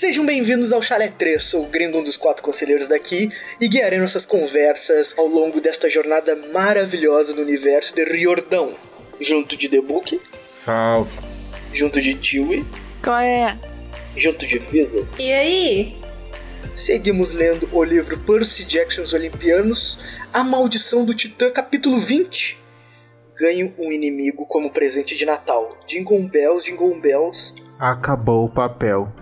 Sejam 0.00 0.24
bem-vindos 0.24 0.72
ao 0.72 0.80
Chalé 0.80 1.08
3, 1.08 1.42
sou 1.42 1.64
o 1.64 1.68
gringo, 1.68 1.98
um 1.98 2.02
dos 2.02 2.16
quatro 2.16 2.42
conselheiros 2.42 2.88
daqui, 2.88 3.30
e 3.60 3.68
guiarei 3.68 3.98
nossas 3.98 4.24
conversas 4.24 5.14
ao 5.18 5.26
longo 5.26 5.60
desta 5.60 5.90
jornada 5.90 6.34
maravilhosa 6.54 7.34
no 7.34 7.42
universo 7.42 7.94
de 7.94 8.02
Riordão, 8.04 8.74
junto 9.20 9.58
de 9.58 9.68
The 9.68 9.82
Book, 9.82 10.18
Salve. 10.50 11.18
junto 11.74 12.00
de 12.00 12.14
Tiwi, 12.14 12.64
Qual 13.04 13.18
é? 13.18 13.58
junto 14.16 14.46
de 14.46 14.58
Visas. 14.58 15.18
E 15.18 15.30
aí? 15.30 15.98
Seguimos 16.74 17.34
lendo 17.34 17.68
o 17.70 17.84
livro 17.84 18.18
Percy 18.20 18.64
Jackson 18.64 19.02
os 19.02 19.12
Olimpianos, 19.12 20.22
A 20.32 20.42
Maldição 20.42 21.04
do 21.04 21.12
Titã, 21.12 21.50
capítulo 21.50 21.98
20. 21.98 22.58
Ganho 23.36 23.74
um 23.78 23.92
inimigo 23.92 24.46
como 24.46 24.70
presente 24.70 25.14
de 25.14 25.26
Natal. 25.26 25.78
Jingle 25.86 26.22
Bells, 26.22 26.64
Jingle 26.64 26.98
Bells. 26.98 27.54
Acabou 27.78 28.46
o 28.46 28.48
papel. 28.48 29.19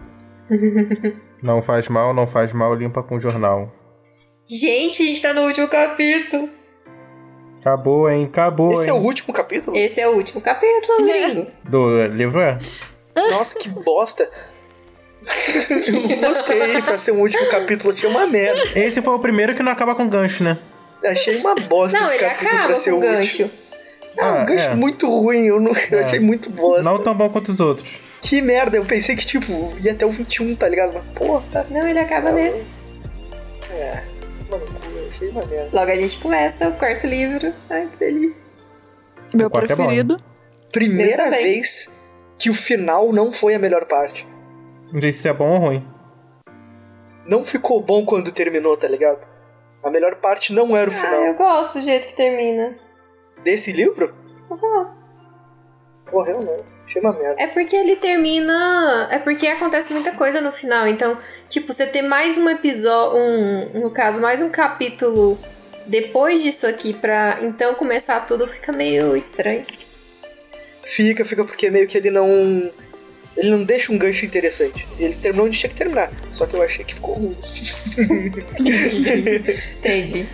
Não 1.42 1.62
faz 1.62 1.88
mal, 1.88 2.12
não 2.14 2.26
faz 2.26 2.52
mal, 2.52 2.74
limpa 2.74 3.02
com 3.02 3.18
jornal. 3.20 3.72
Gente, 4.46 5.02
a 5.02 5.06
gente 5.06 5.20
tá 5.22 5.34
no 5.34 5.42
último 5.42 5.68
capítulo. 5.68 6.48
Acabou, 7.60 8.08
hein? 8.08 8.24
Acabou, 8.24 8.72
Esse 8.72 8.84
hein? 8.84 8.88
é 8.90 8.92
o 8.92 8.96
último 9.02 9.34
capítulo? 9.34 9.76
Esse 9.76 10.00
é 10.00 10.08
o 10.08 10.12
último 10.14 10.40
capítulo, 10.40 11.04
gringo. 11.04 11.46
Do 11.64 12.06
livro 12.06 12.40
é? 12.40 12.58
Nossa, 13.14 13.58
que 13.58 13.68
bosta. 13.68 14.28
Eu 15.88 16.16
não 16.16 16.28
gostei 16.28 16.82
pra 16.82 16.96
ser 16.96 17.12
um 17.12 17.20
último 17.20 17.44
capítulo, 17.50 17.92
achei 17.92 18.08
uma 18.08 18.26
merda. 18.26 18.62
Esse 18.78 19.02
foi 19.02 19.12
o 19.14 19.18
primeiro 19.18 19.54
que 19.54 19.62
não 19.62 19.72
acaba 19.72 19.94
com 19.94 20.08
gancho, 20.08 20.44
né? 20.44 20.56
Achei 21.04 21.36
uma 21.38 21.54
bosta 21.56 21.98
Não, 21.98 22.08
esse 22.08 22.18
capítulo 22.18 22.48
acaba 22.50 22.66
pra 22.68 22.76
ser 22.76 22.90
com 22.90 22.96
o 22.96 22.98
o 23.00 23.02
gancho. 23.02 23.42
último. 23.42 23.50
É 24.16 24.24
um 24.24 24.26
Ah, 24.26 24.44
gancho 24.44 24.70
é. 24.70 24.74
muito 24.74 25.08
ruim, 25.08 25.44
eu, 25.46 25.60
não, 25.60 25.72
eu 25.90 25.98
É. 25.98 26.02
achei 26.02 26.20
muito 26.20 26.48
bosta. 26.50 26.82
Não 26.82 26.98
tão 26.98 27.14
bom 27.14 27.28
quanto 27.28 27.48
os 27.48 27.60
outros. 27.60 28.00
Que 28.22 28.42
merda, 28.42 28.76
eu 28.76 28.84
pensei 28.84 29.14
que, 29.16 29.24
tipo, 29.24 29.52
ia 29.82 29.92
até 29.92 30.04
o 30.04 30.10
21, 30.10 30.54
tá 30.56 30.68
ligado? 30.68 30.94
Mas, 30.94 31.04
porra, 31.16 31.66
Não, 31.70 31.86
ele 31.86 31.98
acaba 31.98 32.30
nesse. 32.32 32.76
é. 33.70 34.02
Mano, 34.50 34.64
eu 34.96 35.08
achei 35.10 35.28
uma 35.28 35.44
merda. 35.46 35.68
Logo 35.78 35.90
a 35.92 35.96
gente 35.96 36.18
começa 36.20 36.68
o 36.68 36.72
quarto 36.76 37.06
livro. 37.06 37.52
Ai, 37.70 37.86
que 37.92 37.96
delícia. 37.98 38.52
Meu 39.34 39.46
é 39.46 39.50
preferido. 39.50 40.16
Primeira 40.72 41.24
Eu 41.26 41.30
também. 41.30 41.42
vez 41.52 41.92
que 42.38 42.48
o 42.50 42.54
final 42.54 43.12
não 43.12 43.32
foi 43.32 43.54
a 43.54 43.58
melhor 43.58 43.84
parte. 43.84 44.26
Não 44.92 45.00
sei 45.00 45.12
se 45.12 45.28
é 45.28 45.32
bom 45.32 45.48
ou 45.50 45.58
ruim. 45.58 45.86
Não 47.26 47.44
ficou 47.44 47.82
bom 47.82 48.04
quando 48.06 48.32
terminou, 48.32 48.74
tá 48.76 48.88
ligado? 48.88 49.20
A 49.82 49.90
melhor 49.90 50.16
parte 50.16 50.52
não 50.52 50.74
era 50.76 50.88
o 50.88 50.92
Ah, 50.92 50.96
final. 50.96 51.20
eu 51.24 51.34
gosto 51.34 51.78
do 51.78 51.84
jeito 51.84 52.08
que 52.08 52.16
termina. 52.16 52.74
Desse 53.44 53.70
livro? 53.70 54.14
Eu 54.50 54.56
gosto. 54.56 54.98
Morreu, 56.10 56.40
não. 56.42 56.77
Achei 56.88 57.02
uma 57.02 57.12
merda. 57.12 57.34
É 57.38 57.46
porque 57.46 57.76
ele 57.76 57.96
termina. 57.96 59.08
É 59.10 59.18
porque 59.18 59.46
acontece 59.46 59.92
muita 59.92 60.12
coisa 60.12 60.40
no 60.40 60.50
final. 60.50 60.88
Então, 60.88 61.18
tipo, 61.48 61.70
você 61.70 61.86
ter 61.86 62.00
mais 62.00 62.38
um 62.38 62.48
episódio. 62.48 63.18
Um, 63.18 63.80
no 63.80 63.90
caso, 63.90 64.22
mais 64.22 64.40
um 64.40 64.48
capítulo 64.48 65.38
depois 65.86 66.42
disso 66.42 66.66
aqui 66.66 66.94
pra 66.94 67.38
então 67.42 67.74
começar 67.74 68.20
tudo 68.20 68.46
fica 68.48 68.72
meio 68.72 69.14
estranho. 69.14 69.66
Fica, 70.82 71.24
fica 71.26 71.44
porque 71.44 71.70
meio 71.70 71.86
que 71.86 71.98
ele 71.98 72.10
não. 72.10 72.72
Ele 73.36 73.50
não 73.50 73.62
deixa 73.62 73.92
um 73.92 73.98
gancho 73.98 74.24
interessante. 74.24 74.88
Ele 74.98 75.14
terminou 75.14 75.46
onde 75.46 75.58
tinha 75.58 75.68
que 75.68 75.76
terminar. 75.76 76.10
Só 76.32 76.46
que 76.46 76.56
eu 76.56 76.62
achei 76.62 76.84
que 76.86 76.94
ficou 76.94 77.14
ruim. 77.14 77.36
Entendi. 79.78 80.26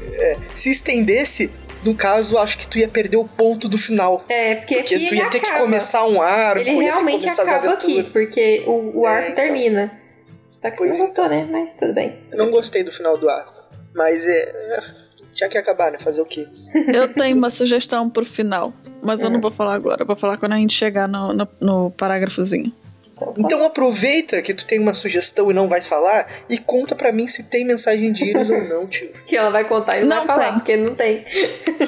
Se 0.54 0.70
estendesse, 0.70 1.50
no 1.84 1.94
caso, 1.94 2.38
acho 2.38 2.58
que 2.58 2.66
tu 2.66 2.78
ia 2.78 2.88
perder 2.88 3.16
o 3.16 3.24
ponto 3.24 3.68
do 3.68 3.76
final. 3.78 4.24
É, 4.28 4.56
porque, 4.56 4.76
Porque 4.76 4.94
aqui 4.94 5.06
tu 5.06 5.14
ele 5.14 5.20
ia 5.22 5.30
ter 5.30 5.40
que 5.40 5.46
acaba. 5.46 5.60
começar 5.64 6.04
um 6.06 6.20
arco, 6.22 6.60
Ele 6.60 6.70
ia 6.70 6.74
ter 6.76 6.78
que 6.80 6.84
realmente 6.84 7.28
acaba 7.28 7.72
aqui, 7.72 8.02
porque 8.12 8.64
o, 8.66 9.00
o 9.00 9.06
É, 9.06 9.10
arco 9.10 9.30
então. 9.32 9.44
termina. 9.44 10.00
Só 10.54 10.70
que 10.70 10.76
você 10.76 10.84
Pois 10.86 10.90
não 10.90 10.96
é. 10.96 11.00
gostou, 11.08 11.28
né? 11.28 11.48
Mas 11.50 11.74
tudo 11.74 11.92
bem. 11.94 12.16
Eu 12.30 12.38
não 12.38 12.50
gostei 12.50 12.82
do 12.84 12.92
final 12.92 13.18
do 13.18 13.28
arco. 13.28 13.52
Mas 13.94 14.26
é. 14.26 14.42
é, 14.42 14.80
Tinha 15.32 15.48
que 15.48 15.58
acabar, 15.58 15.90
né? 15.92 15.98
Fazer 15.98 16.20
o 16.20 16.24
quê? 16.26 16.46
Eu 16.94 17.12
tenho 17.12 17.36
uma 17.36 17.50
sugestão 17.50 18.08
pro 18.08 18.24
final. 18.24 18.72
Mas 19.02 19.22
eu 19.22 19.28
não 19.28 19.38
vou 19.40 19.50
falar 19.50 19.74
agora. 19.74 20.02
Eu 20.02 20.06
vou 20.06 20.16
falar 20.16 20.38
quando 20.38 20.52
a 20.52 20.56
gente 20.56 20.72
chegar 20.72 21.06
no, 21.06 21.34
no, 21.34 21.48
no 21.60 21.90
parágrafozinho. 21.90 22.72
Então 23.38 23.64
aproveita 23.64 24.42
que 24.42 24.52
tu 24.52 24.66
tem 24.66 24.78
uma 24.80 24.92
sugestão 24.92 25.50
e 25.50 25.54
não 25.54 25.68
vais 25.68 25.86
falar 25.86 26.26
e 26.48 26.58
conta 26.58 26.96
pra 26.96 27.12
mim 27.12 27.26
se 27.28 27.44
tem 27.44 27.64
mensagem 27.64 28.12
de 28.12 28.24
Iris 28.24 28.50
ou 28.50 28.62
não, 28.64 28.86
tio. 28.86 29.08
Que 29.24 29.36
ela 29.36 29.50
vai 29.50 29.64
contar 29.68 29.98
e 29.98 30.00
não, 30.04 30.08
Não 30.08 30.26
vai 30.26 30.36
falar, 30.36 30.44
tem. 30.46 30.54
porque 30.54 30.76
não 30.76 30.94
tem. 30.94 31.24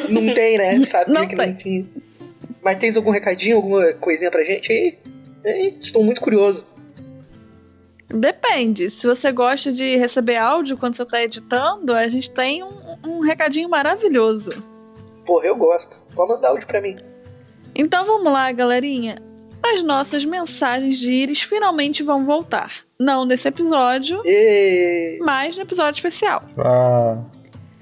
Não 0.09 0.35
tem, 0.35 0.57
né? 0.59 0.83
Sabia 0.85 1.13
Não 1.15 1.27
que 1.27 1.35
tem. 1.37 1.47
não 1.49 1.55
tinha. 1.57 1.87
Mas 2.63 2.77
tens 2.79 2.97
algum 2.97 3.11
recadinho, 3.11 3.57
alguma 3.57 3.93
coisinha 3.95 4.31
pra 4.31 4.43
gente 4.45 4.73
aí? 4.73 4.99
Ei, 5.45 5.77
Estou 5.81 6.03
muito 6.05 6.21
curioso. 6.21 6.67
Depende. 8.09 8.89
Se 8.89 9.07
você 9.07 9.33
gosta 9.33 9.73
de 9.73 9.97
receber 9.97 10.37
áudio 10.37 10.77
quando 10.77 10.95
você 10.95 11.05
tá 11.05 11.21
editando, 11.23 11.93
a 11.93 12.07
gente 12.09 12.31
tem 12.31 12.63
um, 12.63 12.71
um 13.05 13.21
recadinho 13.21 13.69
maravilhoso. 13.69 14.51
Porra, 15.25 15.47
eu 15.47 15.57
gosto. 15.57 16.01
Pode 16.15 16.31
mandar 16.33 16.49
áudio 16.51 16.67
pra 16.69 16.81
mim. 16.81 16.97
Então 17.75 18.05
vamos 18.05 18.33
lá, 18.33 18.51
galerinha. 18.53 19.17
As 19.75 19.83
nossas 19.83 20.25
mensagens 20.25 20.99
de 20.99 21.11
íris 21.11 21.43
finalmente 21.43 22.03
vão 22.03 22.25
voltar. 22.25 22.73
Não 22.99 23.25
nesse 23.25 23.49
episódio, 23.49 24.23
E... 24.25 25.19
mas 25.23 25.57
no 25.57 25.63
episódio 25.63 25.99
especial. 25.99 26.43
Ah. 26.57 27.19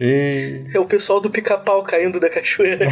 E... 0.00 0.64
É 0.74 0.78
o 0.78 0.86
pessoal 0.86 1.20
do 1.20 1.30
pica-pau 1.30 1.84
caindo 1.84 2.18
da 2.18 2.28
cachoeira. 2.28 2.86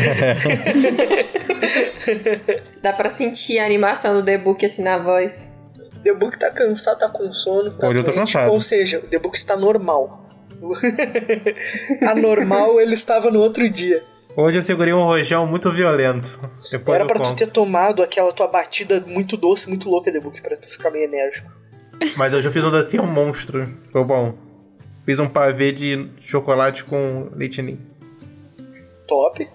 Dá 2.81 2.93
pra 2.93 3.09
sentir 3.09 3.59
a 3.59 3.65
animação 3.65 4.15
do 4.15 4.25
The 4.25 4.39
Book 4.39 4.65
assim 4.65 4.83
na 4.83 4.99
voz. 4.99 5.53
The 6.05 6.15
Book 6.15 6.39
tá 6.39 6.51
cansado, 6.51 6.99
tá 6.99 7.09
com 7.09 7.33
sono. 7.33 7.73
Tá 7.73 7.89
Hoje 7.89 7.99
eu 7.99 8.05
tô 8.05 8.13
cansado. 8.13 8.53
Ou 8.53 8.61
seja, 8.61 8.99
o 8.99 9.03
The 9.03 9.19
Book 9.19 9.37
está 9.37 9.57
normal. 9.57 10.21
Anormal 12.07 12.81
ele 12.81 12.95
estava 12.95 13.31
no 13.31 13.41
outro 13.41 13.69
dia. 13.69 14.03
Hoje 14.37 14.59
eu 14.59 14.63
segurei 14.63 14.93
um 14.95 15.03
rojão 15.03 15.47
muito 15.47 15.71
violento. 15.71 16.39
Depois 16.71 16.95
Era 16.95 17.05
eu 17.05 17.09
pra 17.09 17.21
tu 17.21 17.29
conto. 17.29 17.37
ter 17.39 17.51
tomado 17.51 18.03
aquela 18.03 18.33
tua 18.33 18.47
batida 18.49 19.03
muito 19.07 19.37
doce, 19.37 19.69
muito 19.69 19.89
louca, 19.91 20.11
The 20.11 20.21
Book, 20.21 20.41
pra 20.41 20.57
tu 20.57 20.69
ficar 20.71 20.91
meio 20.91 21.05
enérgico. 21.05 21.51
Mas 22.17 22.33
hoje 22.33 22.49
eu 22.49 22.53
fiz 22.53 22.65
um 22.65 22.71
docinho 22.71 23.07
monstro. 23.07 23.69
Foi 23.91 24.03
bom. 24.05 24.35
Fiz 25.05 25.19
um 25.19 25.29
pavê 25.29 25.73
de 25.73 26.09
chocolate 26.21 26.85
com 26.85 27.29
leite 27.35 27.61
ninho. 27.61 27.79
Top. 29.07 29.47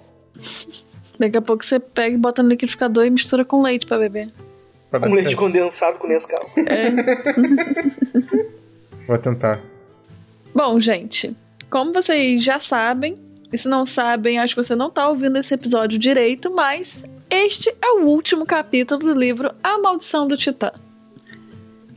Daqui 1.18 1.38
a 1.38 1.42
pouco 1.42 1.66
você 1.66 1.80
pega 1.80 2.14
e 2.14 2.18
bota 2.18 2.44
no 2.44 2.50
liquidificador 2.50 3.06
e 3.06 3.10
mistura 3.10 3.44
com 3.44 3.62
leite 3.64 3.88
pra 3.88 3.98
beber. 3.98 4.28
Dar 4.92 5.00
Com 5.00 5.14
leite 5.14 5.36
condensado 5.36 5.98
com 5.98 6.08
Nescau. 6.08 6.50
Vou 9.08 9.18
tentar. 9.18 9.62
Bom, 10.54 10.80
gente, 10.80 11.36
como 11.70 11.92
vocês 11.94 12.44
já 12.44 12.60
sabem, 12.60 13.18
e 13.52 13.58
se 13.58 13.68
não 13.68 13.86
sabem, 13.86 14.40
acho 14.40 14.56
que 14.56 14.64
você 14.64 14.76
não 14.76 14.90
tá 14.90 15.08
ouvindo 15.08 15.38
esse 15.38 15.54
episódio 15.54 15.98
direito, 15.98 16.52
mas 16.52 17.04
este 17.30 17.70
é 17.82 17.92
o 17.92 18.06
último 18.06 18.46
capítulo 18.46 19.00
do 19.00 19.14
livro 19.14 19.54
A 19.64 19.78
Maldição 19.80 20.28
do 20.28 20.36
Titã. 20.38 20.72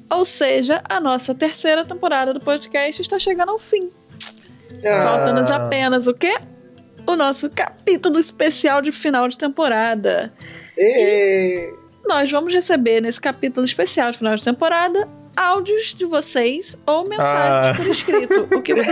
Ou 0.09 0.25
seja, 0.25 0.83
a 0.89 1.01
nossa 1.01 1.35
terceira 1.35 1.85
temporada 1.85 2.33
do 2.35 2.41
podcast 2.41 3.01
está 3.01 3.19
chegando 3.19 3.51
ao 3.51 3.59
fim. 3.59 3.91
Ah, 4.85 5.03
Falta-nos 5.03 5.51
apenas 5.51 6.07
o 6.07 6.15
quê? 6.15 6.37
O 7.07 7.17
nosso 7.17 7.51
capítulo 7.51 8.19
especial 8.19 8.83
de 8.83 8.93
final 8.93 9.29
de 9.29 9.39
temporada. 9.39 10.33
e... 10.77 11.73
Nós 12.07 12.31
vamos 12.31 12.53
receber 12.53 13.01
nesse 13.01 13.21
capítulo 13.21 13.65
especial 13.65 14.11
de 14.11 14.19
final 14.19 14.35
de 14.35 14.43
temporada 14.43 15.09
áudios 15.41 15.95
de 15.97 16.05
vocês 16.05 16.77
ou 16.87 17.09
mensagens 17.09 17.25
Ah. 17.51 17.73
por 17.75 17.87
escrito. 17.87 18.49
O 18.55 18.61
que 18.63 18.75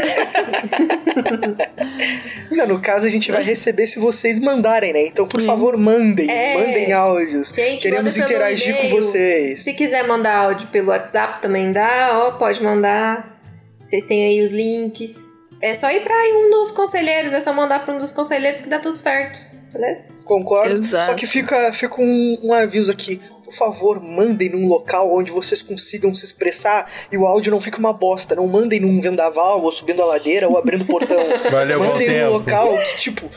Não, 2.51 2.67
no 2.67 2.81
caso 2.81 3.07
a 3.07 3.11
gente 3.11 3.31
vai 3.31 3.43
receber 3.43 3.87
se 3.87 3.99
vocês 4.01 4.41
mandarem, 4.41 4.93
né? 4.93 5.07
Então, 5.07 5.27
por 5.29 5.41
favor, 5.43 5.77
mandem. 5.77 6.31
É. 6.31 6.57
Mandem 6.57 6.93
áudios. 6.93 7.51
Gente, 7.55 7.83
Queremos 7.83 8.17
interagir 8.17 8.77
com 8.77 8.89
vocês. 8.89 9.63
Se 9.63 9.75
quiser 9.75 10.07
mandar 10.07 10.37
áudio 10.37 10.69
pelo 10.69 10.89
WhatsApp 10.89 11.43
também 11.43 11.71
dá, 11.73 12.11
ó, 12.15 12.31
pode 12.33 12.63
mandar. 12.63 13.39
Vocês 13.85 14.05
têm 14.05 14.25
aí 14.27 14.43
os 14.45 14.53
links. 14.53 15.15
É 15.61 15.75
só 15.75 15.91
ir 15.91 16.01
pra 16.01 16.15
um 16.35 16.51
dos 16.51 16.71
conselheiros, 16.71 17.33
é 17.33 17.41
só 17.41 17.53
mandar 17.53 17.85
pra 17.85 17.93
um 17.95 17.99
dos 17.99 18.13
conselheiros 18.13 18.61
que 18.61 18.69
dá 18.69 18.79
tudo 18.79 18.97
certo. 18.97 19.39
Beleza? 19.73 20.15
Concordo. 20.25 20.81
Exato. 20.81 21.05
Só 21.07 21.15
que 21.15 21.27
fica, 21.27 21.73
fica 21.73 22.01
um, 22.01 22.39
um 22.45 22.53
aviso 22.55 22.91
aqui. 22.91 23.21
Por 23.49 23.55
favor, 23.57 24.01
mandem 24.03 24.51
num 24.51 24.67
local 24.69 25.15
onde 25.15 25.33
vocês 25.33 25.63
consigam 25.63 26.15
se 26.15 26.25
expressar 26.25 26.91
e 27.11 27.17
o 27.17 27.27
áudio 27.27 27.51
não 27.51 27.61
fique 27.61 27.79
uma 27.79 27.93
bosta. 27.93 28.35
Não 28.35 28.47
mandem 28.47 28.79
num 28.81 29.01
vendaval, 29.01 29.63
ou 29.63 29.73
subindo 29.73 30.03
a 30.03 30.07
ladeira, 30.07 30.49
ou 30.49 30.57
abrindo 30.59 30.83
o 30.83 30.87
portão. 30.87 31.17
Valeu, 31.51 31.79
mandem 31.81 32.09
num 32.09 32.15
tempo. 32.15 32.31
local 32.33 32.79
que, 32.79 32.97
tipo, 32.97 33.31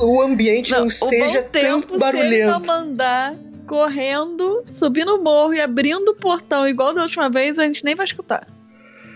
o 0.00 0.22
ambiente 0.22 0.70
não, 0.72 0.86
o 0.86 0.90
seja 0.90 1.42
tão 1.42 1.80
Se 1.80 1.86
não 1.90 1.98
barulhento. 1.98 2.66
mandar 2.66 3.34
correndo, 3.66 4.64
subindo 4.70 5.14
o 5.16 5.22
morro 5.22 5.52
e 5.54 5.60
abrindo 5.60 6.08
o 6.10 6.14
portão 6.14 6.66
igual 6.66 6.94
da 6.94 7.02
última 7.02 7.28
vez, 7.28 7.58
a 7.58 7.64
gente 7.64 7.84
nem 7.84 7.94
vai 7.94 8.04
escutar. 8.04 8.46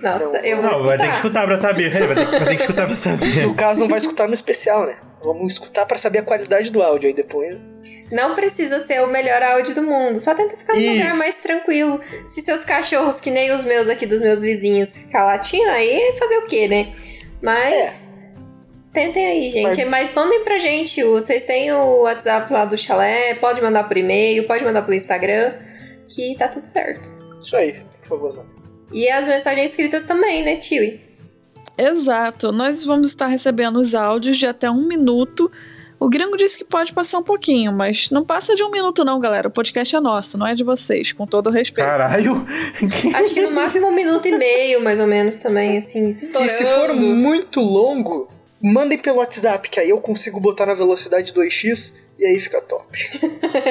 Nossa, 0.03 0.33
Não, 0.39 0.45
eu 0.45 0.61
vou 0.63 0.71
Não, 0.73 0.83
vai 0.85 0.99
ter 0.99 1.09
que 1.09 1.15
escutar. 1.15 1.45
escutar 1.45 1.47
pra 1.47 1.57
saber. 1.59 1.91
Vai 1.91 2.15
ter, 2.17 2.27
vai 2.31 2.45
ter 2.47 2.57
que 2.57 2.61
escutar 2.63 2.87
pra 2.87 2.95
saber. 2.95 3.47
No 3.47 3.55
caso, 3.55 3.81
não 3.81 3.89
vai 3.89 3.99
escutar 3.99 4.27
no 4.27 4.35
especial, 4.35 4.85
né? 4.87 4.97
Vamos 5.23 5.53
escutar 5.53 5.87
pra 5.87 5.97
saber 5.97 6.19
a 6.19 6.23
qualidade 6.23 6.71
do 6.71 6.83
áudio 6.83 7.09
aí 7.09 7.15
depois. 7.15 7.57
Não 8.11 8.35
precisa 8.35 8.79
ser 8.79 9.01
o 9.03 9.07
melhor 9.07 9.43
áudio 9.43 9.75
do 9.75 9.83
mundo, 9.83 10.21
só 10.21 10.35
tenta 10.35 10.57
ficar 10.57 10.75
num 10.75 10.93
lugar 10.93 11.17
mais 11.17 11.43
tranquilo. 11.43 12.01
Se 12.27 12.43
seus 12.43 12.65
cachorros, 12.65 13.21
que 13.21 13.31
nem 13.31 13.51
os 13.53 13.65
meus 13.65 13.89
aqui 13.89 14.05
dos 14.05 14.21
meus 14.21 14.43
vizinhos, 14.43 14.97
ficar 14.97 15.25
latindo, 15.25 15.71
aí 15.71 16.15
fazer 16.19 16.37
o 16.39 16.47
quê, 16.47 16.69
né? 16.69 16.95
Mas. 17.41 18.15
Tentem 18.93 19.25
aí, 19.25 19.49
gente. 19.49 19.85
Mas... 19.87 20.13
mandem 20.15 20.45
pra 20.45 20.59
gente. 20.59 21.03
Vocês 21.03 21.45
têm 21.45 21.73
o 21.73 22.03
WhatsApp 22.03 22.53
lá 22.53 22.65
do 22.65 22.77
chalé, 22.77 23.35
pode 23.35 23.63
mandar 23.63 23.85
por 23.85 23.97
e-mail, 23.97 24.47
pode 24.47 24.63
mandar 24.65 24.83
pelo 24.83 24.95
Instagram, 24.95 25.55
que 26.09 26.37
tá 26.37 26.49
tudo 26.49 26.67
certo. 26.67 27.09
Isso 27.41 27.57
aí, 27.57 27.81
por 28.07 28.21
favor. 28.21 28.47
E 28.93 29.09
as 29.09 29.25
mensagens 29.25 29.71
escritas 29.71 30.05
também, 30.05 30.45
né, 30.45 30.57
Tio? 30.57 31.01
Exato. 31.79 32.53
Nós 32.53 32.85
vamos 32.85 33.09
estar 33.09 33.27
recebendo 33.27 33.79
os 33.79 33.95
áudios 33.95 34.37
de 34.37 34.47
até 34.47 34.71
um 34.71 34.87
minuto. 34.87 35.51
O 35.99 36.09
gringo 36.09 36.37
disse 36.37 36.59
que 36.59 36.65
pode 36.65 36.93
passar 36.93 37.19
um 37.19 37.23
pouquinho, 37.23 37.73
mas 37.73 38.11
não 38.11 38.25
passa 38.25 38.57
de 38.57 38.63
um 38.65 38.71
minuto, 38.71 39.05
não, 39.05 39.21
galera. 39.21 39.47
O 39.47 39.51
podcast 39.53 39.95
é 39.95 40.01
nosso, 40.01 40.37
não 40.37 40.47
é 40.47 40.55
de 40.55 40.65
vocês, 40.65 41.13
com 41.13 41.25
todo 41.27 41.47
o 41.47 41.51
respeito. 41.51 41.87
Caralho. 41.87 42.45
Acho 43.15 43.33
que 43.35 43.43
no 43.43 43.53
máximo 43.53 43.87
um 43.87 43.93
minuto 43.95 44.27
e 44.27 44.37
meio, 44.37 44.83
mais 44.83 44.99
ou 44.99 45.07
menos, 45.07 45.39
também, 45.39 45.79
assim, 45.79 46.09
estourando. 46.09 46.51
E 46.51 46.55
se 46.55 46.65
for 46.67 46.93
muito 46.95 47.61
longo, 47.61 48.29
mandem 48.61 48.99
pelo 48.99 49.19
WhatsApp, 49.19 49.69
que 49.71 49.79
aí 49.79 49.91
eu 49.91 49.99
consigo 50.01 50.41
botar 50.41 50.67
na 50.67 50.75
velocidade 50.75 51.33
2x 51.33 51.95
e 52.19 52.27
aí 52.27 52.41
fica 52.41 52.61
top. 52.61 52.85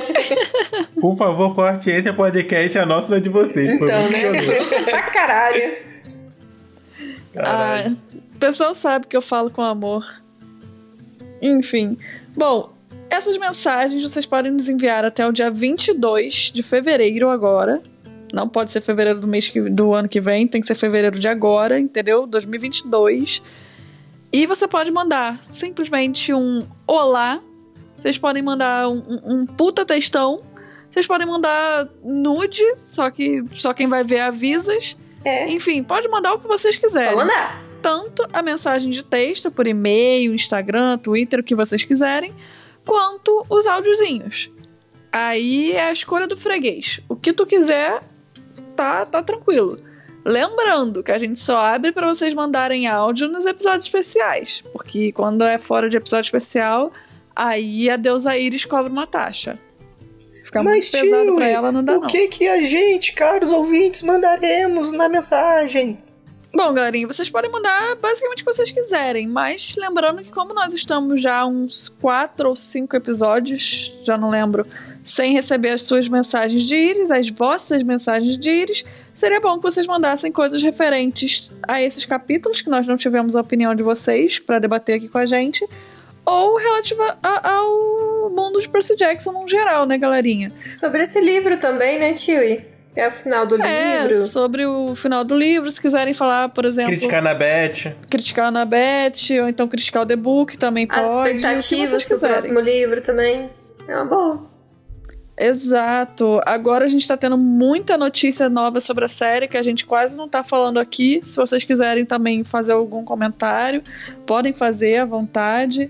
Por 1.01 1.17
favor, 1.17 1.53
corte 1.53 1.89
esse 1.89 2.13
podcast, 2.13 2.79
a 2.79 2.85
nossa 2.85 3.09
não 3.09 3.17
é 3.17 3.19
de 3.19 3.29
vocês. 3.29 3.77
Foi 3.77 3.87
Então, 3.89 4.01
muito 4.03 4.47
né? 4.47 4.83
pra 4.89 5.01
caralho. 5.11 5.90
Caralho. 7.33 7.97
Ah, 8.13 8.17
o 8.35 8.39
pessoal 8.39 8.73
sabe 8.75 9.07
que 9.07 9.15
eu 9.15 9.21
falo 9.21 9.49
com 9.49 9.61
amor. 9.61 10.05
Enfim. 11.41 11.97
Bom, 12.35 12.71
essas 13.09 13.37
mensagens 13.37 14.01
vocês 14.03 14.25
podem 14.25 14.51
nos 14.51 14.69
enviar 14.69 15.03
até 15.03 15.27
o 15.27 15.31
dia 15.31 15.49
22 15.51 16.51
de 16.53 16.63
fevereiro 16.63 17.29
agora. 17.29 17.81
Não 18.33 18.47
pode 18.47 18.71
ser 18.71 18.79
fevereiro 18.81 19.19
do 19.19 19.27
mês 19.27 19.49
que, 19.49 19.59
do 19.69 19.93
ano 19.93 20.07
que 20.07 20.21
vem, 20.21 20.47
tem 20.47 20.61
que 20.61 20.67
ser 20.67 20.75
fevereiro 20.75 21.19
de 21.19 21.27
agora, 21.27 21.77
entendeu? 21.79 22.25
2022. 22.25 23.43
E 24.31 24.45
você 24.47 24.67
pode 24.67 24.89
mandar 24.91 25.43
simplesmente 25.43 26.33
um 26.33 26.65
olá. 26.87 27.41
Vocês 27.97 28.17
podem 28.17 28.41
mandar 28.41 28.87
um, 28.87 29.03
um- 29.25 29.45
puta 29.45 29.85
textão. 29.85 30.41
Vocês 30.89 31.05
podem 31.05 31.27
mandar 31.27 31.89
nude, 32.03 32.63
só 32.77 33.09
que 33.09 33.43
só 33.55 33.73
quem 33.73 33.87
vai 33.87 34.03
ver 34.03 34.21
avisas. 34.21 34.95
É, 35.23 35.49
Enfim, 35.49 35.83
pode 35.83 36.07
mandar 36.07 36.33
o 36.33 36.39
que 36.39 36.47
vocês 36.47 36.77
quiserem 36.77 37.09
vou 37.09 37.19
mandar. 37.19 37.61
tanto 37.81 38.27
a 38.33 38.41
mensagem 38.41 38.89
de 38.89 39.03
texto 39.03 39.51
por 39.51 39.67
e-mail, 39.67 40.33
Instagram, 40.33 40.97
Twitter, 40.97 41.39
o 41.39 41.43
que 41.43 41.55
vocês 41.55 41.83
quiserem, 41.83 42.33
quanto 42.85 43.45
os 43.49 43.67
áudiozinhos. 43.67 44.49
Aí 45.11 45.73
é 45.73 45.87
a 45.87 45.91
escolha 45.91 46.25
do 46.25 46.37
freguês. 46.37 47.01
O 47.09 47.15
que 47.15 47.33
tu 47.33 47.45
quiser, 47.45 48.01
tá, 48.75 49.05
tá 49.05 49.21
tranquilo. 49.21 49.77
Lembrando 50.23 51.03
que 51.03 51.11
a 51.11 51.17
gente 51.17 51.39
só 51.39 51.57
abre 51.57 51.91
para 51.91 52.07
vocês 52.07 52.33
mandarem 52.33 52.87
áudio 52.87 53.27
nos 53.27 53.45
episódios 53.45 53.85
especiais, 53.85 54.63
porque 54.71 55.11
quando 55.11 55.43
é 55.43 55.57
fora 55.57 55.89
de 55.89 55.97
episódio 55.97 56.27
especial, 56.27 56.91
aí 57.35 57.89
a 57.89 57.95
deusa 57.95 58.37
Iris 58.37 58.65
cobra 58.65 58.91
uma 58.91 59.07
taxa. 59.07 59.57
Fica 60.51 60.61
Mas, 60.63 60.91
muito 60.91 61.05
pesado 61.05 61.25
tio, 61.27 61.35
pra 61.35 61.47
ela, 61.47 61.71
não 61.71 61.81
dá 61.81 61.97
o 61.97 62.01
não. 62.01 62.07
que 62.07 62.27
que 62.27 62.45
a 62.45 62.61
gente, 62.61 63.13
caros 63.13 63.53
ouvintes, 63.53 64.01
mandaremos 64.01 64.91
na 64.91 65.07
mensagem? 65.07 65.97
Bom, 66.53 66.73
galerinha, 66.73 67.07
vocês 67.07 67.29
podem 67.29 67.49
mandar 67.49 67.95
basicamente 67.95 68.41
o 68.41 68.45
que 68.45 68.53
vocês 68.53 68.69
quiserem, 68.69 69.29
mas 69.29 69.73
lembrando 69.77 70.21
que 70.21 70.29
como 70.29 70.53
nós 70.53 70.73
estamos 70.73 71.21
já 71.21 71.39
há 71.39 71.45
uns 71.45 71.87
quatro 71.87 72.49
ou 72.49 72.57
cinco 72.57 72.97
episódios, 72.97 73.97
já 74.03 74.17
não 74.17 74.29
lembro, 74.29 74.67
sem 75.05 75.31
receber 75.31 75.69
as 75.69 75.83
suas 75.83 76.09
mensagens 76.09 76.63
de 76.63 76.75
íris, 76.75 77.11
as 77.11 77.29
vossas 77.29 77.81
mensagens 77.81 78.37
de 78.37 78.51
íris, 78.51 78.83
seria 79.13 79.39
bom 79.39 79.55
que 79.55 79.63
vocês 79.63 79.87
mandassem 79.87 80.33
coisas 80.33 80.61
referentes 80.61 81.49
a 81.65 81.81
esses 81.81 82.05
capítulos 82.05 82.59
que 82.59 82.69
nós 82.69 82.85
não 82.85 82.97
tivemos 82.97 83.37
a 83.37 83.39
opinião 83.39 83.73
de 83.73 83.83
vocês 83.83 84.37
para 84.37 84.59
debater 84.59 84.97
aqui 84.97 85.07
com 85.07 85.17
a 85.17 85.25
gente, 85.25 85.65
ou 86.25 86.57
relativa 86.57 87.17
a- 87.21 87.49
ao 87.51 88.29
mundo 88.29 88.59
de 88.59 88.69
Percy 88.69 88.95
Jackson 88.95 89.31
no 89.31 89.47
geral, 89.47 89.85
né, 89.85 89.97
galerinha? 89.97 90.51
Sobre 90.73 91.03
esse 91.03 91.19
livro 91.19 91.57
também, 91.57 91.99
né, 91.99 92.13
Tio? 92.13 92.71
É 92.93 93.07
o 93.07 93.11
final 93.13 93.45
do 93.47 93.55
É, 93.63 94.01
livro. 94.05 94.25
sobre 94.27 94.65
o 94.65 94.93
final 94.95 95.23
do 95.23 95.33
livro, 95.37 95.71
se 95.71 95.79
quiserem 95.81 96.13
falar, 96.13 96.49
por 96.49 96.65
exemplo... 96.65 96.91
Criticar 96.91 97.21
na 97.21 97.33
Beth. 97.33 97.95
criticar 98.09 98.45
a 98.45 98.47
Anabete, 98.49 99.39
ou 99.39 99.47
então 99.47 99.65
criticar 99.67 100.03
o 100.03 100.05
The 100.05 100.17
Book 100.17 100.57
também 100.57 100.85
As 100.89 101.07
pode. 101.07 101.37
expectativas 101.37 102.05
pro 102.05 102.19
próximo 102.19 102.59
livro 102.59 102.99
também. 103.01 103.49
É 103.87 103.95
uma 103.95 104.05
boa. 104.05 104.51
Exato. 105.37 106.39
Agora 106.45 106.85
a 106.85 106.87
gente 106.87 107.07
tá 107.07 107.17
tendo 107.17 107.37
muita 107.37 107.97
notícia 107.97 108.47
nova 108.49 108.79
sobre 108.79 109.05
a 109.05 109.07
série 109.07 109.47
que 109.47 109.57
a 109.57 109.63
gente 109.63 109.85
quase 109.85 110.15
não 110.17 110.27
tá 110.27 110.43
falando 110.43 110.79
aqui. 110.79 111.19
Se 111.23 111.37
vocês 111.37 111.63
quiserem 111.63 112.05
também 112.05 112.43
fazer 112.43 112.73
algum 112.73 113.03
comentário, 113.03 113.81
podem 114.25 114.53
fazer 114.53 114.97
à 114.97 115.05
vontade. 115.05 115.89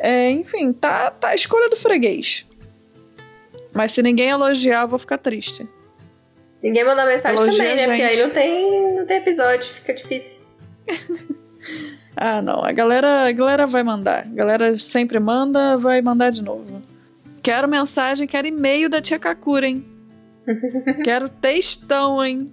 É, 0.00 0.30
enfim, 0.30 0.72
tá, 0.72 1.10
tá 1.10 1.28
a 1.28 1.34
escolha 1.34 1.68
do 1.68 1.76
freguês. 1.76 2.46
Mas 3.72 3.92
se 3.92 4.02
ninguém 4.02 4.30
elogiar, 4.30 4.82
eu 4.82 4.88
vou 4.88 4.98
ficar 4.98 5.18
triste. 5.18 5.68
Se 6.50 6.66
ninguém 6.66 6.84
mandar 6.84 7.06
mensagem 7.06 7.40
Elogia 7.40 7.58
também, 7.58 7.76
né? 7.76 7.86
Porque 7.86 8.02
aí 8.02 8.22
não 8.22 8.30
tem, 8.30 8.94
não 8.96 9.06
tem 9.06 9.16
episódio, 9.18 9.64
fica 9.64 9.94
difícil. 9.94 10.42
Ah, 12.16 12.42
não. 12.42 12.62
A 12.62 12.72
galera, 12.72 13.28
a 13.28 13.32
galera 13.32 13.66
vai 13.66 13.82
mandar. 13.82 14.26
A 14.26 14.34
galera 14.34 14.76
sempre 14.76 15.18
manda, 15.18 15.76
vai 15.78 16.02
mandar 16.02 16.30
de 16.30 16.42
novo. 16.42 16.82
Quero 17.42 17.68
mensagem, 17.68 18.26
quero 18.26 18.46
e-mail 18.46 18.90
da 18.90 19.00
tia 19.00 19.18
Kakura, 19.18 19.66
hein? 19.66 19.84
quero 21.02 21.28
textão, 21.28 22.22
hein? 22.22 22.52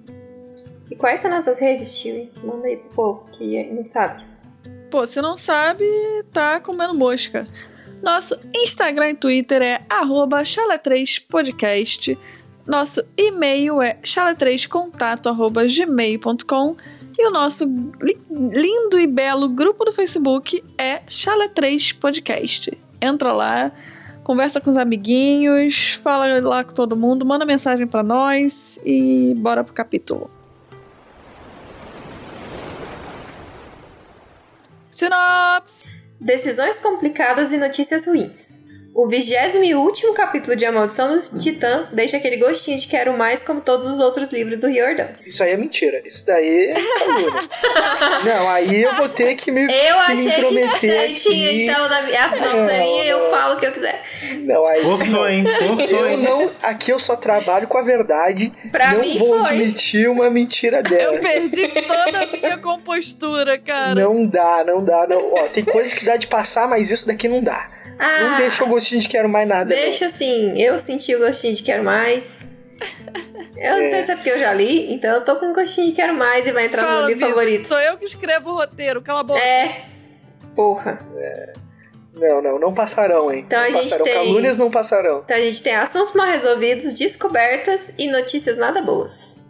E 0.90 0.96
quais 0.96 1.20
são 1.20 1.30
nossas 1.30 1.60
redes, 1.60 2.00
Tio? 2.00 2.30
Manda 2.44 2.68
aí 2.68 2.78
pro 2.78 2.90
povo 2.92 3.30
que 3.34 3.64
não 3.66 3.84
sabe. 3.84 4.24
Pô, 4.90 5.06
se 5.06 5.22
não 5.22 5.36
sabe, 5.38 5.84
tá 6.32 6.60
comendo 6.62 6.94
mosca. 6.94 7.46
Nosso 8.02 8.38
Instagram 8.56 9.10
e 9.12 9.16
Twitter 9.16 9.62
é 9.62 9.82
arroba 9.90 10.44
chalé3podcast. 10.44 12.18
Nosso 12.66 13.04
e-mail 13.18 13.82
é 13.82 13.98
chalé3contato.gmail.com 14.04 16.76
e 17.20 17.28
o 17.28 17.32
nosso 17.32 17.66
li- 18.02 18.18
lindo 18.30 18.98
e 19.00 19.08
belo 19.08 19.50
grupo 19.50 19.84
do 19.84 19.92
Facebook 19.92 20.64
é 20.78 21.00
Chalé3 21.08 21.98
Podcast. 21.98 22.72
Entra 23.02 23.34
lá, 23.34 23.72
conversa 24.24 24.62
com 24.62 24.70
os 24.70 24.78
amiguinhos, 24.78 26.00
fala 26.04 26.40
lá 26.42 26.64
com 26.64 26.74
todo 26.74 26.96
mundo, 26.96 27.26
manda 27.26 27.44
mensagem 27.46 27.88
pra 27.88 28.04
nós 28.04 28.80
e 28.86 29.34
bora 29.38 29.64
pro 29.64 29.74
capítulo. 29.74 30.30
Sinopse! 34.98 35.86
Decisões 36.20 36.80
complicadas 36.80 37.52
e 37.52 37.58
notícias 37.58 38.08
ruins. 38.08 38.66
O 39.00 39.08
vigésimo 39.08 39.64
e 39.64 39.76
último 39.76 40.12
capítulo 40.16 40.56
de 40.56 40.66
A 40.66 40.72
Maldição 40.72 41.16
do 41.16 41.38
Titã 41.38 41.88
deixa 41.94 42.18
aquele 42.18 42.36
gostinho 42.36 42.80
de 42.80 42.88
quero 42.88 43.16
mais 43.16 43.44
como 43.44 43.62
todos 43.62 43.86
os 43.86 44.00
outros 44.00 44.32
livros 44.32 44.58
do 44.60 44.66
Riordão. 44.68 45.08
Isso 45.24 45.44
aí 45.44 45.52
é 45.52 45.56
mentira. 45.58 46.02
Isso 46.04 46.26
daí 46.26 46.72
é 46.72 46.74
calúnia. 46.74 47.50
Não, 48.26 48.50
aí 48.50 48.82
eu 48.82 48.96
vou 48.96 49.08
ter 49.08 49.36
que 49.36 49.52
me, 49.52 49.62
Eu 49.62 49.68
me 49.68 49.76
achei 50.00 50.16
que 50.16 50.30
intrometer 50.32 51.14
tinha, 51.14 51.48
aqui. 51.50 51.64
então, 51.66 51.88
na 51.88 51.98
a 52.00 52.30
sinopse 52.30 52.72
é 52.72 52.80
Não, 52.80 52.86
minha, 52.88 53.04
eu 53.06 53.20
não. 53.20 53.30
falo 53.30 53.54
o 53.54 53.60
que 53.60 53.68
eu 53.68 53.72
quiser. 53.72 54.04
Não, 54.40 54.66
aí 54.66 54.82
Forçou, 54.82 55.30
hein? 55.30 55.44
Forçou, 55.46 56.00
eu 56.00 56.10
hein? 56.10 56.18
não. 56.18 56.52
Aqui 56.64 56.92
eu 56.92 56.98
só 56.98 57.16
trabalho 57.16 57.68
com 57.68 57.78
a 57.78 57.84
verdade. 57.84 58.52
Pra 58.72 58.94
não 58.94 59.02
mim 59.02 59.20
vou 59.20 59.46
foi. 59.46 59.54
admitir 59.58 60.10
uma 60.10 60.28
mentira 60.32 60.78
Eu 60.82 60.84
dela. 60.90 61.20
perdi 61.20 61.68
toda 61.84 62.24
a 62.24 62.26
minha 62.26 62.58
compostura, 62.58 63.60
cara. 63.60 63.94
Não 63.94 64.26
dá, 64.26 64.64
não 64.66 64.84
dá, 64.84 65.06
não. 65.08 65.34
Ó, 65.36 65.48
tem 65.50 65.64
coisas 65.64 65.94
que 65.94 66.04
dá 66.04 66.16
de 66.18 66.26
passar, 66.26 66.68
mas 66.68 66.90
isso 66.90 67.06
daqui 67.06 67.28
não 67.28 67.44
dá. 67.44 67.77
Ah, 68.00 68.20
Não 68.30 68.38
deixa 68.38 68.64
o 68.64 68.68
gostinho 68.68 69.02
de 69.02 69.08
quero 69.08 69.28
mais 69.30 69.48
nada. 69.48 69.66
Deixa 69.74 70.06
assim, 70.06 70.60
eu 70.62 70.80
senti 70.80 71.16
o 71.16 71.20
gostinho 71.20 71.54
de 71.56 71.64
quero 71.64 71.84
mais. 71.84 72.48
Eu 73.56 73.72
não 73.80 73.90
sei 73.90 74.04
se 74.04 74.12
é 74.12 74.16
porque 74.16 74.30
eu 74.30 74.38
já 74.40 74.54
li, 74.54 74.94
então 74.94 75.16
eu 75.16 75.26
tô 75.26 75.36
com 75.38 75.48
um 75.48 75.54
gostinho 75.54 75.88
de 75.88 75.94
quero 75.94 76.14
mais 76.14 76.46
e 76.46 76.52
vai 76.52 76.66
entrar 76.68 76.84
no 76.84 76.88
meu 76.90 76.96
Fala, 76.98 77.08
livro 77.08 77.26
Vitor, 77.28 77.40
favorito. 77.42 77.68
Sou 77.68 77.80
eu 77.80 77.98
que 77.98 78.06
escrevo 78.06 78.52
o 78.52 78.56
roteiro, 78.56 79.02
cala 79.02 79.22
a 79.22 79.24
boca. 79.24 79.40
É. 79.42 79.86
Porra. 80.56 81.00
não. 81.14 81.68
Não, 82.20 82.42
não, 82.42 82.60
não 82.60 82.74
passarão, 82.74 83.32
hein? 83.32 83.44
Então 83.46 83.60
não 83.60 83.68
a 83.68 83.72
gente 83.72 83.84
passarão. 83.90 84.06
tem- 84.06 84.14
Calúnias 84.16 84.58
não 84.58 84.72
passarão. 84.72 85.22
Então 85.24 85.38
a 85.38 85.40
gente 85.40 85.62
tem 85.62 85.76
assuntos 85.76 86.14
mal 86.14 86.26
resolvidos, 86.26 86.94
descobertas 86.96 87.94
e 87.98 88.10
notícias 88.12 88.58
nada 88.58 88.82
boas. 88.82 89.47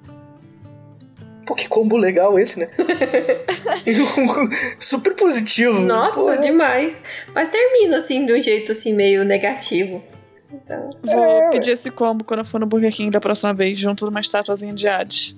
Pô, 1.47 1.55
que 1.55 1.69
combo 1.69 1.95
legal 1.95 2.37
esse, 2.37 2.59
né? 2.59 2.67
Super 4.77 5.15
positivo. 5.15 5.79
Nossa, 5.79 6.19
Pô, 6.19 6.35
demais. 6.35 6.97
Mas 7.33 7.47
termina 7.47 7.97
assim 7.97 8.25
de 8.25 8.33
um 8.33 8.41
jeito 8.41 8.73
assim 8.73 8.93
meio 8.93 9.23
negativo. 9.23 10.03
Então, 10.51 10.89
Vou 11.01 11.23
É, 11.23 11.49
pedir 11.49 11.71
esse 11.71 11.89
combo 11.89 12.25
quando 12.25 12.41
eu 12.41 12.45
for 12.45 12.59
no 12.59 12.65
Burger 12.65 12.91
King 12.91 13.11
da 13.11 13.21
próxima 13.21 13.53
vez, 13.53 13.79
junto 13.79 14.05
de 14.05 14.11
uma 14.11 14.19
estatuazinha 14.19 14.73
de 14.73 14.87
Hades. 14.87 15.37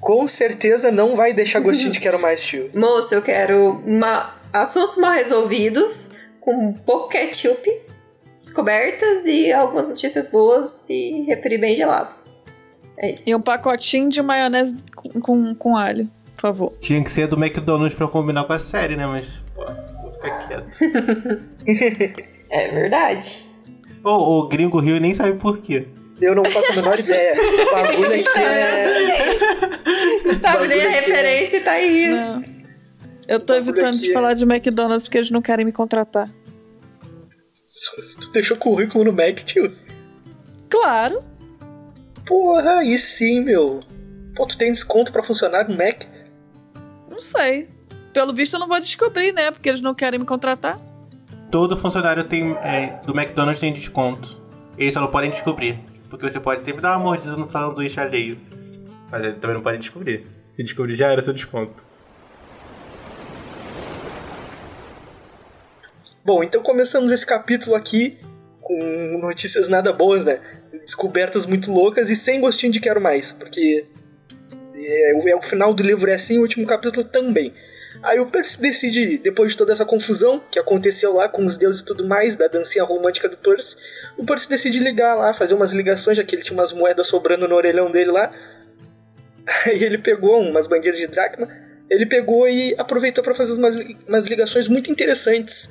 Com 0.00 0.26
certeza 0.26 0.90
não 0.90 1.14
vai 1.14 1.34
deixar 1.34 1.60
gostinho 1.60 1.92
de 1.92 2.00
quero 2.00 2.18
mais, 2.18 2.42
tio. 2.42 2.70
moço, 2.74 3.14
eu 3.14 3.22
quero 3.22 3.82
uma... 3.86 4.34
assuntos 4.52 4.96
mal 4.96 5.12
resolvidos 5.12 6.12
com 6.40 6.72
pouco 6.72 7.08
ketchup, 7.08 7.70
descobertas 8.38 9.26
e 9.26 9.52
algumas 9.52 9.88
notícias 9.88 10.28
boas 10.28 10.88
e 10.88 11.24
refri 11.28 11.58
bem 11.58 11.76
gelado. 11.76 12.21
É 13.02 13.12
isso. 13.14 13.28
E 13.28 13.34
um 13.34 13.40
pacotinho 13.42 14.08
de 14.08 14.22
maionese 14.22 14.76
com, 14.94 15.08
com, 15.20 15.54
com 15.54 15.76
alho, 15.76 16.08
por 16.36 16.40
favor. 16.40 16.72
Tinha 16.80 17.02
que 17.02 17.10
ser 17.10 17.26
do 17.26 17.36
McDonald's 17.36 17.96
pra 17.96 18.06
combinar 18.06 18.44
com 18.44 18.52
a 18.52 18.58
série, 18.60 18.94
né? 18.96 19.04
Mas, 19.06 19.40
pô, 19.54 19.64
vou 20.02 20.12
ficar 20.12 20.46
quieto. 20.46 20.78
é 22.48 22.68
verdade. 22.70 23.44
O, 24.04 24.10
o 24.40 24.48
gringo 24.48 24.80
Rio 24.80 25.00
nem 25.00 25.14
sabe 25.14 25.38
por 25.38 25.58
quê. 25.58 25.88
Eu 26.20 26.36
não 26.36 26.44
faço 26.44 26.72
a 26.72 26.76
menor 26.76 26.98
ideia. 26.98 27.34
O 27.42 27.74
bagulho 27.74 28.12
aqui 28.14 28.38
é. 28.38 30.24
Não 30.24 30.36
sabe 30.36 30.68
nem 30.68 30.80
a 30.80 30.84
é- 30.84 30.88
referência 31.00 31.56
e 31.56 31.60
tá 31.60 31.72
aí 31.72 32.04
rindo. 32.04 32.16
Não. 32.16 32.44
Eu 33.26 33.40
tô 33.40 33.54
evitando 33.54 33.94
aqui 33.96 34.00
de 34.04 34.10
é- 34.10 34.12
falar 34.12 34.34
de 34.34 34.44
McDonald's 34.44 35.04
porque 35.04 35.18
eles 35.18 35.30
não 35.30 35.42
querem 35.42 35.64
me 35.64 35.72
contratar. 35.72 36.30
Tu 38.20 38.30
deixou 38.32 38.56
currículo 38.56 39.04
no 39.04 39.12
Mac, 39.12 39.40
tio? 39.40 39.72
Claro. 40.68 41.24
Porra, 42.32 42.78
aí 42.78 42.96
sim, 42.96 43.40
meu. 43.40 43.80
Pô, 44.34 44.46
tu 44.46 44.56
tem 44.56 44.72
desconto 44.72 45.12
pra 45.12 45.22
funcionário 45.22 45.70
no 45.70 45.76
Mac? 45.76 46.04
Não 47.10 47.18
sei. 47.18 47.66
Pelo 48.10 48.32
visto 48.32 48.54
eu 48.54 48.60
não 48.60 48.66
vou 48.66 48.80
descobrir, 48.80 49.32
né? 49.32 49.50
Porque 49.50 49.68
eles 49.68 49.82
não 49.82 49.94
querem 49.94 50.18
me 50.18 50.24
contratar. 50.24 50.80
Todo 51.50 51.76
funcionário 51.76 52.24
tem, 52.24 52.52
é, 52.62 52.98
do 53.04 53.12
McDonald's 53.14 53.60
tem 53.60 53.70
desconto. 53.74 54.40
Eles 54.78 54.94
só 54.94 55.00
não 55.02 55.10
podem 55.10 55.30
descobrir. 55.30 55.78
Porque 56.08 56.24
você 56.24 56.40
pode 56.40 56.64
sempre 56.64 56.80
dar 56.80 56.96
uma 56.96 57.04
mordida 57.04 57.36
no 57.36 57.44
sanduíche 57.44 58.00
alheio. 58.00 58.40
Mas 59.10 59.24
eles 59.24 59.38
também 59.38 59.54
não 59.54 59.62
podem 59.62 59.78
descobrir. 59.78 60.26
Se 60.54 60.62
descobrir, 60.62 60.96
já 60.96 61.08
era 61.08 61.20
seu 61.20 61.34
desconto. 61.34 61.84
Bom, 66.24 66.42
então 66.42 66.62
começamos 66.62 67.12
esse 67.12 67.26
capítulo 67.26 67.76
aqui 67.76 68.18
com 68.58 69.18
notícias 69.20 69.68
nada 69.68 69.92
boas, 69.92 70.24
né? 70.24 70.61
Descobertas 70.84 71.46
muito 71.46 71.72
loucas 71.72 72.10
e 72.10 72.16
sem 72.16 72.40
gostinho 72.40 72.72
de 72.72 72.80
quero 72.80 73.00
mais, 73.00 73.32
porque 73.32 73.86
é, 74.74 75.30
é 75.30 75.36
o 75.36 75.42
final 75.42 75.72
do 75.72 75.82
livro 75.82 76.10
é 76.10 76.14
assim, 76.14 76.38
o 76.38 76.42
último 76.42 76.66
capítulo 76.66 77.04
também. 77.04 77.52
Aí 78.02 78.18
o 78.18 78.26
Percy 78.26 78.60
decide, 78.60 79.18
depois 79.18 79.52
de 79.52 79.58
toda 79.58 79.72
essa 79.72 79.84
confusão 79.84 80.42
que 80.50 80.58
aconteceu 80.58 81.12
lá 81.14 81.28
com 81.28 81.44
os 81.44 81.56
deuses 81.56 81.82
e 81.82 81.84
tudo 81.84 82.06
mais, 82.06 82.34
da 82.34 82.48
dancinha 82.48 82.84
romântica 82.84 83.28
do 83.28 83.36
Percy, 83.36 83.76
o 84.16 84.24
Percy 84.24 84.48
decide 84.48 84.80
ligar 84.80 85.14
lá, 85.14 85.32
fazer 85.32 85.54
umas 85.54 85.72
ligações, 85.72 86.16
já 86.16 86.24
que 86.24 86.34
ele 86.34 86.42
tinha 86.42 86.58
umas 86.58 86.72
moedas 86.72 87.06
sobrando 87.06 87.46
no 87.46 87.54
orelhão 87.54 87.90
dele 87.90 88.10
lá. 88.10 88.32
Aí 89.66 89.84
ele 89.84 89.98
pegou 89.98 90.40
umas 90.40 90.66
bandinhas 90.66 90.96
de 90.96 91.06
dracma, 91.06 91.48
ele 91.88 92.06
pegou 92.06 92.48
e 92.48 92.74
aproveitou 92.76 93.22
para 93.22 93.34
fazer 93.34 93.52
umas, 93.52 93.76
umas 94.08 94.26
ligações 94.26 94.66
muito 94.66 94.90
interessantes. 94.90 95.70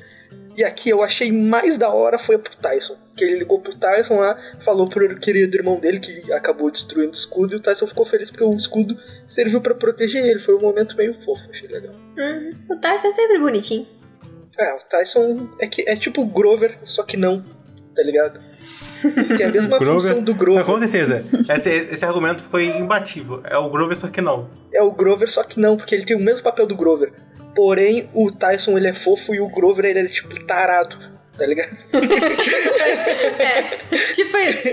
E 0.55 0.63
aqui 0.63 0.89
eu 0.89 1.01
achei 1.01 1.31
mais 1.31 1.77
da 1.77 1.89
hora 1.89 2.19
foi 2.19 2.37
pro 2.37 2.55
Tyson. 2.55 2.95
Que 3.15 3.23
ele 3.23 3.39
ligou 3.39 3.59
pro 3.59 3.75
Tyson 3.75 4.15
lá, 4.15 4.37
falou 4.59 4.85
pro 4.85 5.15
querido 5.19 5.55
irmão 5.55 5.79
dele 5.79 5.99
que 5.99 6.31
acabou 6.31 6.71
destruindo 6.71 7.11
o 7.11 7.15
escudo, 7.15 7.53
e 7.53 7.57
o 7.57 7.59
Tyson 7.59 7.87
ficou 7.87 8.05
feliz 8.05 8.31
porque 8.31 8.43
o 8.43 8.55
escudo 8.55 8.97
serviu 9.27 9.61
para 9.61 9.75
proteger 9.75 10.25
ele. 10.25 10.39
Foi 10.39 10.55
um 10.55 10.61
momento 10.61 10.95
meio 10.97 11.13
fofo, 11.13 11.49
achei 11.49 11.67
legal. 11.67 11.93
Uhum. 12.17 12.51
O 12.69 12.75
Tarso 12.77 13.07
é 13.07 13.11
sempre 13.11 13.39
bonitinho. 13.39 13.87
É, 14.57 14.73
o 14.73 14.79
Tyson 14.79 15.49
é, 15.59 15.67
que, 15.67 15.87
é 15.87 15.95
tipo 15.95 16.21
o 16.21 16.25
Grover, 16.25 16.77
só 16.83 17.03
que 17.03 17.15
não, 17.15 17.43
tá 17.95 18.03
ligado? 18.03 18.39
Ele 19.03 19.37
tem 19.37 19.45
a 19.45 19.49
mesma 19.49 19.79
função 19.83 20.21
do 20.21 20.31
Mas, 20.33 20.39
com 20.39 20.45
Grover. 20.45 20.79
certeza. 20.79 21.37
Esse, 21.55 21.69
esse 21.69 22.05
argumento 22.05 22.43
foi 22.43 22.65
imbatível. 22.65 23.41
É 23.45 23.57
o 23.57 23.69
Grover, 23.69 23.97
só 23.97 24.07
que 24.07 24.21
não. 24.21 24.49
É 24.73 24.81
o 24.81 24.91
Grover, 24.91 25.29
só 25.29 25.43
que 25.43 25.59
não, 25.59 25.77
porque 25.77 25.95
ele 25.95 26.05
tem 26.05 26.15
o 26.15 26.19
mesmo 26.19 26.43
papel 26.43 26.67
do 26.67 26.75
Grover. 26.75 27.11
Porém, 27.55 28.09
o 28.13 28.31
Tyson 28.31 28.77
ele 28.77 28.87
é 28.87 28.93
fofo 28.93 29.35
e 29.35 29.41
o 29.41 29.49
Grover 29.49 29.85
ele 29.85 29.99
é 29.99 30.05
tipo 30.05 30.41
tarado, 30.45 30.97
tá 31.37 31.45
ligado? 31.45 31.75
Tipo 34.15 34.37
isso. 34.37 34.67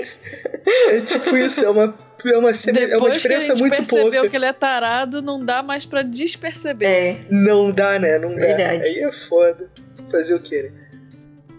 É 0.90 1.00
tipo 1.00 1.36
isso, 1.36 1.64
é 1.64 1.70
uma, 1.70 1.94
é 2.26 2.36
uma, 2.36 2.52
semi- 2.54 2.78
é 2.80 2.84
uma 2.86 2.90
Depois 2.94 3.12
que 3.12 3.16
a 3.28 3.38
diferença 3.38 3.54
gente 3.54 3.60
muito 3.60 3.76
percebeu 3.76 4.10
pouca. 4.12 4.28
que 4.28 4.36
ele 4.36 4.46
é 4.46 4.52
tarado, 4.52 5.22
não 5.22 5.44
dá 5.44 5.62
mais 5.62 5.86
pra 5.86 6.02
desperceber. 6.02 6.88
É. 6.88 7.16
Não 7.30 7.70
dá, 7.70 7.98
né? 7.98 8.18
Não 8.18 8.34
dá. 8.34 8.40
Verdade. 8.46 8.88
Aí 8.88 8.98
é 9.00 9.12
foda. 9.12 9.68
Fazer 10.10 10.34
o 10.34 10.40
quê, 10.40 10.70
né? 10.74 10.77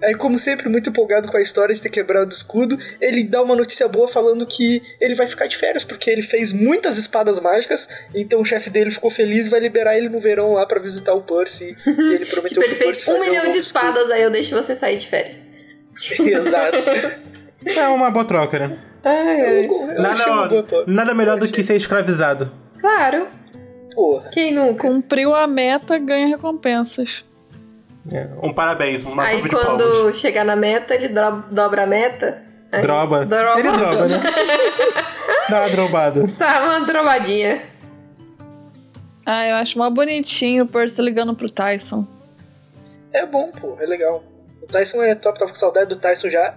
Aí, 0.01 0.15
como 0.15 0.37
sempre, 0.37 0.69
muito 0.69 0.89
empolgado 0.89 1.27
com 1.27 1.37
a 1.37 1.41
história 1.41 1.75
de 1.75 1.81
ter 1.81 1.89
quebrado 1.89 2.27
o 2.27 2.33
escudo, 2.33 2.77
ele 3.01 3.23
dá 3.23 3.41
uma 3.41 3.55
notícia 3.55 3.87
boa 3.87 4.07
falando 4.07 4.45
que 4.45 4.81
ele 4.99 5.13
vai 5.15 5.27
ficar 5.27 5.47
de 5.47 5.57
férias, 5.57 5.83
porque 5.83 6.09
ele 6.09 6.21
fez 6.21 6.53
muitas 6.53 6.97
espadas 6.97 7.39
mágicas, 7.39 7.87
então 8.15 8.39
o 8.39 8.45
chefe 8.45 8.69
dele 8.69 8.91
ficou 8.91 9.09
feliz 9.09 9.47
e 9.47 9.49
vai 9.49 9.59
liberar 9.59 9.97
ele 9.97 10.09
no 10.09 10.19
verão 10.19 10.53
lá 10.53 10.65
pra 10.65 10.79
visitar 10.79 11.13
o 11.13 11.21
Percy. 11.21 11.75
E 11.85 12.15
ele 12.15 12.25
prometeu 12.27 12.49
Tipo, 12.49 12.61
ele 12.61 12.75
pro 12.75 12.83
fez 12.83 13.03
Percy 13.03 13.09
um 13.09 13.13
fazer 13.13 13.29
milhão 13.29 13.43
novo 13.43 13.53
de 13.53 13.59
espadas, 13.59 14.11
aí 14.11 14.23
eu 14.23 14.31
deixo 14.31 14.55
você 14.55 14.73
sair 14.73 14.97
de 14.97 15.07
férias. 15.07 15.41
escudo. 15.95 16.29
Exato. 16.31 16.77
É 17.65 17.87
uma 17.89 18.09
boa 18.09 18.25
troca, 18.25 18.57
né? 18.57 18.79
Ai, 19.03 19.65
Eu, 19.65 19.91
eu 19.91 20.05
achei 20.05 20.31
uma 20.31 20.47
boa 20.47 20.61
Nada, 20.61 20.85
nada 20.87 21.13
melhor 21.13 21.37
do 21.37 21.47
que 21.47 21.63
ser 21.63 21.75
escravizado. 21.75 22.51
Claro. 22.79 23.27
Porra. 23.93 24.29
Quem 24.29 24.53
nunca? 24.53 24.87
Cumpriu 24.87 25.33
a 25.35 25.45
meta, 25.45 25.97
ganha 25.97 26.27
recompensas. 26.27 27.23
É, 28.11 28.27
Um 28.41 28.53
parabéns, 28.53 29.05
uma 29.05 29.23
Aí 29.23 29.47
palmas. 29.47 29.65
quando 29.65 30.13
chegar 30.13 30.43
na 30.45 30.55
meta, 30.55 30.93
ele 30.95 31.09
dro- 31.09 31.43
dobra 31.51 31.83
a 31.83 31.85
meta. 31.87 32.41
Aí 32.71 32.81
Droba. 32.81 33.25
droba. 33.25 33.59
Ele 33.59 33.71
droba, 33.71 34.07
né? 34.07 34.17
Dá 35.49 35.59
uma 35.61 35.69
drobada. 35.69 36.27
Tá 36.37 36.63
uma 36.63 36.79
drobadinha. 36.85 37.63
Ah, 39.25 39.47
eu 39.47 39.55
acho 39.57 39.77
mó 39.77 39.89
bonitinho 39.89 40.63
o 40.63 40.67
Percy 40.67 41.01
ligando 41.01 41.35
pro 41.35 41.49
Tyson. 41.49 42.05
É 43.11 43.25
bom, 43.25 43.51
pô, 43.51 43.75
é 43.79 43.85
legal. 43.85 44.23
O 44.61 44.67
Tyson 44.67 45.01
é 45.03 45.15
top, 45.15 45.37
tava 45.39 45.51
com 45.51 45.57
saudade 45.57 45.87
do 45.89 45.95
Tyson 45.95 46.29
já. 46.29 46.53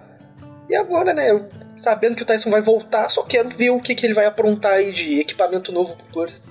E 0.69 0.75
agora, 0.75 1.13
né? 1.13 1.31
eu- 1.31 1.47
Sabendo 1.75 2.15
que 2.15 2.21
o 2.21 2.25
Tyson 2.25 2.51
vai 2.51 2.61
voltar, 2.61 3.09
só 3.09 3.23
quero 3.23 3.49
ver 3.49 3.71
o 3.71 3.79
que, 3.81 3.95
que 3.95 4.05
ele 4.05 4.13
vai 4.13 4.25
aprontar 4.27 4.73
aí 4.73 4.91
de 4.91 5.19
equipamento 5.19 5.71
novo 5.71 5.95
pro 5.95 6.21
Percy. 6.21 6.43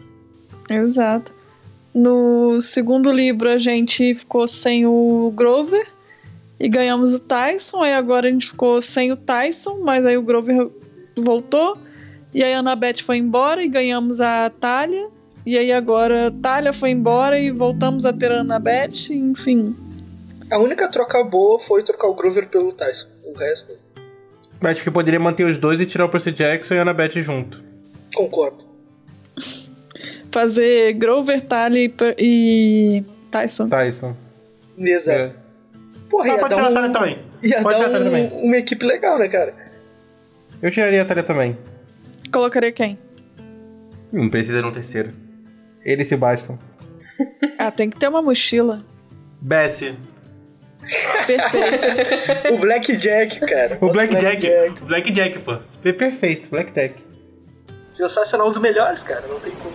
Exato. 0.68 1.32
No 1.94 2.60
segundo 2.60 3.10
livro 3.10 3.48
a 3.50 3.58
gente 3.58 4.14
ficou 4.14 4.46
sem 4.46 4.86
o 4.86 5.32
Grover 5.36 5.86
e 6.58 6.68
ganhamos 6.68 7.14
o 7.14 7.20
Tyson. 7.20 7.82
Aí 7.82 7.92
agora 7.92 8.28
a 8.28 8.30
gente 8.30 8.46
ficou 8.48 8.80
sem 8.80 9.12
o 9.12 9.16
Tyson, 9.16 9.80
mas 9.82 10.04
aí 10.06 10.16
o 10.16 10.22
Grover 10.22 10.70
voltou. 11.16 11.76
E 12.32 12.42
aí 12.42 12.54
a 12.54 12.60
Annabeth 12.60 13.02
foi 13.02 13.18
embora 13.18 13.62
e 13.62 13.68
ganhamos 13.68 14.20
a 14.20 14.48
Talia. 14.48 15.08
E 15.44 15.58
aí 15.58 15.72
agora 15.72 16.28
a 16.28 16.30
Talia 16.30 16.72
foi 16.72 16.90
embora 16.90 17.38
e 17.38 17.50
voltamos 17.50 18.06
a 18.06 18.12
ter 18.12 18.32
a 18.32 18.40
Annabeth. 18.40 19.10
Enfim, 19.10 19.76
A 20.50 20.58
única 20.58 20.88
troca 20.88 21.22
boa 21.24 21.58
foi 21.58 21.82
trocar 21.82 22.08
o 22.08 22.14
Grover 22.14 22.48
pelo 22.48 22.72
Tyson. 22.72 23.08
O 23.24 23.36
resto, 23.36 23.72
Acho 24.62 24.84
que 24.84 24.90
poderia 24.92 25.18
manter 25.18 25.44
os 25.44 25.58
dois 25.58 25.80
e 25.80 25.86
tirar 25.86 26.04
o 26.04 26.08
Percy 26.08 26.30
Jackson 26.30 26.74
e 26.74 26.78
a 26.78 26.82
Annabeth 26.82 27.20
junto. 27.20 27.60
concordo. 28.14 28.71
Fazer 30.32 30.94
Grover, 30.94 31.40
Talia 31.42 31.90
e 32.18 33.02
Tyson. 33.30 33.68
Tyson. 33.68 34.16
Exato. 34.78 35.18
É. 35.18 35.32
Porra, 36.10 36.24
Ah, 36.24 36.28
ia 36.34 36.38
pode 36.40 36.54
tirar 36.54 36.66
a 36.66 36.70
um, 36.70 36.74
Talia 36.74 36.90
também. 36.92 37.18
ia 37.42 37.62
Pode 37.62 37.78
dar 37.78 37.84
tirar 37.84 37.88
a 37.88 37.92
Talia 37.92 38.00
um- 38.24 38.28
também. 38.30 38.44
uma 38.46 38.56
equipe 38.56 38.84
legal, 38.84 39.18
né, 39.18 39.28
cara? 39.28 39.54
Eu 40.60 40.70
tiraria 40.70 41.02
a 41.02 41.04
Talia 41.04 41.22
também. 41.22 41.56
Colocaria 42.32 42.72
quem? 42.72 42.98
Não 44.12 44.28
precisa 44.28 44.60
no 44.62 44.72
terceiro. 44.72 45.12
Eles 45.84 46.06
se 46.08 46.16
bastam. 46.16 46.58
Ah, 47.58 47.70
tem 47.70 47.88
que 47.90 47.98
ter 47.98 48.08
uma 48.08 48.22
mochila. 48.22 48.82
Bessie. 49.40 49.96
Perfeito. 51.26 52.52
O 52.54 52.58
Blackjack, 52.58 53.40
cara. 53.40 53.78
O 53.80 53.90
Blackjack. 53.92 54.46
O 54.82 54.86
Blackjack, 54.86 55.38
pô. 55.40 55.56
Per- 55.82 55.96
Perfeito, 55.96 56.50
Blackjack. 56.50 56.94
Sensacional 57.92 58.46
os 58.48 58.58
melhores, 58.58 59.02
cara. 59.02 59.24
Não 59.28 59.38
tem 59.40 59.52
como. 59.52 59.72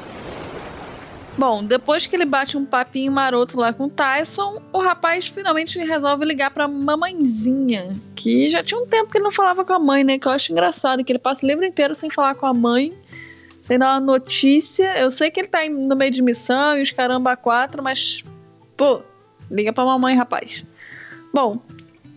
Bom, 1.37 1.63
depois 1.63 2.07
que 2.07 2.15
ele 2.15 2.25
bate 2.25 2.57
um 2.57 2.65
papinho 2.65 3.11
maroto 3.11 3.59
lá 3.59 3.71
com 3.71 3.85
o 3.85 3.89
Tyson, 3.89 4.59
o 4.73 4.79
rapaz 4.79 5.27
finalmente 5.27 5.77
resolve 5.77 6.25
ligar 6.25 6.49
pra 6.49 6.67
mamãezinha. 6.67 7.95
Que 8.15 8.49
já 8.49 8.63
tinha 8.63 8.79
um 8.79 8.87
tempo 8.87 9.11
que 9.11 9.19
ele 9.19 9.23
não 9.23 9.31
falava 9.31 9.63
com 9.63 9.71
a 9.71 9.77
mãe, 9.77 10.03
né? 10.03 10.17
Que 10.17 10.27
eu 10.27 10.31
acho 10.31 10.51
engraçado, 10.51 11.03
que 11.03 11.11
ele 11.11 11.19
passa 11.19 11.45
o 11.45 11.47
livro 11.47 11.63
inteiro 11.63 11.93
sem 11.93 12.09
falar 12.09 12.33
com 12.33 12.47
a 12.47 12.53
mãe, 12.55 12.91
sem 13.61 13.77
dar 13.77 13.93
uma 13.93 14.13
notícia. 14.13 14.97
Eu 14.97 15.11
sei 15.11 15.29
que 15.29 15.39
ele 15.39 15.47
tá 15.47 15.59
no 15.69 15.95
meio 15.95 16.11
de 16.11 16.23
missão 16.23 16.75
e 16.75 16.81
os 16.81 16.89
caramba 16.89 17.37
quatro, 17.37 17.83
mas. 17.83 18.23
Pô, 18.75 19.03
liga 19.51 19.71
pra 19.71 19.85
mamãe, 19.85 20.15
rapaz. 20.15 20.65
Bom, 21.31 21.61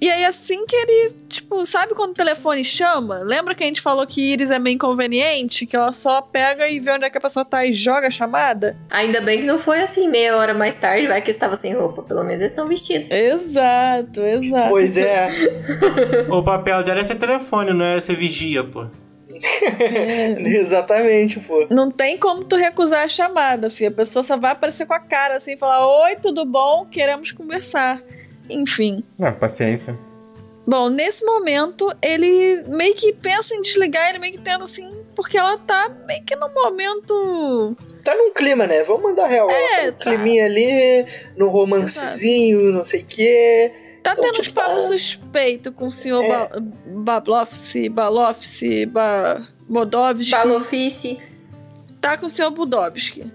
e 0.00 0.10
aí 0.10 0.24
assim 0.24 0.64
que 0.66 0.74
ele, 0.74 1.12
tipo, 1.28 1.64
sabe 1.66 1.94
quando 1.94 2.10
o 2.10 2.14
telefone 2.14 2.64
chama? 2.64 3.18
Lembra 3.18 3.54
que 3.54 3.62
a 3.62 3.66
gente 3.66 3.80
falou 3.80 4.06
que 4.06 4.32
Iris 4.32 4.50
é 4.50 4.58
meio 4.58 4.74
inconveniente? 4.74 5.66
Que 5.66 5.76
ela 5.76 5.92
só 5.92 6.22
pega 6.22 6.68
e 6.68 6.80
vê 6.80 6.92
onde 6.92 7.04
é 7.04 7.10
que 7.10 7.18
a 7.18 7.20
pessoa 7.20 7.44
tá 7.44 7.64
e 7.66 7.74
joga 7.74 8.06
a 8.06 8.10
chamada? 8.10 8.76
Ainda 8.88 9.20
bem 9.20 9.40
que 9.40 9.46
não 9.46 9.58
foi 9.58 9.80
assim 9.80 10.08
meia 10.08 10.36
hora 10.36 10.54
mais 10.54 10.76
tarde, 10.76 11.06
vai 11.06 11.20
que 11.20 11.30
estava 11.30 11.54
sem 11.54 11.74
roupa. 11.74 12.02
Pelo 12.02 12.24
menos 12.24 12.40
eles 12.40 12.52
estão 12.52 12.66
vestidos. 12.66 13.10
Exato, 13.10 14.22
exato. 14.22 14.68
Pois 14.70 14.96
é. 14.96 15.28
O 16.30 16.42
papel 16.42 16.82
dela 16.82 17.00
é 17.00 17.04
ser 17.04 17.16
telefone, 17.16 17.72
não 17.72 17.84
é 17.84 18.00
ser 18.00 18.16
vigia, 18.16 18.64
pô. 18.64 18.86
Exatamente, 20.38 21.40
pô. 21.40 21.66
Não 21.70 21.90
tem 21.90 22.18
como 22.18 22.44
tu 22.44 22.56
recusar 22.56 23.04
a 23.04 23.08
chamada, 23.08 23.70
filha. 23.70 23.88
A 23.88 23.92
pessoa 23.92 24.22
só 24.22 24.36
vai 24.36 24.52
aparecer 24.52 24.86
com 24.86 24.94
a 24.94 25.00
cara 25.00 25.36
assim 25.36 25.52
e 25.52 25.56
falar: 25.56 25.86
Oi, 26.04 26.16
tudo 26.16 26.44
bom? 26.44 26.86
Queremos 26.86 27.32
conversar. 27.32 28.02
Enfim. 28.50 29.02
Ah, 29.20 29.32
paciência. 29.32 29.98
Bom, 30.66 30.88
nesse 30.88 31.24
momento, 31.24 31.90
ele 32.02 32.62
meio 32.68 32.94
que 32.94 33.12
pensa 33.12 33.54
em 33.54 33.62
desligar, 33.62 34.08
ele 34.10 34.18
meio 34.18 34.34
que 34.34 34.40
tenta 34.40 34.62
assim, 34.64 34.88
porque 35.16 35.36
ela 35.36 35.58
tá 35.58 35.90
meio 36.06 36.22
que 36.24 36.36
no 36.36 36.48
momento. 36.52 37.76
Tá 38.04 38.14
num 38.14 38.32
clima, 38.32 38.66
né? 38.66 38.82
Vamos 38.84 39.02
mandar 39.02 39.26
real. 39.26 39.48
É, 39.50 39.76
tá 39.78 39.86
num 39.86 39.92
tá. 39.92 39.98
climinha 40.10 40.44
ali, 40.44 41.06
no 41.36 41.48
romancezinho, 41.48 42.72
não 42.72 42.84
sei 42.84 43.00
o 43.00 43.06
quê. 43.06 43.72
Tá 44.02 44.12
Então, 44.12 44.22
tendo 44.24 44.34
tipo, 44.42 44.60
uns 44.60 44.66
papos 44.66 44.82
tá- 44.84 44.88
suspeitos 44.88 45.74
com 45.74 45.86
o 45.88 45.92
senhor 45.92 46.22
É. 46.22 46.28
ba 46.28 46.50
Bablofsky, 46.86 47.88
Balofsky, 47.88 48.86
ba 48.86 49.46
Bodovsky. 49.68 50.30
Balofice. 50.30 51.18
tá 52.00 52.16
com 52.16 52.26
o 52.26 52.30
senhor 52.30 52.50
Budovski. 52.50 53.30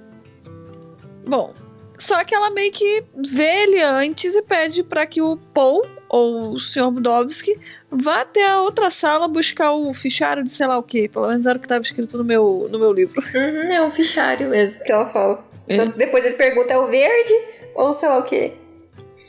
Bom, 1.28 1.54
só 1.98 2.24
que 2.24 2.36
ela 2.36 2.50
meio 2.50 2.72
que 2.72 3.04
vê 3.16 3.64
ele 3.64 3.82
antes 3.82 4.36
e 4.36 4.42
pede 4.42 4.84
pra 4.84 5.06
que 5.06 5.22
o 5.22 5.38
Paul, 5.54 5.86
ou 6.10 6.54
o 6.54 6.60
senhor 6.60 6.92
Budovski, 6.92 7.58
vá 7.90 8.22
até 8.22 8.46
a 8.46 8.62
outra 8.62 8.90
sala 8.90 9.28
buscar 9.28 9.74
o 9.74 9.94
fichário 9.94 10.44
de 10.44 10.50
sei 10.50 10.68
lá 10.68 10.78
o 10.78 10.84
que. 10.84 11.08
Pelo 11.08 11.28
menos 11.28 11.46
era 11.46 11.58
o 11.58 11.60
que 11.60 11.66
estava 11.66 11.82
escrito 11.82 12.18
no 12.18 12.24
meu, 12.24 12.68
no 12.70 12.80
meu 12.80 12.92
livro. 12.92 13.22
Uhum, 13.36 13.72
é 13.72 13.82
um 13.82 13.92
fichário 13.92 14.50
mesmo 14.50 14.84
que 14.84 14.92
ela 14.92 15.08
fala. 15.08 15.46
É. 15.68 15.76
Então, 15.76 15.88
depois 15.90 16.24
ele 16.26 16.36
pergunta, 16.36 16.74
é 16.74 16.78
o 16.78 16.88
verde 16.88 17.34
ou 17.74 17.94
sei 17.94 18.10
lá 18.10 18.20
o 18.20 18.24
quê? 18.24 18.54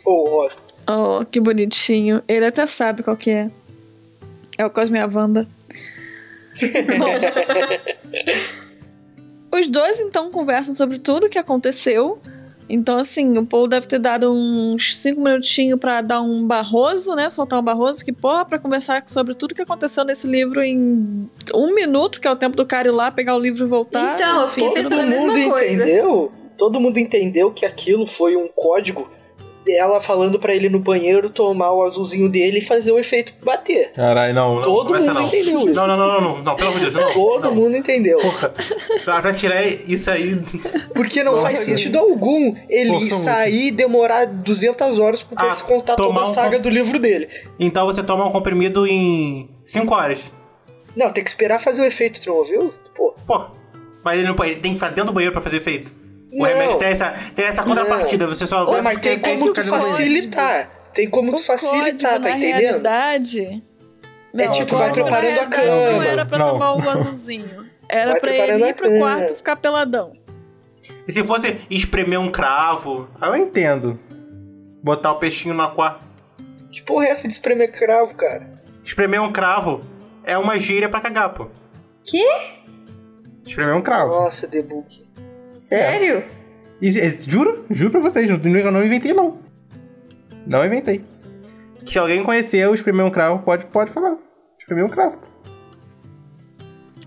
Ô, 0.04 0.28
rosa. 0.28 0.58
Oh, 0.88 1.24
que 1.24 1.40
bonitinho. 1.40 2.22
Ele 2.28 2.46
até 2.46 2.66
sabe 2.66 3.02
qual 3.02 3.16
que 3.16 3.30
é. 3.30 3.50
É 4.56 4.64
o 4.64 4.70
Cosme 4.70 4.98
e 4.98 5.02
a 5.02 5.06
Wanda. 5.06 5.46
Bom, 6.98 7.12
os 9.58 9.68
dois 9.68 10.00
então 10.00 10.30
conversam 10.30 10.74
sobre 10.74 10.98
tudo 10.98 11.26
o 11.26 11.28
que 11.28 11.38
aconteceu. 11.38 12.20
Então, 12.68 12.98
assim, 12.98 13.38
o 13.38 13.46
Paul 13.46 13.68
deve 13.68 13.86
ter 13.86 13.98
dado 13.98 14.32
uns 14.32 14.98
cinco 14.98 15.20
minutinhos 15.20 15.78
pra 15.78 16.00
dar 16.00 16.20
um 16.20 16.44
barroso, 16.46 17.14
né? 17.14 17.30
Soltar 17.30 17.60
um 17.60 17.62
barroso, 17.62 18.04
que 18.04 18.12
porra, 18.12 18.44
pra 18.44 18.58
conversar 18.58 19.04
sobre 19.06 19.34
tudo 19.34 19.54
que 19.54 19.62
aconteceu 19.62 20.04
nesse 20.04 20.26
livro 20.26 20.62
em 20.62 21.28
um 21.54 21.74
minuto, 21.74 22.20
que 22.20 22.26
é 22.26 22.30
o 22.30 22.36
tempo 22.36 22.56
do 22.56 22.66
cara 22.66 22.88
ir 22.88 22.92
lá, 22.92 23.10
pegar 23.10 23.36
o 23.36 23.38
livro 23.38 23.64
e 23.64 23.68
voltar. 23.68 24.16
Então, 24.16 24.42
eu 24.42 24.48
fiquei 24.48 24.70
pensando 24.70 24.90
Todo 24.96 25.00
a 25.00 25.06
mesma 25.06 25.32
mundo 25.32 25.50
coisa. 25.50 25.72
entendeu? 25.74 26.32
Todo 26.58 26.80
mundo 26.80 26.98
entendeu 26.98 27.50
que 27.52 27.64
aquilo 27.66 28.06
foi 28.06 28.34
um 28.36 28.48
código 28.48 29.08
dela 29.66 30.00
falando 30.00 30.38
pra 30.38 30.54
ele 30.54 30.68
no 30.68 30.78
banheiro 30.78 31.28
tomar 31.28 31.72
o 31.72 31.82
azulzinho 31.82 32.28
dele 32.28 32.58
e 32.58 32.62
fazer 32.62 32.92
o 32.92 32.98
efeito 32.98 33.34
bater. 33.44 33.90
Caralho, 33.92 34.32
não. 34.32 34.54
não 34.56 34.62
Todo 34.62 34.94
mundo 34.94 35.12
não. 35.12 35.22
entendeu 35.22 35.58
isso. 35.58 35.74
Não, 35.74 35.86
não, 35.88 35.96
não, 35.96 36.20
não, 36.20 36.42
não, 36.42 36.56
pelo 36.56 36.70
amor 36.70 36.80
de 36.80 36.90
Deus, 36.90 36.94
não. 36.94 37.12
Todo 37.12 37.52
mundo 37.54 37.76
entendeu. 37.76 38.18
Porra, 38.18 38.54
pra, 39.04 39.20
pra 39.20 39.34
tirar 39.34 39.66
isso 39.66 40.08
aí. 40.08 40.40
Porque 40.94 41.24
não 41.24 41.36
faz 41.38 41.58
sentido 41.58 41.98
algum 41.98 42.54
ele 42.70 43.10
sair 43.10 43.66
e 43.66 43.70
demorar 43.72 44.26
200 44.26 44.98
horas 45.00 45.22
pro 45.24 45.36
Ah, 45.36 45.46
Percy 45.46 45.64
contar 45.64 45.96
toda 45.96 46.22
a 46.22 46.26
saga 46.26 46.58
do 46.58 46.68
livro 46.68 46.98
dele. 47.00 47.28
Então 47.58 47.86
você 47.86 48.02
toma 48.02 48.24
um 48.26 48.30
comprimido 48.30 48.86
em 48.86 49.50
5 49.64 49.92
horas. 49.92 50.30
Não, 50.94 51.10
tem 51.10 51.24
que 51.24 51.28
esperar 51.28 51.58
fazer 51.58 51.82
o 51.82 51.84
efeito, 51.84 52.20
tu 52.22 52.28
não 52.30 52.36
ouviu? 52.36 52.72
Pô, 52.94 53.14
Pô, 53.26 53.46
mas 54.04 54.18
ele, 54.18 54.28
não 54.28 54.34
pode, 54.34 54.52
ele 54.52 54.60
tem 54.60 54.72
que 54.72 54.78
ficar 54.78 54.88
dentro 54.90 55.06
do 55.06 55.12
banheiro 55.12 55.32
pra 55.32 55.42
fazer 55.42 55.56
efeito. 55.56 55.92
O 56.32 56.38
Não. 56.38 56.44
remédio 56.46 56.78
tem 56.78 56.88
essa, 56.88 57.14
tem 57.34 57.44
essa 57.44 57.62
contrapartida, 57.62 58.26
você 58.26 58.46
só 58.46 58.64
Ô, 58.64 58.72
vai 58.72 58.82
mas 58.82 58.98
tem 58.98 59.18
como 59.18 59.52
tu 59.52 59.62
facilitar. 59.64 60.70
Tem 60.92 61.08
como 61.10 61.34
tu 61.34 61.42
facilitar, 61.42 62.14
tá 62.14 62.18
na 62.30 62.36
entendendo? 62.36 62.58
realidade. 62.60 63.62
É 64.38 64.48
tipo, 64.48 64.74
o 64.74 64.78
vai 64.78 64.88
código, 64.88 65.10
na 65.10 65.16
preparando 65.16 65.38
a 65.38 65.56
realidade, 65.56 65.66
Não 65.66 65.90
cama. 65.92 66.06
era 66.06 66.26
pra 66.26 66.38
Não. 66.38 66.46
tomar 66.50 66.74
o 66.74 66.90
azulzinho. 66.90 67.66
Era 67.88 68.12
Vai 68.12 68.20
pra 68.20 68.34
ele 68.34 68.64
ir 68.68 68.74
pro 68.74 68.86
cama. 68.88 68.98
quarto 68.98 69.32
e 69.32 69.36
ficar 69.36 69.56
peladão. 69.56 70.12
E 71.06 71.12
se 71.12 71.22
fosse 71.24 71.60
espremer 71.70 72.18
um 72.20 72.30
cravo, 72.30 73.08
eu 73.22 73.36
entendo. 73.36 73.98
Botar 74.82 75.12
o 75.12 75.18
peixinho 75.18 75.54
no 75.54 75.62
aquário. 75.62 76.00
Que 76.70 76.82
porra 76.82 77.06
é 77.06 77.10
essa 77.10 77.26
de 77.26 77.32
espremer 77.34 77.72
cravo, 77.72 78.14
cara? 78.14 78.46
Espremer 78.84 79.22
um 79.22 79.32
cravo 79.32 79.82
é 80.22 80.36
uma 80.36 80.58
gíria 80.58 80.88
pra 80.88 81.00
cagar, 81.00 81.32
pô. 81.32 81.48
Quê? 82.04 82.24
Espremer 83.46 83.74
um 83.74 83.80
cravo. 83.82 84.10
Nossa, 84.12 84.46
Book. 84.48 85.05
Sério? 85.56 86.24
E, 86.80 86.88
e, 86.88 87.20
juro, 87.28 87.64
juro 87.70 87.90
pra 87.90 88.00
vocês, 88.00 88.28
não- 88.28 88.36
eu 88.58 88.70
não 88.72 88.84
inventei 88.84 89.12
não. 89.14 89.38
Não 90.46 90.64
inventei. 90.64 91.04
Se 91.84 91.98
alguém 91.98 92.22
conhecer 92.22 92.68
o 92.68 92.74
espremer 92.74 93.04
um 93.06 93.10
cravo, 93.10 93.42
pode, 93.42 93.66
pode 93.66 93.90
falar. 93.90 94.16
Espremer 94.58 94.84
um 94.84 94.88
cravo. 94.88 95.18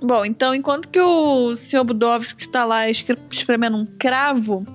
Bom, 0.02 0.24
então 0.26 0.56
enquanto 0.56 0.88
que 0.88 1.00
o 1.00 1.54
Sr. 1.56 1.84
Budovski 1.84 2.42
está 2.42 2.64
lá 2.64 2.90
espremendo 2.90 3.76
um 3.78 3.86
cravo, 3.86 4.66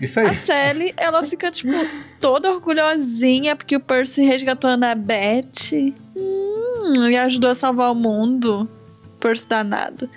Isso 0.00 0.18
aí. 0.18 0.26
a 0.26 0.34
Sally, 0.34 0.92
ela 0.96 1.22
fica, 1.22 1.50
tipo, 1.52 1.72
toda 2.20 2.50
orgulhosinha 2.50 3.54
porque 3.54 3.76
o 3.76 3.80
Percy 3.80 4.24
resgatou 4.24 4.68
a 4.68 4.74
Annabeth. 4.74 5.94
Hum, 6.16 7.06
e 7.08 7.16
ajudou 7.16 7.50
a 7.50 7.54
salvar 7.54 7.92
o 7.92 7.94
mundo. 7.94 8.68
Percy 9.20 9.48
danado. 9.48 10.10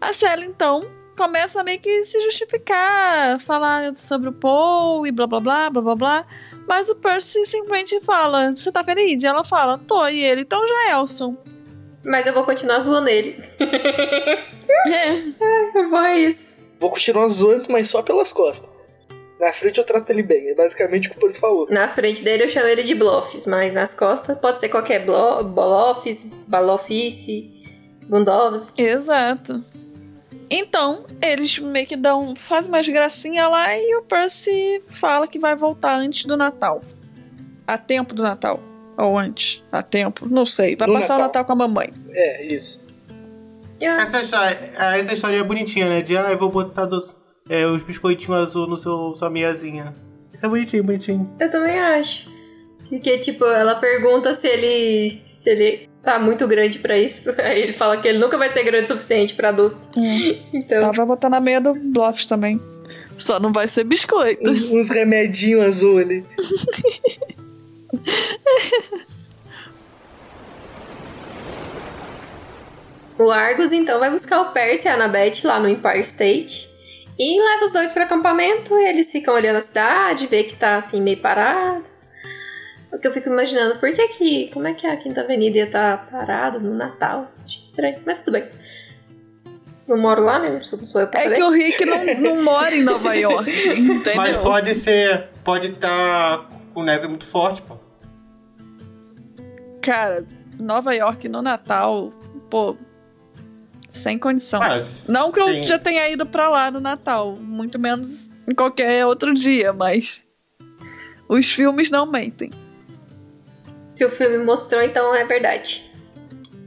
A 0.00 0.12
Sally, 0.12 0.46
então, 0.46 0.84
começa 1.18 1.60
a 1.60 1.64
meio 1.64 1.80
que 1.80 2.04
se 2.04 2.20
justificar, 2.20 3.40
falar 3.40 3.94
sobre 3.96 4.28
o 4.28 4.32
Paul 4.32 5.04
e 5.04 5.10
blá 5.10 5.26
blá 5.26 5.40
blá, 5.40 5.68
blá 5.68 5.82
blá 5.82 5.96
blá. 5.96 6.26
Mas 6.66 6.88
o 6.88 6.94
Percy 6.94 7.44
simplesmente 7.44 8.00
fala, 8.00 8.54
você 8.54 8.70
tá 8.70 8.84
feliz? 8.84 9.22
E 9.22 9.26
ela 9.26 9.42
fala, 9.42 9.76
tô. 9.76 10.06
E 10.06 10.22
ele, 10.22 10.42
então 10.42 10.66
já 10.66 10.88
é 10.88 10.92
Elson. 10.92 11.36
Mas 12.04 12.24
eu 12.24 12.32
vou 12.32 12.44
continuar 12.44 12.80
zoando 12.80 13.08
ele. 13.08 13.36
É. 14.86 15.82
Bom, 15.90 16.04
é 16.04 16.18
isso. 16.20 16.54
Vou 16.78 16.90
continuar 16.90 17.26
zoando, 17.28 17.64
mas 17.68 17.88
só 17.88 18.00
pelas 18.00 18.32
costas. 18.32 18.70
Na 19.40 19.52
frente 19.52 19.78
eu 19.78 19.84
trato 19.84 20.08
ele 20.10 20.22
bem. 20.22 20.50
É 20.50 20.54
basicamente 20.54 21.08
o 21.08 21.10
que 21.10 21.16
o 21.16 21.20
Percy 21.20 21.40
falou. 21.40 21.66
Na 21.68 21.88
frente 21.88 22.22
dele 22.22 22.44
eu 22.44 22.48
chamo 22.48 22.66
ele 22.68 22.82
de 22.84 22.94
Blofs, 22.94 23.46
mas 23.46 23.72
nas 23.72 23.94
costas 23.94 24.38
pode 24.38 24.60
ser 24.60 24.68
qualquer 24.68 25.04
blo 25.04 25.42
Bolofs, 25.42 26.30
Balofice, 26.46 27.50
Bundovski. 28.08 28.82
Exato. 28.82 29.56
Então, 30.50 31.04
eles 31.20 31.58
meio 31.58 31.86
que 31.86 31.96
dão. 31.96 32.34
fazem 32.34 32.72
umas 32.72 32.88
gracinhas 32.88 33.50
lá 33.50 33.76
e 33.76 33.94
o 33.96 34.02
Percy 34.02 34.82
fala 34.88 35.26
que 35.28 35.38
vai 35.38 35.54
voltar 35.54 35.94
antes 35.96 36.24
do 36.24 36.36
Natal. 36.36 36.82
A 37.66 37.76
tempo 37.76 38.14
do 38.14 38.22
Natal. 38.22 38.60
Ou 38.96 39.16
antes. 39.18 39.62
A 39.70 39.82
tempo. 39.82 40.26
Não 40.28 40.46
sei. 40.46 40.74
Vai 40.74 40.88
No 40.88 40.94
passar 40.94 41.16
o 41.16 41.18
Natal. 41.18 41.42
Natal 41.42 41.44
com 41.44 41.52
a 41.52 41.56
mamãe. 41.68 41.92
É, 42.10 42.46
isso. 42.46 42.86
Ah, 43.80 44.02
Essa, 44.02 44.22
história- 44.22 44.58
essa 44.96 45.14
história 45.14 45.36
é 45.36 45.42
bonitinha, 45.42 45.88
né? 45.88 46.02
De, 46.02 46.16
ah, 46.16 46.32
eu 46.32 46.38
vou 46.38 46.50
botar 46.50 46.84
do- 46.86 47.08
é, 47.48 47.64
os 47.66 47.82
biscoitinhos 47.82 48.48
azul 48.48 48.66
no 48.66 48.76
seu, 48.76 49.14
sua 49.16 49.30
meiazinha. 49.30 49.94
Isso 50.32 50.44
é 50.44 50.48
bonitinho, 50.48 50.82
bonitinho. 50.82 51.30
Eu 51.38 51.50
também 51.50 51.78
acho. 51.78 52.28
Porque, 52.88 53.18
tipo, 53.18 53.44
ela 53.44 53.74
pergunta 53.74 54.32
se 54.32 54.48
ele. 54.48 55.20
se 55.24 55.50
ele 55.50 55.88
tá 56.02 56.18
muito 56.18 56.46
grande 56.46 56.78
pra 56.78 56.98
isso. 56.98 57.30
Aí 57.38 57.62
ele 57.62 57.72
fala 57.74 57.98
que 57.98 58.08
ele 58.08 58.18
nunca 58.18 58.38
vai 58.38 58.48
ser 58.48 58.64
grande 58.64 58.84
o 58.84 58.88
suficiente 58.88 59.34
pra 59.34 59.52
doce. 59.52 59.88
Então. 60.52 60.78
Ela 60.78 60.92
vai 60.92 61.06
botar 61.06 61.28
na 61.28 61.40
meia 61.40 61.60
do 61.60 61.74
Bluffs 61.74 62.26
também. 62.26 62.60
Só 63.16 63.38
não 63.38 63.52
vai 63.52 63.68
ser 63.68 63.84
biscoito. 63.84 64.50
Uns, 64.50 64.70
uns 64.70 64.90
remedinhos 64.90 65.64
azul 65.64 65.98
ali. 65.98 66.24
O 73.18 73.32
Argus 73.32 73.72
então 73.72 73.98
vai 73.98 74.10
buscar 74.10 74.40
o 74.42 74.52
Percy 74.52 74.86
e 74.86 74.88
a 74.88 74.94
Annabeth 74.94 75.42
lá 75.42 75.58
no 75.58 75.68
Empire 75.68 76.00
State 76.00 76.70
e 77.18 77.40
leva 77.40 77.64
os 77.64 77.72
dois 77.72 77.90
pro 77.90 78.04
acampamento. 78.04 78.78
E 78.78 78.86
eles 78.86 79.10
ficam 79.10 79.34
olhando 79.34 79.56
a 79.56 79.60
cidade, 79.60 80.28
vê 80.28 80.44
que 80.44 80.54
tá 80.54 80.76
assim 80.76 81.02
meio 81.02 81.16
parado. 81.16 81.84
O 82.92 82.98
que 82.98 83.06
eu 83.06 83.12
fico 83.12 83.28
imaginando, 83.28 83.78
por 83.78 83.92
que 83.92 84.08
que. 84.08 84.48
Como 84.48 84.66
é 84.66 84.72
que 84.74 84.86
a 84.86 84.96
Quinta 84.96 85.20
Avenida 85.20 85.58
ia 85.58 85.64
estar 85.64 86.08
parada 86.10 86.58
no 86.58 86.74
Natal? 86.74 87.30
Achei 87.44 87.62
estranho, 87.62 87.98
mas 88.06 88.20
tudo 88.22 88.32
bem. 88.34 88.48
Não 89.86 89.96
moro 89.98 90.22
lá, 90.22 90.38
né? 90.38 90.50
Não 90.50 90.62
sou, 90.62 91.00
eu 91.00 91.06
pra 91.08 91.20
É 91.20 91.24
saber. 91.24 91.36
que 91.36 91.42
o 91.42 91.50
Rick 91.50 91.84
não, 91.84 92.04
não 92.36 92.42
mora 92.42 92.74
em 92.74 92.82
Nova 92.82 93.12
York. 93.16 93.50
Entendeu? 93.50 94.16
Mas 94.16 94.36
pode 94.36 94.74
ser. 94.74 95.28
Pode 95.44 95.68
estar 95.68 96.48
com 96.74 96.82
neve 96.82 97.08
muito 97.08 97.24
forte, 97.26 97.62
pô. 97.62 97.76
Cara, 99.82 100.26
Nova 100.58 100.94
York 100.94 101.28
no 101.28 101.40
Natal, 101.42 102.12
pô. 102.50 102.76
Sem 103.90 104.18
condição. 104.18 104.62
Ah, 104.62 104.80
Não 105.08 105.32
que 105.32 105.40
eu 105.40 105.46
tem- 105.46 105.64
já 105.64 105.78
tenha 105.78 106.08
ido 106.10 106.26
pra 106.26 106.48
lá 106.50 106.70
no 106.70 106.78
Natal, 106.80 107.36
muito 107.36 107.78
menos 107.78 108.28
em 108.46 108.54
qualquer 108.54 109.06
outro 109.06 109.32
dia, 109.32 109.72
mas 109.72 110.22
os 111.28 111.46
filmes 111.50 111.90
não 111.90 112.04
mentem. 112.06 112.50
Se 113.98 114.04
o 114.04 114.08
filme 114.08 114.38
mostrou, 114.38 114.80
então 114.80 115.12
é 115.12 115.24
verdade. 115.24 115.90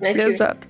Né? 0.02 0.12
Exato. 0.12 0.68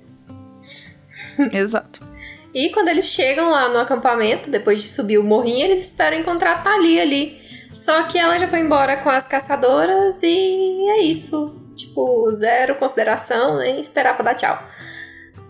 Exato. 1.52 2.06
E 2.54 2.70
quando 2.70 2.90
eles 2.90 3.06
chegam 3.06 3.50
lá 3.50 3.68
no 3.68 3.80
acampamento, 3.80 4.48
depois 4.48 4.80
de 4.80 4.88
subir 4.88 5.18
o 5.18 5.24
morrinho, 5.24 5.66
eles 5.66 5.88
esperam 5.88 6.20
encontrar 6.20 6.52
a 6.52 6.58
Thalia 6.60 7.02
ali. 7.02 7.42
Só 7.76 8.04
que 8.04 8.20
ela 8.20 8.38
já 8.38 8.48
foi 8.48 8.60
embora 8.60 8.98
com 8.98 9.10
as 9.10 9.28
caçadoras 9.28 10.22
e 10.22 10.86
é 10.90 11.02
isso. 11.02 11.60
Tipo, 11.76 12.32
zero 12.32 12.76
consideração, 12.76 13.58
nem 13.58 13.80
esperar 13.80 14.14
pra 14.14 14.26
dar 14.26 14.36
tchau. 14.36 14.64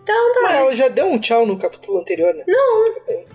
Então 0.03 0.33
tá. 0.33 0.41
Mas 0.43 0.53
ela 0.55 0.73
já 0.75 0.87
deu 0.87 1.05
um 1.05 1.19
tchau 1.19 1.45
no 1.45 1.57
capítulo 1.57 1.99
anterior, 1.99 2.33
né? 2.33 2.43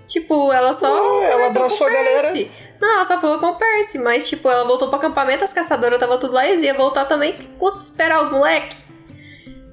Tipo, 0.07 0.53
ela 0.53 0.73
só. 0.73 0.89
Não, 0.89 1.23
ela 1.23 1.47
abraçou 1.47 1.87
a 1.87 1.91
galera. 1.91 2.23
Percy. 2.33 2.51
Não, 2.81 2.95
ela 2.97 3.05
só 3.05 3.21
falou 3.21 3.39
com 3.39 3.47
o 3.47 3.55
Percy, 3.57 3.99
mas 3.99 4.29
tipo, 4.29 4.49
ela 4.51 4.65
voltou 4.65 4.89
pro 4.89 4.99
acampamento, 4.99 5.45
as 5.45 5.53
caçadoras 5.53 5.99
tava 5.99 6.19
tudo 6.19 6.33
lá 6.35 6.47
e 6.47 6.51
eles 6.51 6.63
iam 6.63 6.77
voltar 6.77 7.05
também. 7.07 7.33
Que 7.35 7.47
custa 7.59 7.81
esperar 7.83 8.23
os 8.23 8.31
moleque? 8.31 8.77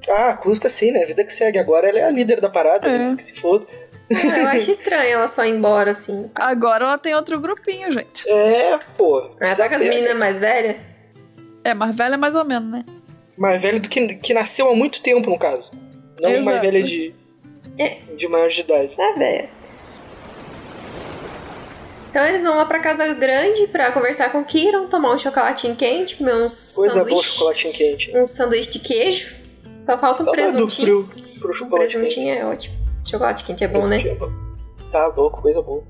Ah, 0.10 0.36
custa 0.36 0.70
sim, 0.70 0.92
né? 0.92 1.06
Vida 1.06 1.24
que 1.24 1.34
segue. 1.34 1.58
Agora 1.58 1.88
ela 1.88 2.00
é 2.00 2.04
a 2.04 2.10
líder 2.12 2.42
da 2.42 2.50
parada, 2.50 2.88
É. 2.88 3.06
que 3.06 3.24
se 3.24 3.40
foda. 3.40 3.66
Ah, 4.12 4.38
eu 4.38 4.48
acho 4.50 4.70
estranho 4.70 5.14
ela 5.14 5.28
só 5.28 5.46
ir 5.46 5.52
embora 5.52 5.92
assim. 5.92 6.30
Agora 6.36 6.84
ela 6.84 6.98
tem 6.98 7.16
outro 7.16 7.40
grupinho, 7.40 7.92
gente. 7.92 8.30
É, 8.30 8.78
pô. 8.98 9.30
Ah, 9.40 9.50
só 9.56 9.68
que 9.68 9.76
as 9.76 9.82
meninas 9.82 10.16
mais 10.18 10.38
velhas. 10.40 10.76
É, 11.64 11.74
mais 11.74 11.96
velha 11.96 12.18
mais 12.18 12.36
ou 12.36 12.44
menos, 12.44 12.70
né? 12.70 12.86
Mais 13.38 13.62
velha 13.62 13.80
do 13.80 13.88
que, 13.90 14.16
que 14.16 14.34
nasceu 14.34 14.70
há 14.70 14.76
muito 14.76 15.02
tempo, 15.02 15.30
no 15.30 15.40
caso. 15.40 15.72
Não 16.22 16.30
Exato. 16.30 16.62
velha 16.62 16.84
de, 16.84 17.14
É. 17.78 17.98
de 18.16 18.28
maior 18.28 18.48
de 18.50 18.62
idade. 18.62 18.96
Tá 18.96 19.14
velha. 19.18 19.50
Então 22.10 22.24
eles 22.28 22.44
vão 22.44 22.56
lá 22.56 22.66
pra 22.66 22.80
casa 22.80 23.12
grande 23.16 23.68
pra 23.68 23.92
conversar 23.92 24.32
com 24.32 24.40
o 24.42 24.46
Kiron, 24.46 24.88
tomar 24.88 25.14
um 25.14 25.18
chocolatinho 25.18 25.76
quente, 25.76 26.16
comer 26.18 26.36
uns 26.36 26.76
Coisa 26.76 26.94
boa, 26.94 27.04
sanduíches. 27.06 27.34
chocolatinho 27.34 27.74
quente. 27.74 28.18
Um 28.18 28.26
sanduíche 28.26 28.72
de 28.72 28.80
queijo. 28.80 29.36
Só 29.78 29.98
falta 29.98 30.22
um 30.22 30.26
Saudade 30.26 30.48
do 30.52 30.58
presuntinho. 30.68 31.10
frio 31.10 31.40
pro 31.40 31.50
Um 31.50 31.54
chocolate 31.54 31.94
quente. 31.94 31.98
presuntinho 32.14 32.34
é 32.38 32.46
ótimo. 32.46 32.76
Chocolate 33.06 33.44
quente 33.44 33.64
é 33.64 33.68
bom, 33.68 33.88
né? 33.88 33.98
Tá 34.92 35.08
louco, 35.08 35.42
coisa 35.42 35.62
boa. 35.62 35.84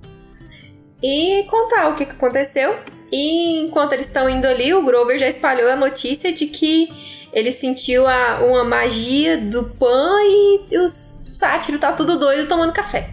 E 1.01 1.43
contar 1.49 1.89
o 1.89 1.95
que 1.97 2.03
aconteceu. 2.03 2.73
E 3.11 3.59
enquanto 3.59 3.91
eles 3.91 4.07
estão 4.07 4.29
indo 4.29 4.45
ali, 4.47 4.73
o 4.73 4.81
Grover 4.83 5.19
já 5.19 5.27
espalhou 5.27 5.69
a 5.69 5.75
notícia 5.75 6.31
de 6.31 6.47
que 6.47 6.89
ele 7.33 7.51
sentiu 7.51 8.07
a- 8.07 8.39
uma 8.43 8.63
magia 8.63 9.37
do 9.37 9.65
Pan 9.71 10.21
e 10.23 10.77
o 10.77 10.87
sátiro 10.87 11.79
tá 11.79 11.91
tudo 11.91 12.17
doido 12.17 12.47
tomando 12.47 12.71
café. 12.71 13.09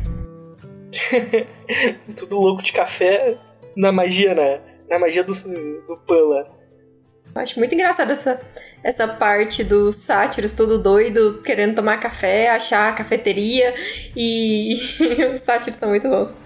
Tudo 2.16 2.38
louco 2.40 2.62
de 2.62 2.72
café 2.72 3.38
na 3.76 3.92
magia, 3.92 4.34
né? 4.34 4.60
Na 4.88 4.98
magia 4.98 5.22
do, 5.22 5.32
do 5.32 5.96
Pan 6.06 6.20
lá. 6.28 6.46
Eu 7.32 7.40
acho 7.42 7.58
muito 7.60 7.72
engraçado 7.74 8.10
essa, 8.10 8.40
essa 8.82 9.06
parte 9.06 9.62
dos 9.62 9.94
sátiros 9.96 10.52
todo 10.54 10.82
doido, 10.82 11.40
querendo 11.44 11.76
tomar 11.76 11.98
café, 12.00 12.50
achar 12.50 12.88
a 12.90 12.92
cafeteria. 12.92 13.72
E 14.16 14.74
os 15.32 15.40
sátiros 15.42 15.76
são 15.76 15.90
muito 15.90 16.08
bons. 16.08 16.42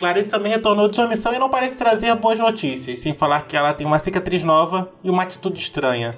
Clarice 0.00 0.30
também 0.30 0.50
retornou 0.50 0.88
de 0.88 0.96
sua 0.96 1.06
missão 1.06 1.32
e 1.34 1.38
não 1.38 1.50
parece 1.50 1.76
trazer 1.76 2.12
boas 2.16 2.38
notícias, 2.38 2.98
sem 3.00 3.12
falar 3.12 3.46
que 3.46 3.54
ela 3.56 3.72
tem 3.74 3.86
uma 3.86 3.98
cicatriz 3.98 4.42
nova 4.42 4.90
e 5.04 5.10
uma 5.10 5.22
atitude 5.22 5.60
estranha. 5.60 6.16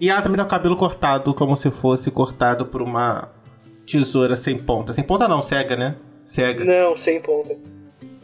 E 0.00 0.08
ela 0.10 0.22
também 0.22 0.36
tá 0.38 0.44
com 0.44 0.48
o 0.48 0.50
cabelo 0.50 0.76
cortado, 0.76 1.32
como 1.34 1.56
se 1.56 1.70
fosse 1.70 2.10
cortado 2.10 2.64
por 2.66 2.80
uma 2.82 3.30
tesoura 3.86 4.34
sem 4.34 4.56
ponta. 4.58 4.92
Sem 4.94 5.04
ponta 5.04 5.28
não, 5.28 5.42
cega, 5.42 5.76
né? 5.76 5.96
Cega. 6.24 6.64
Não, 6.64 6.96
sem 6.96 7.20
ponta. 7.20 7.56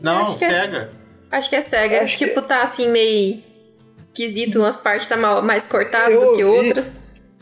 Não, 0.01 0.23
Acho 0.23 0.39
que 0.39 0.45
é- 0.47 0.51
cega. 0.51 0.91
Acho 1.31 1.49
que 1.51 1.57
é 1.57 1.61
cega. 1.61 2.03
Acho 2.03 2.19
que- 2.19 2.27
tipo, 2.27 2.43
tá 2.43 2.63
assim 2.63 2.89
meio 2.91 3.43
esquisito, 3.99 4.59
umas 4.59 4.77
partes 4.77 5.07
tá 5.09 5.17
mal- 5.17 5.43
mais 5.43 5.67
cortadas 5.67 6.15
Eu 6.15 6.31
do 6.31 6.33
que 6.33 6.45
outras. 6.45 6.91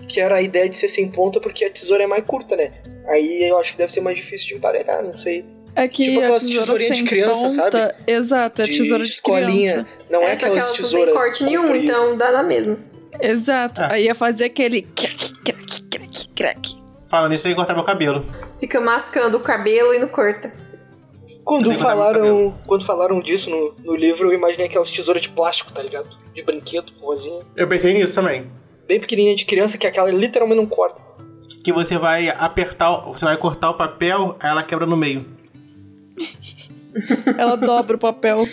Que 0.09 0.21
era 0.21 0.37
a 0.37 0.43
ideia 0.43 0.69
de 0.69 0.77
ser 0.77 0.89
sem 0.89 1.09
ponta 1.11 1.41
porque 1.41 1.65
a 1.65 1.71
tesoura 1.71 2.03
é 2.03 2.07
mais 2.07 2.25
curta, 2.25 2.57
né? 2.57 2.73
Aí 3.07 3.49
eu 3.49 3.57
acho 3.59 3.73
que 3.73 3.79
deve 3.79 3.93
ser 3.93 4.01
mais 4.01 4.17
difícil 4.17 4.49
de 4.49 4.55
emparelhar, 4.55 5.03
não 5.05 5.17
sei. 5.17 5.45
É 5.75 5.87
que 5.89 6.05
Tipo 6.05 6.21
aquelas 6.21 6.47
tesourinhas 6.47 6.97
de 6.97 7.05
criança, 7.05 7.41
ponta, 7.65 7.81
sabe? 7.81 7.95
Exato, 8.07 8.63
é 8.63 8.65
de 8.65 8.77
tesoura 8.77 9.05
de 9.05 9.11
escolinha. 9.11 9.73
criança. 9.73 9.87
Não 10.11 10.23
é 10.23 10.33
Essa 10.33 10.47
aquelas 10.47 10.65
aquela 10.65 10.67
não 10.69 10.75
tesouras. 10.75 11.05
tem 11.07 11.15
corte 11.15 11.45
nenhum, 11.45 11.75
então 11.77 12.17
dá 12.19 12.33
na 12.33 12.43
mesma. 12.43 12.77
Exato. 13.21 13.83
Ah. 13.83 13.89
Aí 13.93 14.05
ia 14.05 14.15
fazer 14.15 14.45
aquele 14.47 14.83
crack, 14.83 15.33
crack, 15.45 15.83
crack, 15.85 16.29
crack. 16.35 16.81
Falando 17.09 17.31
nisso, 17.33 17.47
eu 17.47 17.51
ia 17.51 17.57
cortar 17.57 17.75
meu 17.75 17.85
cabelo. 17.85 18.25
Fica 18.59 18.81
mascando 18.81 19.37
o 19.37 19.41
cabelo 19.41 19.95
e 19.95 19.99
não 19.99 20.09
corta. 20.09 20.53
Quando 21.45 21.73
falaram, 21.75 22.55
quando 22.67 22.85
falaram 22.85 23.19
disso 23.21 23.51
no, 23.51 23.75
no 23.85 23.97
livro, 23.97 24.29
eu 24.31 24.35
imaginei 24.35 24.67
aquelas 24.67 24.91
tesouras 24.91 25.23
de 25.23 25.31
plástico, 25.31 25.73
tá 25.73 25.83
ligado? 25.83 26.09
De 26.33 26.43
brinquedo, 26.43 26.93
rosinha. 27.01 27.43
Eu 27.57 27.67
pensei 27.69 27.93
nisso 27.95 28.15
também. 28.15 28.47
Bem 28.87 29.01
pequenininha 29.01 29.35
de 29.35 29.45
criança, 29.45 29.77
que 29.79 29.87
aquela 29.87 30.11
literalmente 30.11 30.61
não 30.61 30.67
corta. 30.69 31.01
Que 31.65 31.73
você 31.73 31.99
vai 31.99 32.29
apertar, 32.29 32.97
você 33.07 33.25
vai 33.25 33.37
cortar 33.37 33.71
o 33.71 33.75
papel, 33.75 34.37
aí 34.39 34.51
ela 34.51 34.63
quebra 34.63 34.87
no 34.87 34.97
meio. 34.97 35.27
Ela 37.39 37.57
dobra 37.57 37.97
o 37.97 38.01
papel. 38.01 38.47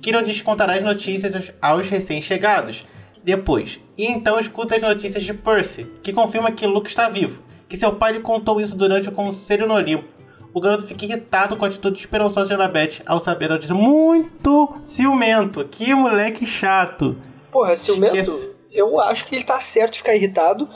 Kiron 0.00 0.22
descontará 0.22 0.74
as 0.74 0.82
notícias 0.82 1.52
aos- 1.60 1.88
recém-chegados. 1.88 2.84
Depois, 3.24 3.78
e 3.96 4.06
então 4.06 4.38
escuta 4.40 4.74
as 4.74 4.82
notícias 4.82 5.22
de 5.22 5.32
Percy, 5.32 5.86
que 6.02 6.12
confirma 6.12 6.50
que 6.50 6.66
Luke 6.66 6.88
está 6.88 7.08
vivo, 7.08 7.40
que 7.68 7.76
seu 7.76 7.94
pai 7.94 8.14
lhe 8.14 8.20
contou 8.20 8.60
isso 8.60 8.76
durante 8.76 9.08
o 9.08 9.12
conselho 9.12 9.66
no 9.66 9.74
Olimpo. 9.74 10.08
O 10.52 10.60
garoto 10.60 10.84
fica 10.84 11.04
irritado 11.04 11.56
com 11.56 11.64
a 11.64 11.68
atitude 11.68 11.98
esperançosa 11.98 12.48
de 12.48 12.54
Annabeth 12.54 13.00
ao 13.06 13.20
saber 13.20 13.46
a 13.46 13.54
notícia. 13.54 13.74
Muito 13.74 14.74
ciumento, 14.82 15.64
que 15.70 15.94
moleque 15.94 16.44
chato. 16.44 17.16
Porra, 17.50 17.76
ciumento, 17.76 18.16
Esquece. 18.16 18.50
eu 18.72 19.00
acho 19.00 19.24
que 19.24 19.36
ele 19.36 19.44
tá 19.44 19.58
certo 19.60 19.92
de 19.92 19.98
ficar 20.00 20.14
irritado, 20.16 20.68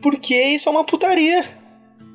porque 0.00 0.34
isso 0.34 0.68
é 0.68 0.72
uma 0.72 0.84
putaria. 0.84 1.44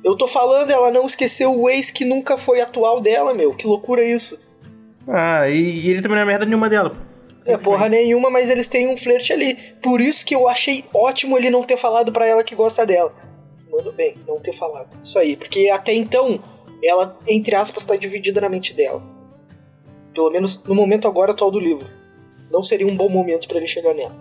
Eu 0.06 0.14
tô 0.16 0.28
falando, 0.28 0.70
ela 0.70 0.88
não 0.92 1.04
esqueceu 1.04 1.52
o 1.60 1.68
ex 1.68 1.90
que 1.90 2.04
nunca 2.04 2.36
foi 2.36 2.60
atual 2.60 3.00
dela, 3.00 3.34
meu. 3.34 3.52
Que 3.52 3.66
loucura 3.66 4.04
isso. 4.04 4.38
Ah, 5.04 5.48
e, 5.48 5.80
e 5.80 5.90
ele 5.90 6.00
também 6.00 6.14
não 6.14 6.22
é 6.22 6.24
merda 6.24 6.46
nenhuma 6.46 6.68
dela. 6.68 6.92
É 7.44 7.56
porra 7.56 7.88
nenhuma, 7.88 8.30
mas 8.30 8.48
eles 8.48 8.68
têm 8.68 8.86
um 8.86 8.96
flerte 8.96 9.32
ali. 9.32 9.56
Por 9.82 10.00
isso 10.00 10.24
que 10.24 10.32
eu 10.32 10.48
achei 10.48 10.84
ótimo 10.94 11.36
ele 11.36 11.50
não 11.50 11.64
ter 11.64 11.76
falado 11.76 12.12
pra 12.12 12.24
ela 12.24 12.44
que 12.44 12.54
gosta 12.54 12.86
dela. 12.86 13.12
Mano, 13.68 13.90
bem, 13.90 14.14
não 14.28 14.38
ter 14.38 14.52
falado. 14.52 14.96
Isso 15.02 15.18
aí, 15.18 15.36
porque 15.36 15.70
até 15.70 15.92
então, 15.92 16.38
ela, 16.84 17.18
entre 17.26 17.56
aspas, 17.56 17.84
tá 17.84 17.96
dividida 17.96 18.40
na 18.40 18.48
mente 18.48 18.74
dela. 18.74 19.02
Pelo 20.14 20.30
menos 20.30 20.62
no 20.62 20.74
momento 20.76 21.08
agora 21.08 21.32
atual 21.32 21.50
do 21.50 21.58
livro. 21.58 21.88
Não 22.48 22.62
seria 22.62 22.86
um 22.86 22.96
bom 22.96 23.08
momento 23.08 23.48
pra 23.48 23.56
ele 23.56 23.66
chegar 23.66 23.92
nela. 23.92 24.14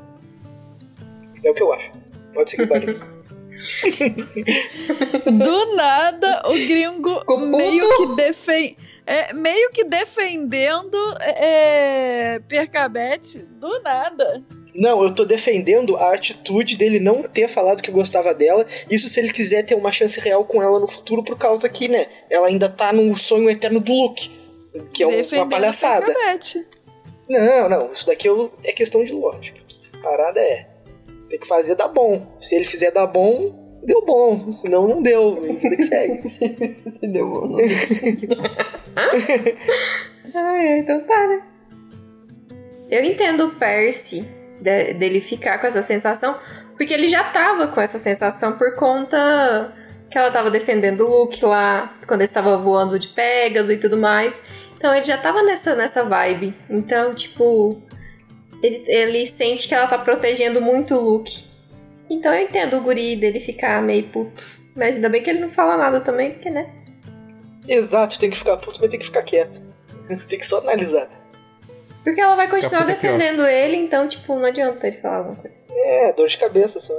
É 1.44 1.52
o 1.52 1.54
que 1.54 1.62
eu 1.62 1.72
acho. 1.72 1.92
Pode 2.34 2.50
seguir, 2.50 2.66
Bari. 2.66 3.00
Do 5.40 5.76
nada, 5.76 6.42
o 6.48 6.54
gringo 6.54 7.24
meio 7.48 7.82
puto. 7.90 8.10
que 8.10 8.16
defende. 8.16 8.78
É, 9.08 9.34
meio 9.34 9.70
que 9.72 9.84
defendendo 9.84 10.98
é, 11.22 12.40
Percabete. 12.48 13.40
Do 13.40 13.80
nada. 13.82 14.44
Não, 14.74 15.04
eu 15.04 15.14
tô 15.16 15.24
defendendo 15.24 15.96
a 15.96 16.14
atitude 16.14 16.76
dele 16.76 17.00
não 17.00 17.24
ter 17.24 17.48
falado 17.48 17.82
que 17.82 17.92
gostava 17.92 18.34
dela. 18.34 18.66
Isso 18.90 19.08
se 19.08 19.20
ele 19.20 19.32
quiser 19.32 19.64
ter 19.64 19.76
uma 19.76 19.92
chance 19.92 20.20
real 20.20 20.44
com 20.44 20.62
ela 20.62 20.80
no 20.80 20.88
futuro, 20.88 21.24
por 21.24 21.38
causa 21.38 21.70
que, 21.70 21.88
né, 21.88 22.08
ela 22.30 22.48
ainda 22.48 22.68
tá 22.68 22.92
no 22.92 23.16
sonho 23.16 23.50
eterno 23.50 23.80
do 23.80 23.94
Luke. 23.94 24.30
Que 24.94 25.04
é 25.04 25.08
um- 25.08 25.12
uma 25.12 25.18
defendendo 25.18 25.50
palhaçada. 25.50 26.06
Percabete. 26.08 26.66
Não, 27.30 27.70
não, 27.70 27.92
isso 27.94 28.06
daqui 28.06 28.28
eu- 28.28 28.52
é 28.64 28.72
questão 28.74 29.04
de 29.04 29.14
lógica. 29.14 29.60
A 29.94 29.98
parada 30.00 30.40
é. 30.42 30.68
Tem 31.30 31.40
que 31.40 31.48
fazer 31.48 31.76
dar 31.76 31.88
bom. 31.88 32.36
Se 32.40 32.56
ele 32.56 32.66
fizer 32.66 32.92
dar 32.92 33.08
bom, 33.08 33.80
deu 33.84 34.04
bom. 34.06 34.52
Senão 34.52 34.88
não 34.88 35.02
deu. 35.02 35.42
Vida 35.42 35.76
que 35.76 35.84
segue. 35.84 36.22
Se 36.28 37.08
deu 37.08 37.28
bom, 37.30 37.48
não. 37.48 37.60
Ai, 40.34 40.80
então 40.80 41.00
tá, 41.02 41.28
né? 41.28 41.42
Eu 42.90 43.04
entendo 43.04 43.46
o 43.46 43.52
Percy 43.56 44.26
de- 44.62 44.94
dele 44.94 45.22
ficar 45.22 45.60
com 45.60 45.68
essa 45.68 45.82
sensação, 45.82 46.38
porque 46.78 46.94
ele 46.94 47.08
já 47.10 47.24
tava 47.24 47.68
com 47.68 47.82
essa 47.82 47.98
sensação 47.98 48.54
por 48.58 48.76
conta 48.76 49.74
que 50.10 50.18
ela 50.18 50.30
tava 50.32 50.52
defendendo 50.52 51.02
o 51.02 51.10
Luke 51.22 51.44
lá, 51.44 51.96
quando 52.08 52.22
ele 52.22 52.26
estava 52.26 52.56
voando 52.58 53.00
de 53.00 53.08
Pegasus 53.10 53.72
e 53.72 53.78
tudo 53.78 53.98
mais. 53.98 54.44
Então 54.78 54.94
ele 54.94 55.04
já 55.04 55.18
tava 55.18 55.42
nessa, 55.42 55.76
nessa 55.76 56.04
vibe. 56.04 56.54
Então, 56.70 57.14
tipo, 57.16 57.82
ele, 58.62 58.84
ele 58.88 59.26
sente 59.26 59.68
que 59.68 59.76
ela 59.76 59.88
tá 59.88 59.98
protegendo 59.98 60.62
muito 60.62 60.96
o 60.96 61.02
Luke. 61.02 61.44
Então 62.10 62.34
eu 62.34 62.44
entendo 62.44 62.78
o 62.78 62.82
guri 62.82 63.16
dele 63.16 63.40
ficar 63.40 63.82
meio 63.82 64.04
puto. 64.10 64.44
Mas 64.76 64.96
ainda 64.96 65.10
bem 65.10 65.24
que 65.24 65.30
ele 65.30 65.40
não 65.40 65.50
fala 65.50 65.78
nada 65.78 66.02
também, 66.02 66.32
porque, 66.32 66.50
né? 66.50 66.70
Exato, 67.68 68.20
tem 68.20 68.30
que 68.30 68.38
ficar 68.38 68.58
puto, 68.58 68.78
mas 68.80 68.90
tem 68.90 69.00
que 69.00 69.06
ficar 69.06 69.24
quieto. 69.24 69.62
tem 70.28 70.38
que 70.38 70.46
só 70.46 70.60
analisar. 70.60 71.10
Porque 72.04 72.22
ela 72.22 72.36
vai 72.36 72.48
continuar 72.48 72.84
ó. 72.84 72.86
defendendo 72.86 73.48
ele, 73.48 73.78
então, 73.78 74.08
tipo, 74.08 74.36
não 74.36 74.46
adianta 74.46 74.86
ele 74.86 74.98
falar 74.98 75.18
alguma 75.18 75.36
coisa. 75.38 75.66
É, 75.72 76.14
dor 76.14 76.28
de 76.28 76.38
cabeça 76.38 76.80
só. 76.80 76.94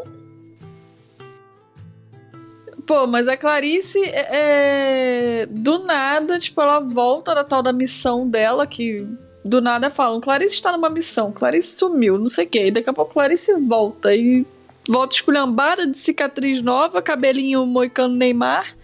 Pô, 2.84 3.06
mas 3.06 3.28
a 3.28 3.36
Clarice, 3.36 4.02
é, 4.04 5.42
é, 5.42 5.46
do 5.46 5.80
nada, 5.80 6.38
tipo, 6.38 6.60
ela 6.60 6.80
volta 6.80 7.34
da 7.34 7.44
tal 7.44 7.62
da 7.62 7.72
missão 7.72 8.28
dela, 8.28 8.66
que 8.66 9.06
do 9.46 9.60
nada 9.60 9.90
falam, 9.90 10.20
Clarice 10.20 10.54
está 10.54 10.72
numa 10.72 10.90
missão, 10.90 11.32
Clarice 11.32 11.76
sumiu, 11.76 12.18
não 12.18 12.26
sei 12.26 12.44
o 12.44 12.48
quê. 12.48 12.66
E 12.66 12.70
daqui 12.70 12.90
a 12.90 12.92
pouco 12.92 13.14
Clarice 13.14 13.54
volta 13.60 14.14
e 14.14 14.44
volta 14.88 15.14
esculhambada 15.14 15.86
de 15.86 15.96
cicatriz 15.96 16.60
nova, 16.60 17.00
cabelinho 17.00 17.64
moicano 17.64 18.14
Neymar 18.14 18.76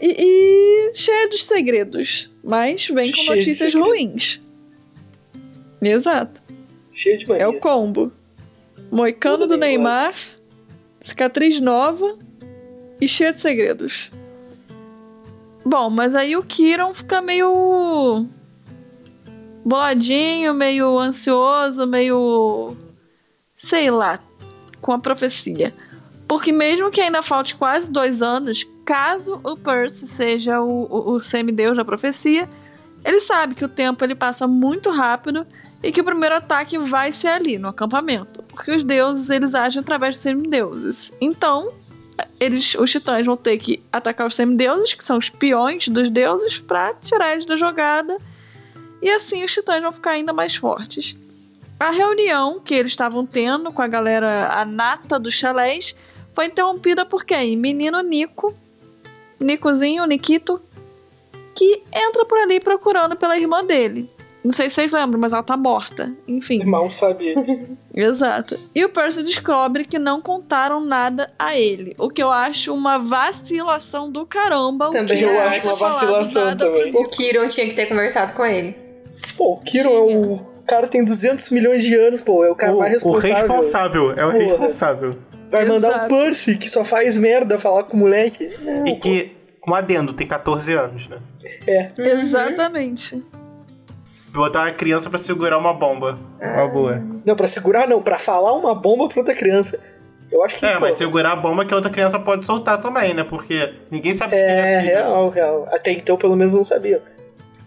e, 0.00 0.16
e 0.18 0.94
cheia 0.94 1.28
de 1.28 1.38
segredos. 1.38 2.30
Mas 2.42 2.86
vem 2.88 3.12
com 3.12 3.24
notícias 3.34 3.74
ruins. 3.74 4.40
Exato. 5.80 6.42
Cheio 6.92 7.18
de 7.18 7.28
mania. 7.28 7.44
É 7.44 7.48
o 7.48 7.58
combo. 7.58 8.12
Moicano 8.90 9.38
Tudo 9.38 9.54
do 9.54 9.56
Neymar, 9.56 10.14
cicatriz 11.00 11.60
nova 11.60 12.18
e 13.00 13.08
cheia 13.08 13.32
de 13.32 13.40
segredos. 13.40 14.10
Bom, 15.64 15.88
mas 15.88 16.14
aí 16.14 16.36
o 16.36 16.42
Kiron 16.42 16.92
fica 16.92 17.22
meio 17.22 18.28
boladinho, 19.64 20.54
meio 20.54 20.98
ansioso, 20.98 21.86
meio 21.86 22.76
sei 23.56 23.90
lá, 23.90 24.18
com 24.80 24.92
a 24.92 24.98
profecia. 24.98 25.74
Porque 26.26 26.52
mesmo 26.52 26.90
que 26.90 27.00
ainda 27.00 27.22
falte 27.22 27.54
quase 27.54 27.90
dois 27.90 28.22
anos, 28.22 28.66
caso 28.84 29.40
o 29.44 29.56
Percy 29.56 30.08
seja 30.08 30.60
o, 30.60 30.84
o, 30.84 31.12
o 31.12 31.20
semideus 31.20 31.76
da 31.76 31.84
profecia, 31.84 32.48
ele 33.04 33.20
sabe 33.20 33.54
que 33.54 33.64
o 33.64 33.68
tempo 33.68 34.04
ele 34.04 34.14
passa 34.14 34.46
muito 34.46 34.90
rápido 34.90 35.46
e 35.82 35.90
que 35.90 36.00
o 36.00 36.04
primeiro 36.04 36.36
ataque 36.36 36.78
vai 36.78 37.12
ser 37.12 37.28
ali, 37.28 37.58
no 37.58 37.68
acampamento. 37.68 38.42
Porque 38.44 38.70
os 38.70 38.84
deuses, 38.84 39.28
eles 39.30 39.54
agem 39.54 39.80
através 39.80 40.14
dos 40.14 40.22
semideuses. 40.22 41.12
Então, 41.20 41.72
eles, 42.38 42.74
os 42.76 42.90
titãs 42.90 43.26
vão 43.26 43.36
ter 43.36 43.58
que 43.58 43.82
atacar 43.92 44.26
os 44.26 44.34
semideuses, 44.34 44.94
que 44.94 45.04
são 45.04 45.18
os 45.18 45.28
peões 45.28 45.88
dos 45.88 46.10
deuses, 46.10 46.60
para 46.60 46.94
tirar 46.94 47.32
eles 47.32 47.46
da 47.46 47.56
jogada. 47.56 48.16
E 49.02 49.10
assim 49.10 49.42
os 49.44 49.52
titãs 49.52 49.82
vão 49.82 49.92
ficar 49.92 50.12
ainda 50.12 50.32
mais 50.32 50.54
fortes. 50.54 51.18
A 51.78 51.90
reunião 51.90 52.60
que 52.60 52.74
eles 52.74 52.92
estavam 52.92 53.26
tendo 53.26 53.72
com 53.72 53.82
a 53.82 53.88
galera, 53.88 54.50
a 54.52 54.64
nata 54.64 55.18
dos 55.18 55.34
chalés, 55.34 55.96
foi 56.32 56.46
interrompida 56.46 57.04
por 57.04 57.24
quem? 57.24 57.56
Menino 57.56 58.00
Nico, 58.00 58.54
Nicozinho, 59.40 60.06
Nikito, 60.06 60.62
que 61.54 61.82
entra 61.92 62.24
por 62.24 62.38
ali 62.38 62.60
procurando 62.60 63.16
pela 63.16 63.36
irmã 63.36 63.64
dele. 63.64 64.08
Não 64.44 64.50
sei 64.50 64.68
se 64.68 64.76
vocês 64.76 64.92
lembram, 64.92 65.20
mas 65.20 65.32
ela 65.32 65.42
tá 65.42 65.56
morta. 65.56 66.12
Enfim. 66.26 66.64
Mal 66.64 66.90
sabia. 66.90 67.34
Exato. 67.94 68.58
E 68.74 68.84
o 68.84 68.88
Percy 68.88 69.22
descobre 69.22 69.84
que 69.84 69.98
não 69.98 70.20
contaram 70.20 70.80
nada 70.80 71.32
a 71.38 71.56
ele. 71.56 71.94
O 71.98 72.08
que 72.08 72.22
eu 72.22 72.30
acho 72.30 72.74
uma 72.74 72.98
vacilação 72.98 74.10
do 74.10 74.26
caramba. 74.26 74.90
Também 74.90 75.18
que 75.18 75.24
eu 75.24 75.40
acho 75.40 75.68
uma 75.68 75.76
vacilação 75.76 76.56
também. 76.56 76.92
O 76.94 77.04
Kiron 77.04 77.48
tinha 77.48 77.68
que 77.68 77.74
ter 77.74 77.86
conversado 77.86 78.32
com 78.32 78.44
ele. 78.44 78.91
Pô, 79.36 79.54
o 79.54 79.56
Kiro 79.60 79.88
é 79.90 80.00
o 80.00 80.52
o 80.62 80.64
cara 80.64 80.86
tem 80.86 81.04
200 81.04 81.50
milhões 81.50 81.82
de 81.82 81.94
anos, 81.94 82.20
pô. 82.20 82.44
É 82.44 82.50
o 82.50 82.54
cara 82.54 82.72
O, 82.74 82.78
mais 82.78 83.02
o 83.02 83.10
responsável. 83.10 83.36
responsável, 83.36 84.12
é 84.12 84.24
o 84.24 84.30
Porra. 84.32 84.44
responsável. 84.44 85.16
Vai 85.50 85.64
mandar 85.66 85.88
Exato. 85.88 86.04
o 86.06 86.08
Percy, 86.08 86.56
que 86.56 86.70
só 86.70 86.82
faz 86.84 87.18
merda, 87.18 87.58
falar 87.58 87.82
com 87.84 87.96
o 87.96 88.00
moleque. 88.00 88.48
Não, 88.62 88.86
E 88.86 88.94
pô. 88.94 89.00
que, 89.00 89.36
um 89.68 89.74
adendo, 89.74 90.12
tem 90.14 90.26
14 90.26 90.72
anos, 90.72 91.08
né? 91.08 91.18
É. 91.66 91.90
Exatamente. 91.98 93.22
Botar 94.28 94.60
uma 94.62 94.72
criança 94.72 95.10
pra 95.10 95.18
segurar 95.18 95.58
uma 95.58 95.74
bomba. 95.74 96.18
Uma 96.40 96.66
boa. 96.68 97.02
Não, 97.24 97.36
pra 97.36 97.46
segurar 97.46 97.86
não, 97.86 98.00
pra 98.00 98.18
falar 98.18 98.54
uma 98.56 98.74
bomba 98.74 99.08
pra 99.08 99.18
outra 99.18 99.34
criança. 99.34 99.78
Eu 100.30 100.42
acho 100.42 100.56
que. 100.56 100.64
É, 100.64 100.74
pô, 100.74 100.80
mas 100.80 100.96
segurar 100.96 101.32
a 101.32 101.36
bomba 101.36 101.64
que 101.66 101.74
a 101.74 101.76
outra 101.76 101.90
criança 101.90 102.18
pode 102.18 102.46
soltar 102.46 102.80
também, 102.80 103.12
né? 103.12 103.24
Porque 103.24 103.74
ninguém 103.90 104.14
sabe 104.14 104.32
se 104.32 104.38
É, 104.38 104.74
é 104.76 104.80
filho. 104.80 104.92
real, 104.94 105.28
real. 105.28 105.68
Até 105.70 105.92
então, 105.92 106.16
pelo 106.16 106.34
menos, 106.34 106.54
não 106.54 106.64
sabia. 106.64 107.02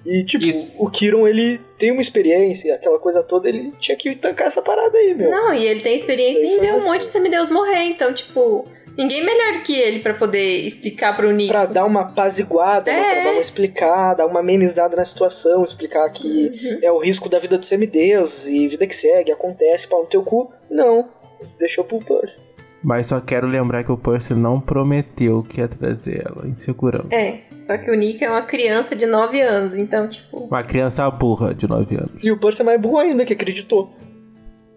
E, 0.05 0.23
tipo, 0.23 0.45
Isso. 0.45 0.71
o 0.77 0.89
Kiron, 0.89 1.27
ele 1.27 1.59
tem 1.79 1.91
uma 1.91 2.01
experiência, 2.01 2.75
aquela 2.75 2.99
coisa 2.99 3.23
toda, 3.23 3.49
ele 3.49 3.71
tinha 3.79 3.97
que 3.97 4.15
tancar 4.15 4.47
essa 4.47 4.61
parada 4.61 4.95
aí, 4.97 5.15
meu. 5.15 5.31
Não, 5.31 5.53
e 5.53 5.65
ele 5.65 5.79
tem 5.81 5.95
experiência 5.95 6.45
em 6.45 6.59
ver 6.59 6.73
um 6.73 6.77
assim. 6.77 6.87
monte 6.87 6.99
de 6.99 7.05
semideus 7.07 7.49
morrer, 7.49 7.83
então, 7.85 8.13
tipo, 8.13 8.67
ninguém 8.95 9.25
melhor 9.25 9.53
do 9.53 9.59
que 9.61 9.73
ele 9.75 9.99
pra 10.01 10.13
poder 10.13 10.61
explicar 10.65 11.15
pro 11.15 11.31
Nico. 11.31 11.51
Pra 11.51 11.65
dar 11.65 11.85
uma 11.85 12.01
apaziguada, 12.01 12.91
né, 12.91 12.99
É. 12.99 13.11
pra 13.15 13.23
dar 13.25 13.31
uma 13.31 13.41
explicada, 13.41 14.25
uma 14.27 14.41
amenizada 14.41 14.95
na 14.95 15.03
situação, 15.05 15.63
explicar 15.63 16.07
que 16.11 16.27
Uhum. 16.27 16.79
é 16.83 16.91
o 16.91 16.99
risco 16.99 17.27
da 17.27 17.39
vida 17.39 17.57
do 17.57 17.65
semideus 17.65 18.47
e 18.47 18.67
vida 18.67 18.85
que 18.85 18.95
segue, 18.95 19.31
acontece, 19.31 19.87
pau 19.87 20.01
no 20.03 20.07
teu 20.07 20.21
cu. 20.23 20.51
Não, 20.69 21.09
deixou 21.57 21.83
pro 21.83 21.99
Percy. 21.99 22.39
Mas 22.86 23.08
só 23.08 23.19
quero 23.19 23.48
lembrar 23.48 23.84
que 23.84 23.91
o 23.91 23.98
Percy 23.98 24.36
não 24.36 24.62
prometeu 24.62 25.41
que 25.41 25.60
ia 25.60 25.67
trazer 25.67 26.24
ela 26.24 26.48
em 26.48 26.54
segurança. 26.54 27.08
É, 27.12 27.39
só 27.58 27.76
que 27.80 27.89
o 27.89 27.95
Nico 27.95 28.24
é 28.24 28.30
uma 28.30 28.43
criança 28.43 28.95
de 28.95 29.08
9 29.08 29.41
anos, 29.41 29.76
então, 29.76 30.08
tipo. 30.08 30.41
Uma 30.41 30.62
criança 30.62 31.10
burra 31.10 31.56
de 31.56 31.67
9 31.67 31.95
anos. 31.95 32.12
E 32.21 32.32
o 32.32 32.39
Percy 32.39 32.62
é 32.62 32.65
mais 32.65 32.80
burro 32.80 33.00
ainda, 33.00 33.26
que 33.26 33.34
acreditou. 33.34 33.91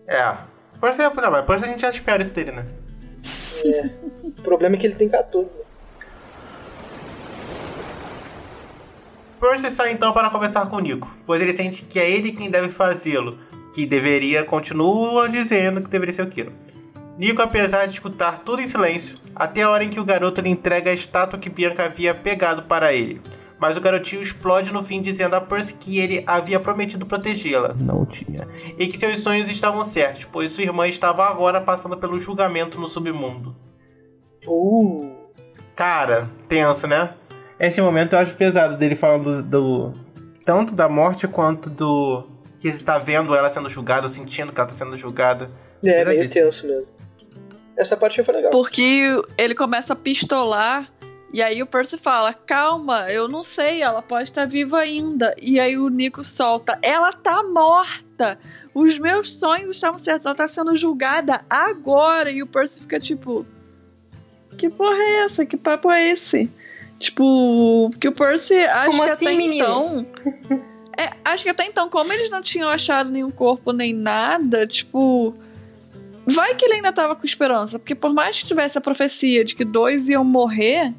É. 0.07 0.35
Percy 0.81 1.03
é 1.03 1.11
não, 1.11 1.31
mas 1.31 1.44
Percy 1.44 1.66
a 1.66 1.68
gente 1.68 1.83
já 1.83 1.90
espera 1.90 2.23
isso 2.23 2.35
dele, 2.35 2.53
né? 2.53 2.64
O 4.25 4.42
problema 4.42 4.77
é 4.77 4.79
que 4.79 4.87
ele 4.87 4.94
tem 4.94 5.11
14. 5.11 5.55
né? 5.55 5.62
Percy 9.38 9.71
sai 9.71 9.92
então 9.92 10.14
para 10.14 10.31
conversar 10.31 10.66
com 10.71 10.77
o 10.77 10.81
Nico, 10.81 11.14
pois 11.27 11.42
ele 11.42 11.53
sente 11.53 11.83
que 11.83 11.99
é 11.99 12.11
ele 12.11 12.33
quem 12.33 12.51
deve 12.51 12.71
fazê-lo, 12.71 13.38
que 13.75 13.85
deveria, 13.85 14.44
continua 14.44 15.29
dizendo 15.29 15.83
que 15.83 15.90
deveria 15.90 16.14
ser 16.14 16.23
o 16.23 16.27
Kiro. 16.27 16.55
Nico, 17.18 17.42
apesar 17.42 17.87
de 17.87 17.94
escutar 17.94 18.42
tudo 18.44 18.62
em 18.62 18.68
silêncio, 18.68 19.18
até 19.35 19.62
a 19.62 19.70
hora 19.70 19.83
em 19.83 19.90
que 19.90 19.98
o 19.98 20.04
garoto 20.04 20.40
lhe 20.40 20.48
entrega 20.48 20.90
a 20.90 20.94
estátua 20.94 21.38
que 21.38 21.50
Bianca 21.50 21.85
havia 21.85 22.14
pegado 22.14 22.62
para 22.62 22.92
ele. 22.92 23.20
Mas 23.59 23.76
o 23.76 23.81
garotinho 23.81 24.22
explode 24.22 24.72
no 24.72 24.85
fim 24.85 25.02
dizendo 25.02 25.35
a 25.35 25.40
Percy 25.40 25.74
que 25.74 25.98
ele 25.98 26.22
havia 26.24 26.61
prometido 26.61 27.04
protegê-la. 27.04 27.74
Não 27.74 28.07
tinha. 28.07 28.46
E 28.78 28.87
que 28.87 28.96
seus 28.96 29.18
sonhos 29.18 29.50
estavam 29.50 29.83
certos, 29.85 30.24
pois 30.26 30.52
sua 30.52 30.62
irmã 30.62 30.87
estava 30.87 31.26
agora 31.28 31.61
passando 31.61 31.96
pelo 31.96 32.20
julgamento 32.20 32.81
no 32.81 32.88
submundo. 32.88 33.57
Uh, 34.46 35.18
Cara, 35.78 36.28
tenso, 36.48 36.88
né? 36.88 37.14
Esse 37.57 37.81
momento 37.81 38.14
eu 38.14 38.18
acho 38.18 38.35
pesado 38.35 38.76
dele 38.76 38.96
falando 38.96 39.40
do. 39.44 39.94
Tanto 40.44 40.74
da 40.74 40.88
morte 40.88 41.28
quanto 41.28 41.70
do. 41.70 42.26
Que 42.59 42.66
ele 42.66 42.78
tá 42.81 42.98
vendo 42.98 43.33
ela 43.33 43.48
sendo 43.48 43.68
julgada, 43.68 44.09
sentindo 44.09 44.52
que 44.52 44.59
ela 44.59 44.68
tá 44.68 44.74
sendo 44.74 44.96
julgada. 44.96 45.48
é, 45.85 46.04
meio 46.04 46.28
tenso 46.28 46.66
mesmo. 46.66 46.97
Essa 47.78 47.96
parte 47.96 48.22
foi 48.24 48.34
legal. 48.34 48.50
Porque 48.50 49.22
ele 49.38 49.54
começa 49.54 49.92
a 49.92 49.96
pistolar. 49.96 50.90
E 51.32 51.40
aí 51.40 51.62
o 51.62 51.66
Percy 51.66 51.96
fala: 51.96 52.34
Calma, 52.34 53.10
eu 53.10 53.28
não 53.28 53.42
sei, 53.42 53.82
ela 53.82 54.02
pode 54.02 54.24
estar 54.24 54.46
viva 54.46 54.78
ainda. 54.78 55.34
E 55.40 55.60
aí 55.60 55.78
o 55.78 55.88
Nico 55.88 56.24
solta: 56.24 56.78
Ela 56.82 57.12
tá 57.12 57.42
morta! 57.44 58.38
Os 58.74 58.98
meus 58.98 59.38
sonhos 59.38 59.70
estavam 59.70 59.98
certos, 59.98 60.26
ela 60.26 60.34
tá 60.34 60.48
sendo 60.48 60.74
julgada 60.74 61.42
agora. 61.48 62.30
E 62.30 62.42
o 62.42 62.46
Percy 62.46 62.80
fica 62.80 62.98
tipo: 62.98 63.46
Que 64.56 64.68
porra 64.68 64.98
é 64.98 65.24
essa? 65.24 65.46
Que 65.46 65.56
papo 65.56 65.90
é 65.90 66.10
esse? 66.10 66.50
Tipo, 66.98 67.90
que 68.00 68.08
o 68.08 68.12
Percy 68.12 68.56
acho 68.56 68.90
Como 68.90 69.04
que 69.04 69.10
assim, 69.10 69.26
até 69.26 69.36
menino? 69.36 69.64
então. 69.64 70.06
É, 70.98 71.10
acho 71.26 71.44
que 71.44 71.50
até 71.50 71.64
então, 71.64 71.88
como 71.88 72.12
eles 72.12 72.28
não 72.28 72.42
tinham 72.42 72.68
achado 72.68 73.08
nenhum 73.08 73.30
corpo 73.30 73.72
nem 73.72 73.94
nada, 73.94 74.66
tipo. 74.66 75.32
Vai 76.30 76.54
que 76.54 76.64
ele 76.66 76.74
ainda 76.74 76.92
tava 76.92 77.16
com 77.16 77.24
esperança, 77.24 77.78
porque 77.78 77.94
por 77.94 78.12
mais 78.12 78.38
que 78.38 78.46
tivesse 78.46 78.76
a 78.76 78.82
profecia 78.82 79.42
de 79.42 79.54
que 79.54 79.64
dois 79.64 80.10
iam 80.10 80.22
morrer, 80.22 80.92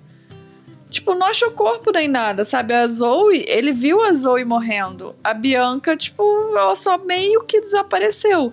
tipo, 0.90 1.14
não 1.14 1.28
achou 1.28 1.52
corpo 1.52 1.92
nem 1.94 2.08
nada, 2.08 2.44
sabe? 2.44 2.74
A 2.74 2.88
Zoe, 2.88 3.46
ele 3.48 3.72
viu 3.72 4.02
a 4.02 4.12
Zoe 4.16 4.44
morrendo. 4.44 5.16
A 5.24 5.32
Bianca, 5.36 5.96
tipo, 5.96 6.24
ela 6.58 6.76
só 6.76 6.98
meio 6.98 7.44
que 7.44 7.62
desapareceu. 7.62 8.52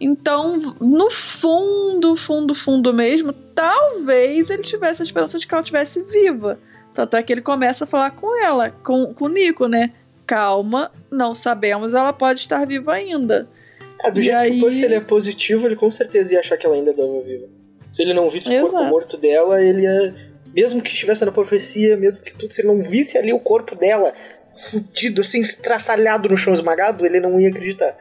Então, 0.00 0.56
no 0.80 1.10
fundo, 1.10 2.16
fundo, 2.16 2.54
fundo 2.54 2.94
mesmo, 2.94 3.32
talvez 3.32 4.48
ele 4.48 4.62
tivesse 4.62 5.02
a 5.02 5.04
esperança 5.04 5.38
de 5.38 5.46
que 5.46 5.54
ela 5.54 5.60
estivesse 5.62 6.02
viva. 6.04 6.58
Tanto 6.94 7.18
é 7.18 7.22
que 7.22 7.34
ele 7.34 7.42
começa 7.42 7.84
a 7.84 7.86
falar 7.86 8.12
com 8.12 8.42
ela, 8.42 8.70
com, 8.70 9.12
com 9.12 9.26
o 9.26 9.28
Nico, 9.28 9.66
né? 9.66 9.90
Calma, 10.26 10.90
não 11.10 11.34
sabemos, 11.34 11.92
ela 11.92 12.14
pode 12.14 12.40
estar 12.40 12.66
viva 12.66 12.94
ainda. 12.94 13.46
Ah, 14.04 14.10
do 14.10 14.20
E 14.20 14.22
jeito 14.24 14.36
que 14.38 14.44
aí- 14.44 14.58
o 14.58 14.62
Percy 14.64 14.84
ele 14.84 14.94
é 14.96 15.00
positivo, 15.00 15.66
ele 15.66 15.76
com 15.76 15.90
certeza 15.90 16.34
ia 16.34 16.40
achar 16.40 16.58
que 16.58 16.66
ela 16.66 16.74
ainda 16.74 16.90
estava 16.90 17.20
viva. 17.22 17.46
Se 17.88 18.02
ele 18.02 18.12
não 18.12 18.28
visse 18.28 18.48
o 18.54 18.60
corpo 18.60 18.76
Exato. 18.76 18.90
morto 18.90 19.16
dela, 19.16 19.62
ele 19.62 19.82
ia. 19.82 20.14
Mesmo 20.54 20.82
que 20.82 20.90
estivesse 20.90 21.24
na 21.24 21.32
profecia, 21.32 21.96
mesmo 21.96 22.22
que 22.22 22.34
tudo, 22.34 22.52
se 22.52 22.60
ele 22.60 22.68
não 22.68 22.80
visse 22.82 23.16
ali 23.18 23.32
o 23.32 23.40
corpo 23.40 23.74
dela, 23.74 24.12
fudido, 24.54 25.20
assim, 25.22 25.40
estraçalhado 25.40 26.28
no 26.28 26.36
chão 26.36 26.52
esmagado, 26.52 27.04
ele 27.06 27.18
não 27.18 27.40
ia 27.40 27.48
acreditar. 27.48 27.96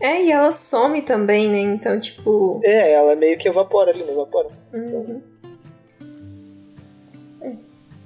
É, 0.00 0.22
e 0.24 0.32
ela 0.32 0.50
some 0.52 1.00
também, 1.02 1.48
né? 1.48 1.60
Então, 1.60 1.98
tipo. 2.00 2.60
É, 2.64 2.92
ela 2.92 3.14
meio 3.14 3.38
que 3.38 3.48
evapora 3.48 3.90
ali, 3.92 4.02
não 4.02 4.12
evapora? 4.12 4.48
Uhum. 4.72 5.22
É, 7.40 7.52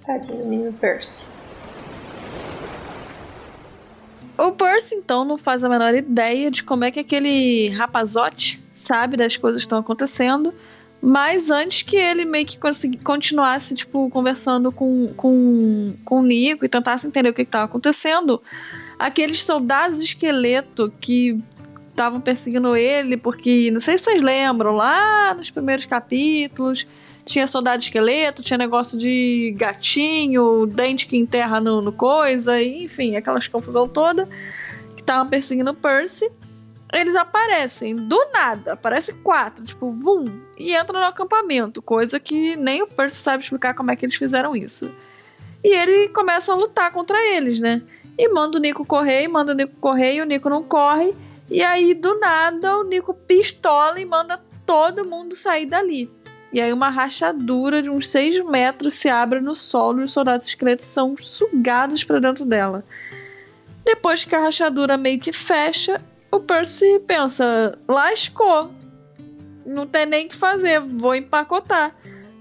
Tadinho 0.06 0.38
do 0.38 0.44
menino 0.44 0.72
Percy. 0.74 1.26
O 4.38 4.52
Percy, 4.52 4.94
então, 4.94 5.24
não 5.24 5.36
faz 5.36 5.64
a 5.64 5.68
menor 5.68 5.94
ideia 5.94 6.48
de 6.48 6.62
como 6.62 6.84
é 6.84 6.92
que 6.92 7.00
aquele 7.00 7.70
rapazote 7.70 8.62
sabe 8.72 9.16
das 9.16 9.36
coisas 9.36 9.62
que 9.62 9.66
estão 9.66 9.80
acontecendo. 9.80 10.54
Mas 11.02 11.50
antes 11.50 11.82
que 11.82 11.96
ele 11.96 12.24
meio 12.24 12.46
que 12.46 12.58
continuasse, 13.02 13.74
tipo, 13.74 14.08
conversando 14.10 14.70
com, 14.70 15.12
com, 15.16 15.94
com 16.04 16.20
o 16.20 16.22
Nico 16.22 16.64
e 16.64 16.68
tentasse 16.68 17.06
entender 17.06 17.30
o 17.30 17.34
que 17.34 17.42
estava 17.42 17.64
acontecendo, 17.64 18.40
aqueles 18.98 19.44
soldados 19.44 20.00
esqueleto 20.00 20.92
que 21.00 21.40
estavam 21.90 22.20
perseguindo 22.20 22.76
ele, 22.76 23.16
porque, 23.16 23.70
não 23.72 23.80
sei 23.80 23.98
se 23.98 24.04
vocês 24.04 24.22
lembram, 24.22 24.72
lá 24.72 25.34
nos 25.34 25.50
primeiros 25.50 25.84
capítulos, 25.84 26.86
tinha 27.28 27.46
soldado 27.46 27.82
esqueleto, 27.82 28.42
tinha 28.42 28.56
negócio 28.56 28.98
de 28.98 29.54
gatinho, 29.56 30.66
dente 30.66 31.06
que 31.06 31.16
enterra 31.16 31.60
no, 31.60 31.82
no 31.82 31.92
coisa, 31.92 32.60
e, 32.60 32.84
enfim, 32.84 33.14
aquelas 33.14 33.46
confusão 33.46 33.86
toda 33.86 34.26
que 34.96 35.02
estavam 35.02 35.28
perseguindo 35.28 35.70
o 35.70 35.74
Percy. 35.74 36.30
eles 36.92 37.14
aparecem 37.14 37.94
do 37.94 38.18
nada, 38.32 38.72
aparece 38.72 39.12
quatro, 39.12 39.64
tipo, 39.64 39.90
vum, 39.90 40.40
e 40.56 40.74
entram 40.74 41.00
no 41.00 41.06
acampamento, 41.06 41.82
coisa 41.82 42.18
que 42.18 42.56
nem 42.56 42.82
o 42.82 42.86
Percy 42.86 43.16
sabe 43.16 43.44
explicar 43.44 43.74
como 43.74 43.90
é 43.90 43.96
que 43.96 44.06
eles 44.06 44.16
fizeram 44.16 44.56
isso. 44.56 44.90
E 45.62 45.74
ele 45.74 46.08
começa 46.08 46.52
a 46.52 46.56
lutar 46.56 46.90
contra 46.92 47.18
eles, 47.34 47.60
né? 47.60 47.82
E 48.16 48.26
manda 48.28 48.56
o 48.56 48.60
Nico 48.60 48.86
correr, 48.86 49.24
e 49.24 49.28
manda 49.28 49.52
o 49.52 49.54
Nico 49.54 49.76
correr, 49.80 50.14
e 50.14 50.22
o 50.22 50.24
Nico 50.24 50.48
não 50.48 50.62
corre. 50.62 51.14
E 51.50 51.62
aí, 51.62 51.94
do 51.94 52.18
nada, 52.18 52.78
o 52.78 52.84
Nico 52.84 53.12
pistola 53.12 54.00
e 54.00 54.04
manda 54.04 54.40
todo 54.64 55.04
mundo 55.04 55.34
sair 55.34 55.66
dali. 55.66 56.10
E 56.52 56.60
aí 56.60 56.72
uma 56.72 56.88
rachadura 56.88 57.82
de 57.82 57.90
uns 57.90 58.08
6 58.08 58.44
metros 58.44 58.94
se 58.94 59.08
abre 59.08 59.40
no 59.40 59.54
solo 59.54 60.00
e 60.00 60.04
os 60.04 60.12
soldados 60.12 60.46
esqueletos 60.46 60.86
são 60.86 61.14
sugados 61.18 62.04
para 62.04 62.20
dentro 62.20 62.44
dela. 62.44 62.84
Depois 63.84 64.24
que 64.24 64.34
a 64.34 64.40
rachadura 64.40 64.96
meio 64.96 65.20
que 65.20 65.32
fecha, 65.32 66.00
o 66.30 66.40
Percy 66.40 67.00
pensa: 67.06 67.78
lascou. 67.88 68.72
Não 69.64 69.86
tem 69.86 70.06
nem 70.06 70.26
o 70.26 70.28
que 70.28 70.36
fazer, 70.36 70.80
vou 70.80 71.14
empacotar. 71.14 71.94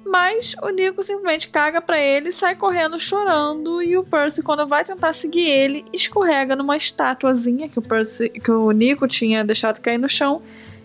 Mas 0.06 0.56
o 0.62 0.70
Nico 0.70 1.04
simplesmente 1.04 1.50
caga 1.50 1.82
para 1.82 2.02
ele, 2.02 2.32
sai 2.32 2.56
correndo 2.56 2.98
chorando 2.98 3.82
e 3.82 3.98
o 3.98 4.04
Percy 4.04 4.42
quando 4.42 4.66
vai 4.66 4.86
tentar 4.86 5.12
seguir 5.12 5.50
ele, 5.50 5.84
escorrega 5.92 6.56
numa 6.56 6.78
estatuazinha 6.78 7.68
que 7.68 7.78
o 7.78 7.82
Percy, 7.82 8.30
que 8.30 8.50
o 8.50 8.72
Nico 8.72 9.06
tinha 9.06 9.44
deixado 9.44 9.82
cair 9.82 9.98
no 9.98 10.08
chão 10.08 10.42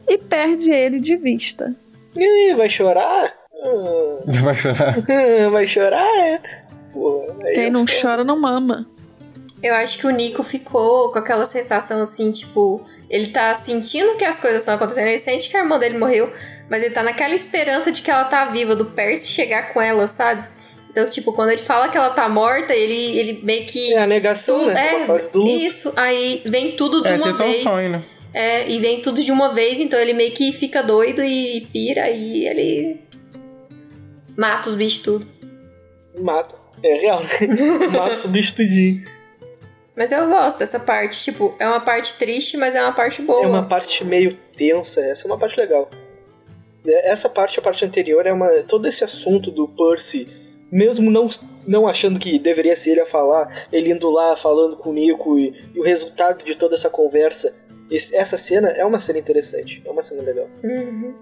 e 0.08 0.18
perde 0.18 0.72
ele 0.72 0.98
de 0.98 1.16
vista. 1.16 1.76
Ih, 2.16 2.54
vai 2.54 2.68
chorar? 2.68 3.34
Vai 4.42 4.56
chorar? 4.56 4.96
vai 5.52 5.66
chorar? 5.66 6.18
é? 6.18 6.40
Pô, 6.92 7.32
Quem 7.54 7.70
não 7.70 7.86
foda. 7.86 8.00
chora 8.00 8.24
não 8.24 8.38
mama. 8.38 8.86
Eu 9.62 9.72
acho 9.74 9.98
que 9.98 10.06
o 10.06 10.10
Nico 10.10 10.42
ficou 10.42 11.12
com 11.12 11.18
aquela 11.20 11.44
sensação 11.44 12.02
assim, 12.02 12.32
tipo, 12.32 12.84
ele 13.08 13.28
tá 13.28 13.54
sentindo 13.54 14.16
que 14.16 14.24
as 14.24 14.40
coisas 14.40 14.62
estão 14.62 14.74
acontecendo, 14.74 15.06
ele 15.06 15.18
sente 15.20 15.48
que 15.48 15.56
a 15.56 15.60
irmã 15.60 15.78
dele 15.78 15.96
morreu, 15.96 16.32
mas 16.68 16.82
ele 16.82 16.92
tá 16.92 17.04
naquela 17.04 17.34
esperança 17.34 17.92
de 17.92 18.02
que 18.02 18.10
ela 18.10 18.24
tá 18.24 18.46
viva, 18.46 18.74
do 18.74 18.86
Percy 18.86 19.28
chegar 19.28 19.72
com 19.72 19.80
ela, 19.80 20.08
sabe? 20.08 20.44
Então, 20.90 21.08
tipo, 21.08 21.32
quando 21.32 21.50
ele 21.50 21.62
fala 21.62 21.88
que 21.88 21.96
ela 21.96 22.10
tá 22.10 22.28
morta, 22.28 22.74
ele, 22.74 23.16
ele 23.16 23.40
meio 23.44 23.64
que. 23.66 23.94
É 23.94 24.02
a 24.02 24.06
negação, 24.06 24.66
né? 24.66 25.04
É, 25.06 25.16
isso, 25.64 25.92
aí 25.96 26.42
vem 26.44 26.72
tudo 26.72 27.00
de 27.00 27.08
É, 27.08 27.14
uma 27.14 27.30
esse 27.30 27.30
é 27.30 27.32
só 27.34 27.44
um 27.44 27.50
vez. 27.52 27.62
sonho, 27.62 27.88
né? 27.90 28.02
É, 28.32 28.68
e 28.68 28.78
vem 28.78 29.02
tudo 29.02 29.22
de 29.22 29.30
uma 29.30 29.52
vez, 29.52 29.78
então 29.78 29.98
ele 29.98 30.14
meio 30.14 30.32
que 30.32 30.52
fica 30.52 30.82
doido 30.82 31.22
e 31.22 31.66
pira 31.72 32.08
e 32.10 32.46
ele 32.46 33.00
mata 34.36 34.70
os 34.70 34.76
bichos 34.76 35.00
tudo. 35.00 35.26
Mata. 36.18 36.54
É 36.82 36.94
real. 36.94 37.22
Mata 37.92 38.26
o 38.26 38.30
bicho 38.30 38.56
tudinho. 38.56 39.06
Mas 39.94 40.10
eu 40.10 40.26
gosto 40.26 40.58
dessa 40.58 40.80
parte, 40.80 41.22
tipo, 41.22 41.54
é 41.58 41.68
uma 41.68 41.80
parte 41.80 42.16
triste, 42.16 42.56
mas 42.56 42.74
é 42.74 42.82
uma 42.82 42.92
parte 42.92 43.22
boa. 43.22 43.44
É 43.44 43.46
uma 43.46 43.68
parte 43.68 44.04
meio 44.04 44.36
tensa, 44.56 45.00
essa 45.02 45.26
é 45.26 45.30
uma 45.30 45.38
parte 45.38 45.58
legal. 45.58 45.88
É, 46.86 47.10
Essa 47.10 47.28
parte, 47.28 47.58
a 47.58 47.62
parte 47.62 47.84
anterior, 47.84 48.26
é 48.26 48.32
uma. 48.32 48.48
Todo 48.66 48.88
esse 48.88 49.04
assunto 49.04 49.50
do 49.50 49.68
Percy, 49.68 50.26
mesmo 50.70 51.10
não, 51.10 51.28
não 51.66 51.86
achando 51.86 52.18
que 52.18 52.38
deveria 52.38 52.74
ser 52.74 52.92
ele 52.92 53.00
a 53.02 53.06
falar, 53.06 53.64
ele 53.70 53.92
indo 53.92 54.10
lá 54.10 54.36
falando 54.36 54.76
com 54.76 54.90
o 54.90 54.92
Nico 54.92 55.38
e, 55.38 55.54
e 55.74 55.78
o 55.78 55.82
resultado 55.82 56.42
de 56.42 56.54
toda 56.54 56.74
essa 56.74 56.90
conversa. 56.90 57.54
Esse- 57.94 58.16
essa 58.16 58.36
cena 58.36 58.68
é 58.68 58.84
uma 58.84 58.98
cena 58.98 59.18
interessante, 59.18 59.82
é 59.84 59.90
uma 59.90 60.02
cena 60.02 60.22
legal. 60.22 60.48
Uhum. 60.62 61.14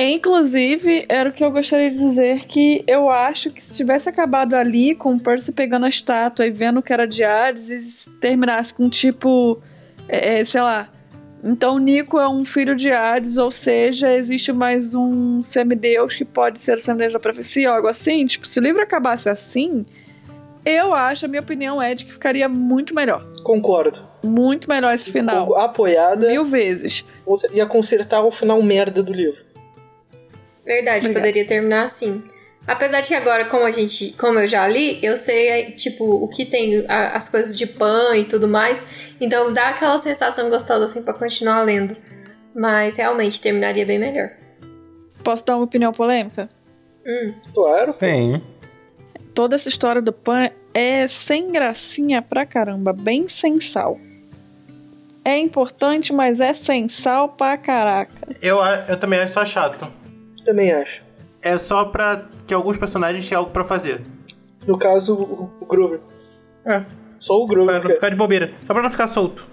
Inclusive, 0.00 1.04
era 1.08 1.28
o 1.28 1.32
que 1.32 1.42
eu 1.44 1.50
gostaria 1.50 1.90
de 1.90 1.98
dizer 1.98 2.46
que 2.46 2.84
eu 2.86 3.10
acho 3.10 3.50
que 3.50 3.60
se 3.66 3.76
tivesse 3.76 4.08
acabado 4.08 4.54
ali 4.54 4.94
com 4.94 5.14
o 5.14 5.20
Percy 5.20 5.50
pegando 5.52 5.86
a 5.86 5.88
estátua 5.88 6.46
e 6.46 6.50
vendo 6.50 6.80
que 6.80 6.92
era 6.92 7.04
de 7.04 7.24
Hades 7.24 7.68
e 7.70 7.80
se 7.82 8.10
terminasse 8.20 8.72
com 8.72 8.88
tipo, 8.88 9.60
é, 10.08 10.38
é, 10.38 10.44
sei 10.44 10.60
lá, 10.60 10.88
então 11.42 11.78
Nico 11.78 12.16
é 12.18 12.28
um 12.28 12.44
filho 12.44 12.76
de 12.76 12.92
Hades, 12.92 13.38
ou 13.38 13.50
seja, 13.50 14.12
existe 14.12 14.52
mais 14.52 14.94
um 14.94 15.42
semideus 15.42 16.14
que 16.14 16.24
pode 16.24 16.60
ser 16.60 16.76
o 16.76 16.80
semideus 16.80 17.12
da 17.12 17.18
profecia, 17.18 17.68
ou 17.70 17.74
algo 17.76 17.88
assim, 17.88 18.24
tipo, 18.24 18.46
se 18.46 18.60
o 18.60 18.62
livro 18.62 18.80
acabasse 18.80 19.28
assim, 19.28 19.84
eu 20.64 20.94
acho, 20.94 21.24
a 21.24 21.28
minha 21.28 21.40
opinião 21.42 21.82
é 21.82 21.94
de 21.94 22.04
que 22.04 22.12
ficaria 22.12 22.48
muito 22.48 22.94
melhor. 22.94 23.26
Concordo. 23.42 24.07
Muito 24.22 24.68
melhor 24.68 24.92
esse 24.94 25.12
final. 25.12 25.54
Apoiada, 25.56 26.28
Mil 26.28 26.44
vezes. 26.44 27.04
ia 27.52 27.66
consertar 27.66 28.22
o 28.24 28.30
final 28.30 28.60
merda 28.62 29.02
do 29.02 29.12
livro. 29.12 29.42
Verdade, 30.64 30.98
Obrigada. 31.06 31.14
poderia 31.26 31.46
terminar 31.46 31.84
assim. 31.84 32.22
Apesar 32.66 33.00
de 33.00 33.08
que 33.08 33.14
agora, 33.14 33.46
como 33.46 33.64
a 33.64 33.70
gente, 33.70 34.12
como 34.18 34.38
eu 34.38 34.46
já 34.46 34.66
li, 34.68 34.98
eu 35.02 35.16
sei, 35.16 35.72
tipo, 35.72 36.04
o 36.04 36.28
que 36.28 36.44
tem, 36.44 36.84
a- 36.86 37.16
as 37.16 37.26
coisas 37.28 37.56
de 37.56 37.66
pan 37.66 38.14
e 38.16 38.24
tudo 38.26 38.46
mais. 38.46 38.78
Então 39.18 39.52
dá 39.54 39.68
aquela 39.70 39.96
sensação 39.96 40.50
gostosa 40.50 40.84
assim 40.84 41.02
pra 41.02 41.14
continuar 41.14 41.62
lendo. 41.62 41.96
Mas 42.54 42.96
realmente 42.96 43.40
terminaria 43.40 43.86
bem 43.86 43.98
melhor. 43.98 44.30
Posso 45.24 45.46
dar 45.46 45.56
uma 45.56 45.64
opinião 45.64 45.92
polêmica? 45.92 46.48
Hum, 47.06 47.32
Claro. 47.54 47.92
Sim. 47.92 48.42
Toda 49.32 49.54
essa 49.54 49.68
história 49.68 50.02
do 50.02 50.12
Pan 50.12 50.50
é 50.74 51.06
sem 51.08 51.50
gracinha 51.50 52.20
pra 52.20 52.44
caramba, 52.44 52.92
bem 52.92 53.28
sem 53.28 53.58
sal. 53.60 53.98
É 55.28 55.36
importante, 55.36 56.10
mas 56.12 56.40
é 56.40 56.52
sem 56.54 56.88
sal 56.88 57.28
pra 57.28 57.56
caraca. 57.58 58.12
Eu, 58.40 58.58
eu 58.88 58.98
também 58.98 59.18
acho 59.20 59.34
só 59.34 59.44
chato. 59.44 59.86
Também 60.44 60.72
acho. 60.72 61.02
É 61.42 61.58
só 61.58 61.84
pra 61.84 62.26
que 62.46 62.54
alguns 62.54 62.78
personagens 62.78 63.28
tenham 63.28 63.40
algo 63.40 63.52
pra 63.52 63.62
fazer. 63.64 64.00
No 64.66 64.78
caso, 64.78 65.14
o, 65.14 65.50
o 65.60 65.66
Grover. 65.66 66.00
É. 66.64 66.82
Só 67.18 67.36
o 67.36 67.46
Pra 67.46 67.54
Grover. 67.56 67.82
não 67.84 67.90
ficar 67.90 68.08
de 68.08 68.16
bobeira. 68.16 68.52
Só 68.66 68.72
pra 68.72 68.82
não 68.82 68.90
ficar 68.90 69.06
solto. 69.06 69.46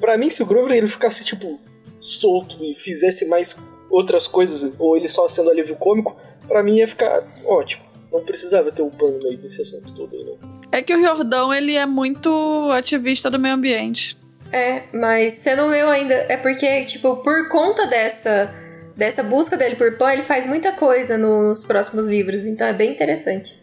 Pra 0.00 0.18
mim, 0.18 0.28
se 0.28 0.42
o 0.42 0.46
Grover 0.46 0.76
ele 0.76 0.88
ficasse, 0.88 1.24
tipo, 1.24 1.58
solto 2.00 2.62
e 2.62 2.74
fizesse 2.74 3.26
mais 3.26 3.58
outras 3.88 4.26
coisas, 4.26 4.72
ou 4.78 4.96
ele 4.96 5.08
só 5.08 5.26
sendo 5.28 5.50
alívio 5.50 5.76
cômico, 5.76 6.14
pra 6.46 6.62
mim 6.62 6.76
ia 6.76 6.88
ficar 6.88 7.22
ótimo. 7.46 7.84
Não 8.12 8.20
precisava 8.22 8.70
ter 8.70 8.82
um 8.82 8.90
pano 8.90 9.12
no 9.18 9.22
meio 9.24 9.38
desse 9.38 9.62
assunto 9.62 9.94
todo 9.94 10.14
aí, 10.14 10.24
não. 10.24 10.36
É 10.70 10.82
que 10.82 10.94
o 10.94 11.02
Jordão, 11.02 11.52
ele 11.54 11.74
é 11.76 11.86
muito 11.86 12.30
ativista 12.72 13.30
do 13.30 13.38
meio 13.38 13.54
ambiente. 13.54 14.18
É, 14.52 14.82
mas 14.92 15.34
você 15.34 15.56
não 15.56 15.68
leu 15.68 15.88
ainda. 15.88 16.14
É 16.28 16.36
porque, 16.36 16.84
tipo, 16.84 17.16
por 17.16 17.48
conta 17.48 17.86
dessa, 17.86 18.54
dessa 18.96 19.22
busca 19.22 19.56
dele 19.56 19.76
por 19.76 19.96
pan, 19.96 20.12
ele 20.12 20.22
faz 20.22 20.46
muita 20.46 20.72
coisa 20.72 21.16
nos 21.16 21.64
próximos 21.64 22.06
livros. 22.06 22.44
Então 22.44 22.66
é 22.66 22.72
bem 22.72 22.92
interessante. 22.92 23.58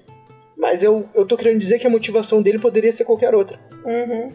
Mas 0.58 0.84
eu, 0.84 1.08
eu 1.14 1.26
tô 1.26 1.38
querendo 1.38 1.60
dizer 1.60 1.80
que 1.80 1.88
a 1.88 1.90
motivação 1.90 2.42
dele 2.42 2.60
poderia 2.60 2.92
ser 2.92 3.06
qualquer 3.06 3.34
outra. 3.34 3.60
Uhum. 3.86 4.28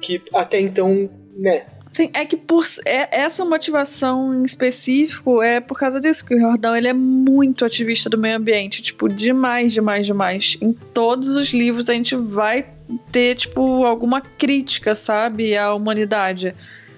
Que 0.00 0.22
até 0.32 0.60
então, 0.60 1.10
né? 1.36 1.66
Sim, 1.90 2.10
é 2.14 2.24
que 2.24 2.36
por 2.36 2.64
é, 2.86 3.20
essa 3.20 3.44
motivação 3.44 4.34
em 4.34 4.44
específico 4.44 5.42
é 5.42 5.60
por 5.60 5.78
causa 5.78 6.00
disso, 6.00 6.24
que 6.24 6.34
o 6.34 6.40
Jordão 6.40 6.76
ele 6.76 6.88
é 6.88 6.92
muito 6.92 7.64
ativista 7.64 8.08
do 8.08 8.18
meio 8.18 8.36
ambiente, 8.36 8.82
tipo, 8.82 9.08
demais, 9.08 9.72
demais, 9.72 10.06
demais. 10.06 10.56
Em 10.60 10.72
todos 10.72 11.36
os 11.36 11.48
livros 11.48 11.88
a 11.90 11.94
gente 11.94 12.14
vai 12.14 12.64
ter, 13.10 13.34
tipo, 13.34 13.84
alguma 13.84 14.20
crítica, 14.20 14.94
sabe, 14.94 15.56
à 15.56 15.74
humanidade. 15.74 16.54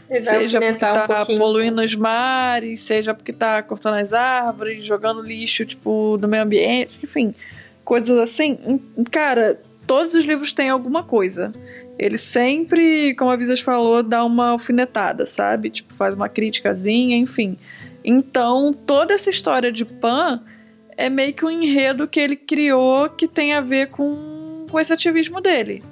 Vai 0.08 0.20
Seja 0.20 0.58
porque 0.58 0.66
alfinetar 0.66 0.90
um 0.90 1.06
tá 1.06 1.16
pouquinho. 1.18 1.38
poluindo 1.38 1.82
os 1.82 1.94
mares, 1.94 2.80
seja 2.80 3.14
porque 3.14 3.32
tá 3.32 3.62
cortando 3.62 3.94
as 3.94 4.12
árvores, 4.12 4.84
jogando 4.84 5.22
lixo, 5.22 5.64
tipo, 5.64 6.16
do 6.20 6.26
meio 6.26 6.42
ambiente, 6.42 6.98
enfim, 7.02 7.32
coisas 7.84 8.18
assim. 8.18 8.80
Cara, 9.10 9.60
todos 9.86 10.14
os 10.14 10.24
livros 10.24 10.52
têm 10.52 10.68
alguma 10.68 11.04
coisa. 11.04 11.52
Ele 11.98 12.18
sempre, 12.18 13.14
como 13.14 13.30
a 13.30 13.36
Visas 13.36 13.60
falou, 13.60 14.02
dá 14.02 14.24
uma 14.24 14.50
alfinetada, 14.50 15.26
sabe? 15.26 15.70
Tipo, 15.70 15.94
faz 15.94 16.14
uma 16.14 16.28
criticazinha, 16.28 17.16
enfim. 17.16 17.56
Então, 18.04 18.72
toda 18.72 19.14
essa 19.14 19.30
história 19.30 19.70
de 19.70 19.84
Pan 19.84 20.40
é 20.96 21.08
meio 21.08 21.32
que 21.32 21.44
um 21.44 21.50
enredo 21.50 22.08
que 22.08 22.18
ele 22.18 22.36
criou 22.36 23.08
que 23.10 23.28
tem 23.28 23.52
a 23.52 23.60
ver 23.60 23.88
com, 23.88 24.16
com 24.70 24.80
esse 24.80 24.92
ativismo 24.92 25.40
dele. 25.40 25.82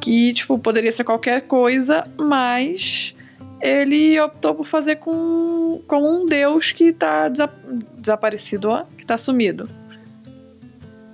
Que, 0.00 0.32
tipo, 0.32 0.58
poderia 0.58 0.92
ser 0.92 1.02
qualquer 1.04 1.42
coisa, 1.42 2.06
mas 2.16 3.16
ele 3.60 4.18
optou 4.20 4.54
por 4.54 4.66
fazer 4.66 4.96
com, 4.96 5.82
com 5.86 5.98
um 5.98 6.26
deus 6.26 6.70
que 6.70 6.92
tá 6.92 7.28
desa- 7.28 7.50
desaparecido, 7.96 8.68
ó, 8.68 8.84
que 8.96 9.04
tá 9.04 9.18
sumido. 9.18 9.68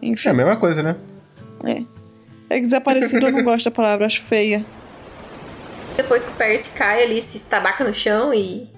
Enfim, 0.02 0.28
É 0.28 0.32
a 0.32 0.34
mesma 0.34 0.56
coisa, 0.56 0.82
né? 0.82 0.96
é 2.50 2.56
que 2.56 2.66
desaparecido 2.66 3.26
eu 3.26 3.32
não 3.32 3.42
gosto 3.42 3.64
da 3.64 3.70
palavra, 3.70 4.04
acho 4.04 4.22
feia. 4.22 4.64
Depois 5.96 6.24
que 6.24 6.30
o 6.30 6.34
Percy 6.34 6.70
cai 6.76 7.02
ali, 7.02 7.22
se 7.22 7.36
estabaca 7.38 7.82
no 7.84 7.94
chão 7.94 8.34
e, 8.34 8.68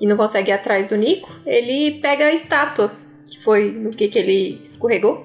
e 0.00 0.06
não 0.06 0.16
consegue 0.16 0.50
ir 0.50 0.54
atrás 0.54 0.88
do 0.88 0.96
Nico, 0.96 1.30
ele 1.46 2.00
pega 2.00 2.24
a 2.24 2.32
estátua, 2.32 2.92
que 3.28 3.42
foi 3.44 3.70
no 3.70 3.90
que, 3.90 4.08
que 4.08 4.18
ele 4.18 4.60
escorregou, 4.64 5.24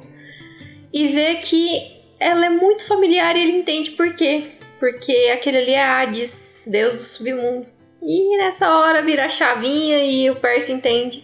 e 0.93 1.08
vê 1.08 1.36
que 1.36 2.01
ela 2.22 2.46
é 2.46 2.50
muito 2.50 2.86
familiar 2.86 3.36
e 3.36 3.42
ele 3.42 3.58
entende 3.58 3.92
por 3.92 4.14
quê. 4.14 4.52
Porque 4.80 5.32
aquele 5.34 5.58
ali 5.58 5.74
é 5.74 5.84
Hades, 5.84 6.68
deus 6.72 6.96
do 6.96 7.04
submundo. 7.04 7.66
E 8.02 8.38
nessa 8.38 8.78
hora 8.78 9.02
vira 9.02 9.26
a 9.26 9.30
chavinha 9.30 10.04
e 10.04 10.30
o 10.30 10.36
Percy 10.36 10.72
entende 10.72 11.24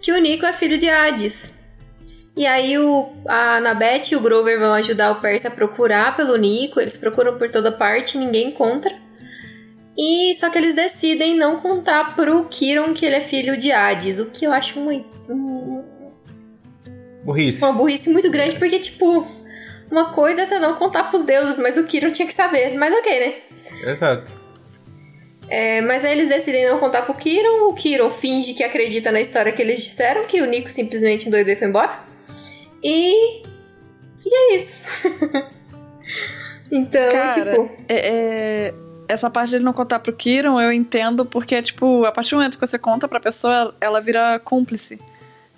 que 0.00 0.12
o 0.12 0.18
Nico 0.18 0.46
é 0.46 0.52
filho 0.52 0.78
de 0.78 0.88
Hades. 0.88 1.56
E 2.36 2.46
aí 2.46 2.78
o, 2.78 3.08
a 3.26 3.56
Anabeth 3.56 4.12
e 4.12 4.16
o 4.16 4.20
Grover 4.20 4.58
vão 4.58 4.72
ajudar 4.74 5.10
o 5.12 5.20
Percy 5.20 5.46
a 5.46 5.50
procurar 5.50 6.16
pelo 6.16 6.36
Nico. 6.36 6.80
Eles 6.80 6.96
procuram 6.96 7.36
por 7.38 7.50
toda 7.50 7.72
parte, 7.72 8.18
ninguém 8.18 8.48
encontra. 8.48 8.94
E 9.98 10.34
só 10.34 10.50
que 10.50 10.58
eles 10.58 10.74
decidem 10.74 11.36
não 11.36 11.60
contar 11.60 12.14
pro 12.14 12.46
Kiron 12.48 12.92
que 12.92 13.06
ele 13.06 13.16
é 13.16 13.20
filho 13.20 13.56
de 13.56 13.72
Hades, 13.72 14.18
o 14.18 14.26
que 14.26 14.44
eu 14.44 14.52
acho 14.52 14.78
muito. 14.78 15.08
Burrice. 17.24 17.64
Uma 17.64 17.72
burrice 17.72 18.10
muito 18.10 18.30
grande, 18.30 18.56
porque, 18.56 18.78
tipo, 18.78 19.26
uma 19.90 20.12
coisa 20.12 20.42
é 20.42 20.46
você 20.46 20.58
não 20.58 20.74
contar 20.74 21.04
pros 21.04 21.24
deuses, 21.24 21.58
mas 21.58 21.76
o 21.76 21.84
Kiron 21.84 22.12
tinha 22.12 22.26
que 22.26 22.34
saber. 22.34 22.76
Mas 22.76 22.94
ok, 22.94 23.20
né? 23.20 23.34
Exato. 23.90 24.46
É, 25.48 25.80
mas 25.80 26.04
aí 26.04 26.12
eles 26.12 26.28
decidem 26.28 26.68
não 26.68 26.78
contar 26.78 27.02
pro 27.02 27.14
Kiron. 27.14 27.68
O 27.68 27.74
Kiron 27.74 28.10
finge 28.10 28.52
que 28.54 28.64
acredita 28.64 29.12
na 29.12 29.20
história 29.20 29.52
que 29.52 29.62
eles 29.62 29.80
disseram, 29.80 30.24
que 30.24 30.40
o 30.40 30.46
Nico 30.46 30.68
simplesmente 30.68 31.28
endoidou 31.28 31.52
e 31.52 31.56
foi 31.56 31.68
embora. 31.68 32.00
E. 32.82 33.42
E 34.24 34.34
é 34.34 34.54
isso. 34.56 34.82
então, 36.70 37.08
Cara, 37.08 37.28
tipo. 37.28 37.70
É, 37.88 38.08
é, 38.68 38.74
essa 39.08 39.30
parte 39.30 39.52
dele 39.52 39.64
não 39.64 39.72
contar 39.72 40.00
pro 40.00 40.12
Kiron, 40.12 40.60
eu 40.60 40.72
entendo, 40.72 41.24
porque, 41.24 41.62
tipo, 41.62 42.04
a 42.04 42.10
partir 42.10 42.30
do 42.30 42.38
momento 42.38 42.58
que 42.58 42.66
você 42.66 42.78
conta 42.78 43.06
pra 43.06 43.20
pessoa, 43.20 43.74
ela 43.80 44.00
vira 44.00 44.40
cúmplice. 44.40 44.98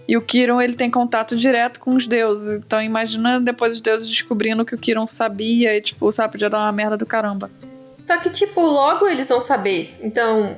E 0.08 0.16
o 0.16 0.22
Kiron, 0.22 0.58
ele 0.58 0.72
tem 0.72 0.90
contato 0.90 1.36
direto 1.36 1.78
com 1.78 1.94
os 1.94 2.06
deuses. 2.06 2.56
Então, 2.56 2.80
imagina 2.80 3.38
depois 3.38 3.74
os 3.74 3.82
deuses 3.82 4.08
descobrindo 4.08 4.64
que 4.64 4.74
o 4.74 4.78
Kiron 4.78 5.06
sabia 5.06 5.76
e, 5.76 5.82
tipo, 5.82 6.10
sabe, 6.10 6.32
podia 6.32 6.48
dar 6.48 6.64
uma 6.64 6.72
merda 6.72 6.96
do 6.96 7.04
caramba. 7.04 7.50
Só 7.94 8.16
que, 8.16 8.30
tipo, 8.30 8.62
logo 8.62 9.06
eles 9.06 9.28
vão 9.28 9.38
saber. 9.38 9.94
Então, 10.02 10.56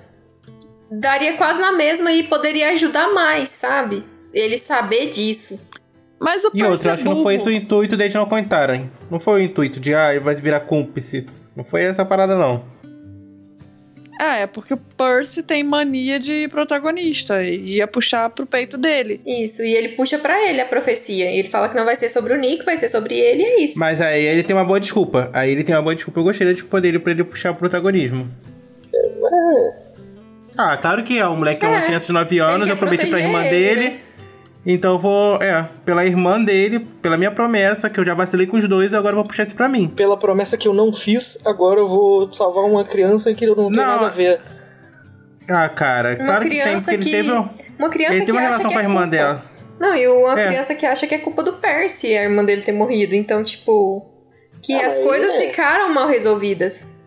daria 0.88 1.36
quase 1.36 1.60
na 1.60 1.72
mesma 1.72 2.12
e 2.12 2.22
poderia 2.22 2.70
ajudar 2.70 3.12
mais, 3.12 3.48
sabe? 3.48 4.04
Ele 4.32 4.56
saber 4.56 5.10
disso. 5.10 5.60
Mas 6.20 6.44
o 6.44 6.50
E 6.54 6.62
outra, 6.62 6.90
é 6.90 6.94
acho 6.94 7.02
que 7.02 7.08
não 7.08 7.22
foi 7.22 7.34
esse 7.34 7.48
o 7.48 7.52
intuito 7.52 7.96
deles 7.96 8.14
não 8.14 8.26
contarem. 8.26 8.88
Não 9.10 9.18
foi 9.18 9.40
o 9.40 9.44
intuito 9.44 9.80
de, 9.80 9.92
ah, 9.94 10.14
ele 10.14 10.22
vai 10.22 10.36
virar 10.36 10.60
cúmplice. 10.60 11.26
Não 11.56 11.64
foi 11.64 11.82
essa 11.82 12.04
parada, 12.04 12.36
não. 12.36 12.62
É, 14.22 14.42
é 14.42 14.46
porque 14.46 14.74
o 14.74 14.76
Percy 14.76 15.42
tem 15.42 15.64
mania 15.64 16.20
de 16.20 16.46
protagonista 16.48 17.42
e 17.42 17.76
ia 17.76 17.86
puxar 17.86 18.28
pro 18.28 18.44
peito 18.44 18.76
dele. 18.76 19.18
Isso, 19.26 19.62
e 19.62 19.72
ele 19.74 19.90
puxa 19.90 20.18
pra 20.18 20.46
ele 20.46 20.60
a 20.60 20.66
profecia. 20.66 21.24
Ele 21.30 21.48
fala 21.48 21.70
que 21.70 21.74
não 21.74 21.86
vai 21.86 21.96
ser 21.96 22.10
sobre 22.10 22.34
o 22.34 22.36
Nick, 22.36 22.62
vai 22.62 22.76
ser 22.76 22.90
sobre 22.90 23.14
ele, 23.14 23.42
e 23.42 23.46
é 23.46 23.64
isso. 23.64 23.78
Mas 23.78 23.98
aí 24.02 24.22
ele 24.26 24.42
tem 24.42 24.54
uma 24.54 24.64
boa 24.64 24.78
desculpa. 24.78 25.30
Aí 25.32 25.50
ele 25.50 25.64
tem 25.64 25.74
uma 25.74 25.80
boa 25.80 25.94
desculpa. 25.94 26.20
Eu 26.20 26.24
gostei 26.24 26.46
da 26.46 26.52
desculpa 26.52 26.82
dele 26.82 26.98
pra 26.98 27.12
ele 27.12 27.24
puxar 27.24 27.52
o 27.52 27.54
protagonismo. 27.54 28.28
Ah, 30.56 30.76
claro 30.76 31.02
que 31.02 31.18
é. 31.18 31.26
O 31.26 31.36
moleque 31.36 31.64
é, 31.64 31.68
uma 31.68 31.78
É, 31.78 31.86
criança 31.86 32.06
de 32.06 32.12
9 32.12 32.38
anos, 32.40 32.68
eu 32.68 32.76
prometi 32.76 33.06
pra 33.06 33.20
irmã 33.20 33.42
ele, 33.44 33.50
dele. 33.50 33.88
né? 33.88 33.96
Então 34.64 34.92
eu 34.92 34.98
vou, 34.98 35.36
é, 35.42 35.68
pela 35.86 36.04
irmã 36.04 36.42
dele, 36.42 36.80
pela 37.00 37.16
minha 37.16 37.30
promessa, 37.30 37.88
que 37.88 37.98
eu 37.98 38.04
já 38.04 38.14
vacilei 38.14 38.46
com 38.46 38.58
os 38.58 38.68
dois, 38.68 38.92
agora 38.92 39.12
eu 39.12 39.16
vou 39.16 39.24
puxar 39.24 39.44
isso 39.46 39.54
pra 39.56 39.68
mim. 39.68 39.88
Pela 39.88 40.18
promessa 40.18 40.56
que 40.58 40.68
eu 40.68 40.74
não 40.74 40.92
fiz, 40.92 41.38
agora 41.46 41.80
eu 41.80 41.88
vou 41.88 42.30
salvar 42.30 42.64
uma 42.64 42.84
criança 42.84 43.32
que 43.32 43.46
não 43.46 43.54
tem 43.54 43.64
Não, 43.70 43.70
nada 43.76 44.06
a 44.06 44.10
ver. 44.10 44.40
Ah, 45.48 45.68
cara, 45.68 46.14
Uma 46.16 46.26
claro 46.26 46.44
que 46.44 46.50
tem, 46.50 46.76
porque 46.76 46.90
ele 46.94 47.04
que. 47.04 47.10
teve, 47.10 47.32
um- 47.32 47.48
Uma 47.78 47.88
criança 47.90 48.14
ele 48.14 48.20
teve 48.26 48.26
que 48.26 48.32
uma 48.32 48.40
acha 48.40 48.48
relação 48.58 48.68
que 48.68 48.74
com 48.74 48.78
a 48.78 48.82
é 48.82 48.84
irmã 48.84 49.00
culpa. 49.00 49.10
dela. 49.10 49.44
Não, 49.80 49.96
e 49.96 50.06
uma 50.08 50.38
É. 50.38 50.46
criança 50.48 50.74
que 50.74 50.84
acha 50.84 51.06
que 51.06 51.14
é 51.14 51.18
culpa 51.18 51.42
do 51.42 51.54
Percy 51.54 52.14
a 52.16 52.24
irmã 52.24 52.44
dele 52.44 52.60
ter 52.62 52.72
morrido. 52.72 53.14
Então, 53.14 53.42
tipo. 53.42 54.06
Que 54.62 54.74
Ah, 54.74 54.86
as 54.86 54.98
coisas 54.98 55.32
é. 55.36 55.46
ficaram 55.46 55.92
mal 55.94 56.06
resolvidas. 56.06 57.00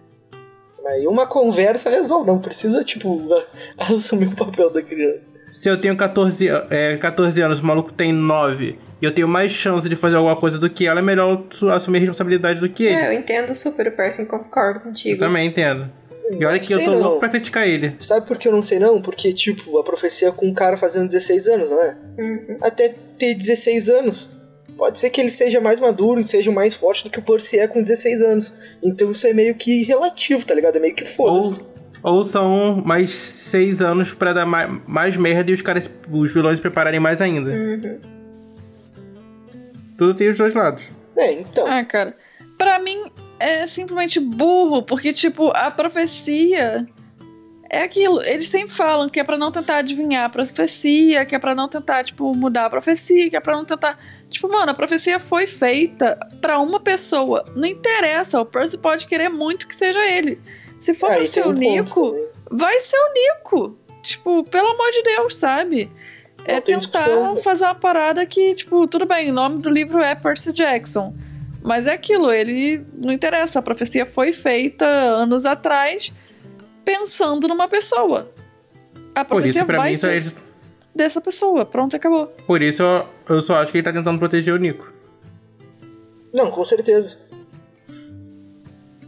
Aí 0.88 1.06
uma 1.08 1.28
conversa 1.28 1.89
resolve, 1.91 2.26
não 2.28 2.39
precisa, 2.39 2.84
tipo, 2.84 3.22
assumir 3.78 4.28
o 4.30 4.36
papel 4.36 4.72
da 4.72 4.82
criança. 4.82 5.22
Se 5.54 5.70
eu 5.70 5.78
tenho 5.80 5.95
14, 5.95 6.49
a- 6.49 6.66
é, 6.72 6.97
14 6.97 7.39
anos, 7.41 7.60
o 7.60 7.66
maluco 7.66 7.93
tem 7.93 8.12
9, 8.12 8.78
e 9.01 9.06
eu 9.06 9.14
tenho 9.14 9.28
mais 9.28 9.51
chance 9.51 9.88
de 9.88 9.95
fazer 9.95 10.16
alguma 10.16 10.36
coisa 10.36 10.58
do 10.58 10.68
que 10.70 10.88
ela, 10.88 10.99
é 10.99 11.04
melhor 11.04 11.32
eu 11.32 11.45
su- 11.51 11.70
assumir 11.70 11.97
a 11.97 11.99
responsabilidade 12.01 12.60
do 12.60 12.68
que 12.68 12.86
ele. 12.86 12.95
É, 12.95 13.08
eu 13.10 13.14
entendo 13.20 13.54
super 13.56 13.88
o 13.88 13.91
Percy, 13.91 14.26
concordo 14.26 14.80
eu 14.80 14.84
contigo. 14.84 15.20
também 15.20 15.47
entendo. 15.47 15.89
E 16.32 16.43
olha 16.43 16.58
que 16.58 16.74
eu 16.74 16.84
tô 16.84 16.91
não. 16.91 16.99
louco 16.99 17.20
pra 17.20 17.30
criticar 17.30 17.68
ele. 17.68 17.95
Sabe 17.99 18.26
por 18.26 18.38
que 18.38 18.47
eu 18.47 18.51
não 18.51 18.62
sei 18.64 18.80
não? 18.80 18.99
Porque, 19.01 19.32
tipo, 19.34 19.78
a 19.78 19.84
profecia 19.84 20.30
é 20.30 20.32
com 20.32 20.47
um 20.47 20.54
cara 20.54 20.76
fazendo 20.76 21.06
16 21.06 21.47
anos, 21.47 21.70
não 21.70 21.82
é? 21.84 21.97
Uhum. 22.18 22.58
Até 22.62 22.95
ter 23.20 23.36
16 23.36 23.89
anos. 23.89 24.32
Pode 24.76 24.97
ser 24.97 25.12
que 25.12 25.22
ele 25.22 25.30
seja 25.30 25.62
mais 25.62 25.80
maduro 25.80 26.20
e 26.20 26.24
seja 26.24 26.49
mais 26.51 26.74
forte 26.74 27.04
do 27.04 27.10
que 27.12 27.20
o 27.20 27.22
Percy 27.22 27.60
é 27.60 27.68
com 27.68 27.84
16 27.84 28.22
anos. 28.24 28.56
Então 28.82 29.12
isso 29.12 29.28
é 29.28 29.34
meio 29.34 29.54
que 29.54 29.84
relativo, 29.84 30.43
tá 30.45 30.56
ligado? 30.56 30.78
É 30.78 30.80
meio 30.80 30.95
que 30.95 31.06
foda-se. 31.06 31.62
Ou, 31.62 31.73
ou 32.04 32.24
são 32.24 32.84
mais 32.86 33.10
6 33.12 33.82
anos 33.82 34.14
pra 34.14 34.34
dar 34.34 34.45
mais, 34.45 34.70
mais 34.86 35.18
merda 35.18 35.49
e 35.49 35.54
os 35.54 35.62
caras, 35.62 35.89
os 36.12 36.34
vilões 36.34 36.58
se 36.58 36.62
prepararem 36.62 36.99
mais 36.99 37.22
ainda. 37.22 37.49
Uhum. 37.49 37.99
Tudo 39.97 40.14
tem 40.14 40.30
os 40.30 40.38
dois 40.38 40.54
lados. 40.54 40.91
É, 41.16 41.32
então. 41.32 41.66
Ah, 41.66 41.84
cara. 41.86 42.16
Pra 42.58 42.78
mim 42.80 43.06
é 43.39 43.66
simplesmente 43.68 44.20
burro, 44.20 44.84
porque, 44.84 45.14
tipo, 45.14 45.49
a 45.56 45.72
profecia 45.72 46.86
é 47.70 47.84
aquilo. 47.84 48.22
Eles 48.24 48.49
sempre 48.49 48.74
falam 48.74 49.08
que 49.08 49.20
é 49.20 49.24
pra 49.24 49.38
não 49.38 49.51
tentar 49.51 49.78
adivinhar 49.78 50.26
a 50.26 50.30
profecia, 50.30 51.26
que 51.26 51.36
é 51.36 51.39
pra 51.39 51.56
não 51.56 51.70
tentar, 51.70 52.04
tipo, 52.04 52.34
mudar 52.36 52.66
a 52.66 52.70
profecia, 52.70 53.30
que 53.30 53.38
é 53.38 53.39
pra 53.39 53.56
não 53.56 53.64
tentar. 53.64 53.97
Tipo, 54.30 54.51
mano, 54.51 54.72
a 54.72 54.74
profecia 54.74 55.20
foi 55.20 55.47
feita 55.47 56.18
pra 56.41 56.60
uma 56.60 56.80
pessoa. 56.80 57.45
Não 57.56 57.66
interessa, 57.66 58.41
o 58.41 58.45
Percy 58.45 58.78
pode 58.78 59.08
querer 59.08 59.30
muito 59.30 59.68
que 59.68 59.76
seja 59.76 59.99
ele. 60.06 60.41
Se 60.84 60.94
for 60.94 61.10
Aí 61.12 61.18
pra 61.18 61.26
ser 61.26 61.42
um 61.46 61.50
o 61.50 61.54
ponto 61.54 61.60
Nico, 61.60 62.16
vai 62.52 62.80
ser 62.80 62.98
o 62.98 63.14
Nico. 63.14 63.78
Tipo, 64.04 64.44
pelo 64.44 64.68
amor 64.68 64.92
de 64.92 65.02
Deus, 65.04 65.36
sabe? 65.36 65.90
É 66.46 66.56
Não 66.56 66.62
tem 66.62 66.78
tentar 66.80 67.00
discussão. 67.00 67.38
fazer 67.38 67.64
uma 67.66 67.76
parada 67.76 68.26
que, 68.26 68.54
tipo, 68.54 68.86
tudo 68.88 69.06
bem, 69.06 69.32
o 69.32 69.34
nome 69.34 69.60
do 69.60 69.70
livro 69.70 70.00
é 70.02 70.14
Percy 70.14 70.52
Jackson. 70.52 71.16
Mas 71.64 71.88
é 71.88 71.94
aquilo, 71.94 72.30
ele 72.30 72.86
não 72.98 73.14
interessa. 73.14 73.60
A 73.60 73.62
profecia 73.62 74.06
foi 74.06 74.34
feita 74.34 74.86
anos 74.86 75.46
atrás 75.46 76.12
pensando 76.84 77.48
numa 77.48 77.70
pessoa. 77.70 78.30
A 79.16 79.24
Por 79.24 79.38
profecia 79.38 79.62
isso, 79.62 79.72
vai 79.72 79.90
mim, 79.92 79.96
ser 79.96 80.16
ele- 80.18 80.32
dessa 80.94 81.22
pessoa. 81.22 81.66
Pronto, 81.66 81.96
acabou. 81.96 82.28
por 82.46 82.62
isso 82.62 82.84
eu, 82.84 83.08
eu 83.30 83.42
só 83.42 83.56
acho 83.56 83.72
que 83.72 83.78
ele 83.78 83.86
tá 83.86 83.94
tentando 83.94 84.20
proteger 84.20 84.54
o 84.54 84.58
Nico. 84.58 84.92
Não, 86.34 86.52
com 86.52 86.64
certeza. 86.66 87.18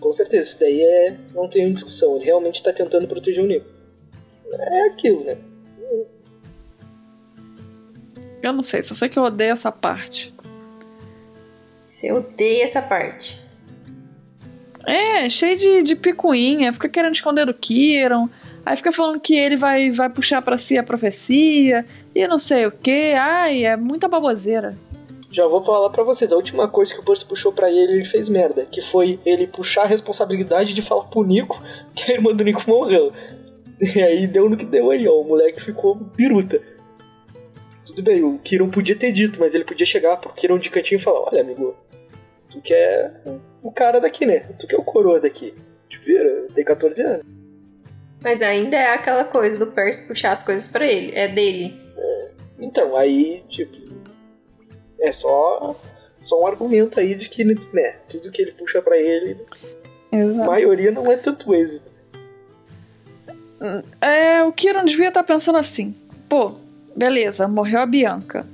Com 0.06 0.14
certeza, 0.14 0.48
isso 0.48 0.60
daí 0.60 0.84
é. 0.84 1.18
Não 1.34 1.50
tem 1.50 1.74
discussão. 1.74 2.16
Ele 2.16 2.26
realmente 2.26 2.62
tá 2.62 2.72
tentando 2.72 3.08
proteger 3.08 3.44
o 3.44 3.48
Nico. 3.48 3.66
É 4.54 4.88
aquilo, 4.90 5.24
né? 5.24 5.36
Eu 8.44 8.54
não 8.54 8.62
sei, 8.62 8.84
só 8.84 8.94
sei 8.94 9.10
que 9.10 9.18
eu 9.18 9.24
odeio 9.24 9.52
essa 9.54 9.72
parte. 9.72 10.32
Você 11.84 12.12
odeia 12.12 12.64
essa 12.64 12.84
parte. 12.84 13.42
É, 14.86 15.28
cheio 15.28 15.58
de, 15.58 15.82
de 15.82 15.96
picuinha, 15.96 16.72
fica 16.72 16.88
querendo 16.88 17.16
esconder 17.16 17.48
do 17.48 17.54
Kiron, 17.56 18.30
aí 18.64 18.78
fica 18.78 18.92
falando 18.92 19.20
que 19.20 19.36
ele 19.36 19.58
vai, 19.58 19.90
vai 19.90 20.12
puxar 20.12 20.44
pra 20.44 20.56
si 20.56 20.78
a 20.78 20.84
profecia, 20.84 21.84
e 22.14 22.28
não 22.28 22.38
sei 22.38 22.68
o 22.68 22.72
que. 22.72 23.16
Ai, 23.16 23.66
é 23.66 23.76
muita 23.76 24.08
baboseira. 24.08 24.78
Já 25.32 25.48
vou 25.48 25.64
falar 25.64 25.90
pra 25.90 26.04
vocês, 26.04 26.32
a 26.32 26.36
última 26.36 26.68
coisa 26.68 26.94
que 26.94 27.00
o 27.00 27.04
Percy 27.04 27.26
puxou 27.26 27.52
pra 27.52 27.70
ele, 27.70 27.94
ele 27.94 28.06
fez 28.06 28.30
merda. 28.30 28.66
Que 28.66 28.82
foi 28.82 29.20
ele 29.26 29.48
puxar 29.48 29.84
a 29.84 29.88
responsabilidade 29.88 30.74
de 30.74 30.82
falar 30.82 31.06
pro 31.06 31.24
Nico 31.24 31.62
que 31.96 32.12
a 32.12 32.16
irmã 32.16 32.34
do 32.34 32.44
Nico 32.44 32.64
morreu. 32.68 33.12
E 33.82 34.02
aí 34.02 34.26
deu 34.26 34.50
no 34.50 34.56
que 34.56 34.66
deu 34.66 34.90
aí, 34.92 35.08
ó. 35.08 35.20
O 35.20 35.24
moleque 35.24 35.62
ficou 35.62 35.96
biruta. 35.96 36.62
Tudo 37.86 38.02
bem, 38.02 38.24
o 38.24 38.40
Kiron 38.40 38.70
podia 38.70 38.96
ter 38.96 39.12
dito, 39.12 39.40
mas 39.40 39.54
ele 39.54 39.66
podia 39.66 39.86
chegar 39.86 40.18
pro 40.18 40.34
Kiron 40.34 40.58
de 40.58 40.70
cantinho 40.70 40.98
e 40.98 41.02
falar: 41.02 41.28
Olha, 41.28 41.42
amigo, 41.42 41.76
tu 42.50 42.62
que 42.62 42.74
é 42.74 43.12
o 43.62 43.72
cara 43.72 44.00
daqui, 44.00 44.26
né? 44.26 44.40
Tu 44.58 44.66
que 44.66 44.76
é 44.76 44.78
o 44.78 44.84
coroa 44.84 45.20
daqui. 45.20 45.54
Te 45.90 46.00
vira, 46.00 46.48
tem 46.54 46.64
14 46.64 47.02
anos. 47.02 47.26
Mas 48.24 48.42
ainda 48.42 48.76
é 48.76 48.94
aquela 48.94 49.24
coisa 49.24 49.60
do 49.60 49.68
Percy 49.68 50.08
puxar 50.08 50.32
as 50.32 50.44
coisas 50.44 50.68
pra 50.68 50.86
ele. 50.86 51.12
É 51.14 51.28
dele. 51.28 51.80
Então, 52.60 52.96
aí, 52.96 53.44
tipo. 53.50 53.86
É 55.00 55.12
só. 55.12 55.76
Só 56.22 56.42
um 56.42 56.48
argumento 56.48 57.00
aí 57.00 57.14
de 57.14 57.30
que, 57.30 57.44
né? 57.44 57.98
Tudo 58.10 58.32
que 58.32 58.42
ele 58.42 58.52
puxa 58.52 58.82
pra 58.82 58.98
ele, 58.98 59.38
a 60.12 60.46
maioria 60.46 60.90
não 60.90 61.12
é 61.12 61.18
tanto 61.18 61.54
êxito. 61.54 61.92
É, 64.02 64.44
o 64.44 64.52
Kiron 64.52 64.86
devia 64.86 65.10
estar 65.10 65.24
pensando 65.24 65.58
assim: 65.58 65.96
pô, 66.28 66.54
beleza, 66.96 67.48
morreu 67.48 67.80
a 67.80 67.86
Bianca. 67.86 68.46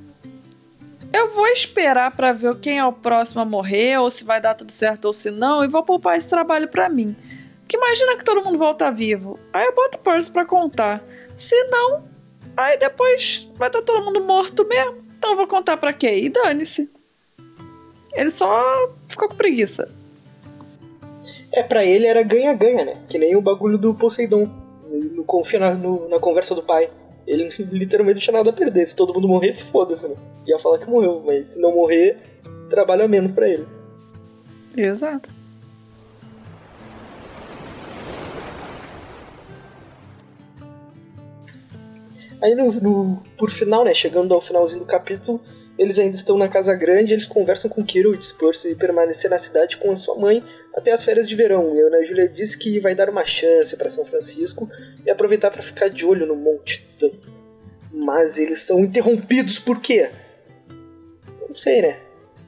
Eu 1.13 1.29
vou 1.29 1.47
esperar 1.47 2.15
pra 2.15 2.31
ver 2.31 2.55
quem 2.59 2.79
é 2.79 2.85
o 2.85 2.93
próximo 2.93 3.41
a 3.41 3.45
morrer, 3.45 3.97
ou 3.99 4.09
se 4.09 4.23
vai 4.23 4.39
dar 4.39 4.55
tudo 4.55 4.71
certo 4.71 5.05
ou 5.05 5.13
se 5.13 5.29
não, 5.29 5.63
e 5.63 5.67
vou 5.67 5.83
poupar 5.83 6.17
esse 6.17 6.27
trabalho 6.27 6.67
pra 6.69 6.89
mim. 6.89 7.15
Porque 7.61 7.75
imagina 7.75 8.17
que 8.17 8.23
todo 8.23 8.43
mundo 8.43 8.57
volta 8.57 8.91
vivo. 8.91 9.39
Aí 9.51 9.65
eu 9.65 9.75
boto 9.75 9.97
o 9.97 10.01
Percy 10.01 10.31
pra 10.31 10.45
contar. 10.45 11.03
Se 11.37 11.55
não, 11.65 12.03
aí 12.55 12.77
depois 12.77 13.49
vai 13.55 13.67
estar 13.69 13.81
todo 13.81 14.03
mundo 14.05 14.21
morto 14.25 14.65
mesmo. 14.65 15.10
Então 15.21 15.31
eu 15.33 15.37
vou 15.37 15.45
contar 15.45 15.77
pra 15.77 15.93
quê? 15.93 16.17
E 16.17 16.29
dane-se. 16.29 16.89
Ele 18.11 18.31
só 18.31 18.91
ficou 19.07 19.29
com 19.29 19.35
preguiça. 19.35 19.87
É, 21.53 21.61
pra 21.61 21.85
ele 21.85 22.07
era 22.07 22.23
ganha-ganha, 22.23 22.83
né? 22.83 22.97
Que 23.07 23.19
nem 23.19 23.35
o 23.35 23.41
bagulho 23.41 23.77
do 23.77 23.93
Poseidon. 23.93 24.49
Ele 24.89 25.11
não 25.15 25.23
confia 25.23 25.59
na, 25.59 25.75
no- 25.75 26.09
na 26.09 26.17
conversa 26.17 26.55
do 26.55 26.63
pai. 26.63 26.89
Ele 27.27 27.49
literalmente 27.71 28.15
não 28.15 28.21
tinha 28.21 28.33
nada 28.37 28.49
a 28.49 28.53
perder. 28.53 28.89
Se 28.89 28.95
todo 28.95 29.13
mundo 29.13 29.27
morresse, 29.27 29.63
foda-se, 29.65 30.07
né? 30.07 30.15
Ia 30.47 30.57
falar 30.57 30.79
que 30.79 30.89
morreu, 30.89 31.21
mas 31.23 31.51
se 31.51 31.61
não 31.61 31.71
morrer, 31.71 32.15
trabalha 32.67 33.07
menos 33.07 33.31
pra 33.31 33.47
ele. 33.47 33.67
Aí 42.41 42.55
no, 42.55 42.71
no, 42.71 43.23
por 43.37 43.49
final, 43.51 43.83
né, 43.83 43.93
chegando 43.93 44.33
ao 44.33 44.41
finalzinho 44.41 44.79
do 44.79 44.85
capítulo, 44.85 45.39
eles 45.77 45.97
ainda 45.99 46.15
estão 46.15 46.37
na 46.37 46.47
casa 46.47 46.73
grande, 46.73 47.13
eles 47.13 47.25
conversam 47.25 47.69
com 47.69 47.83
Kiro 47.83 48.15
dispor-se 48.17 48.75
permanecer 48.75 49.29
na 49.29 49.37
cidade 49.37 49.77
com 49.77 49.91
a 49.91 49.95
sua 49.95 50.15
mãe 50.15 50.43
até 50.75 50.91
as 50.91 51.03
férias 51.03 51.27
de 51.27 51.35
verão. 51.35 51.75
E 51.75 51.81
a 51.81 51.87
Ana 51.87 52.03
Júlia 52.03 52.27
diz 52.27 52.55
que 52.55 52.79
vai 52.79 52.93
dar 52.93 53.09
uma 53.09 53.25
chance 53.25 53.75
para 53.77 53.89
São 53.89 54.05
Francisco 54.05 54.69
e 55.05 55.09
aproveitar 55.09 55.49
para 55.51 55.61
ficar 55.61 55.89
de 55.89 56.05
olho 56.05 56.25
no 56.25 56.35
Monte 56.35 56.85
Titã. 56.99 57.09
Mas 57.91 58.37
eles 58.37 58.61
são 58.61 58.79
interrompidos 58.79 59.59
por 59.59 59.79
quê? 59.79 60.09
Não 61.47 61.55
sei, 61.55 61.81
né? 61.81 61.97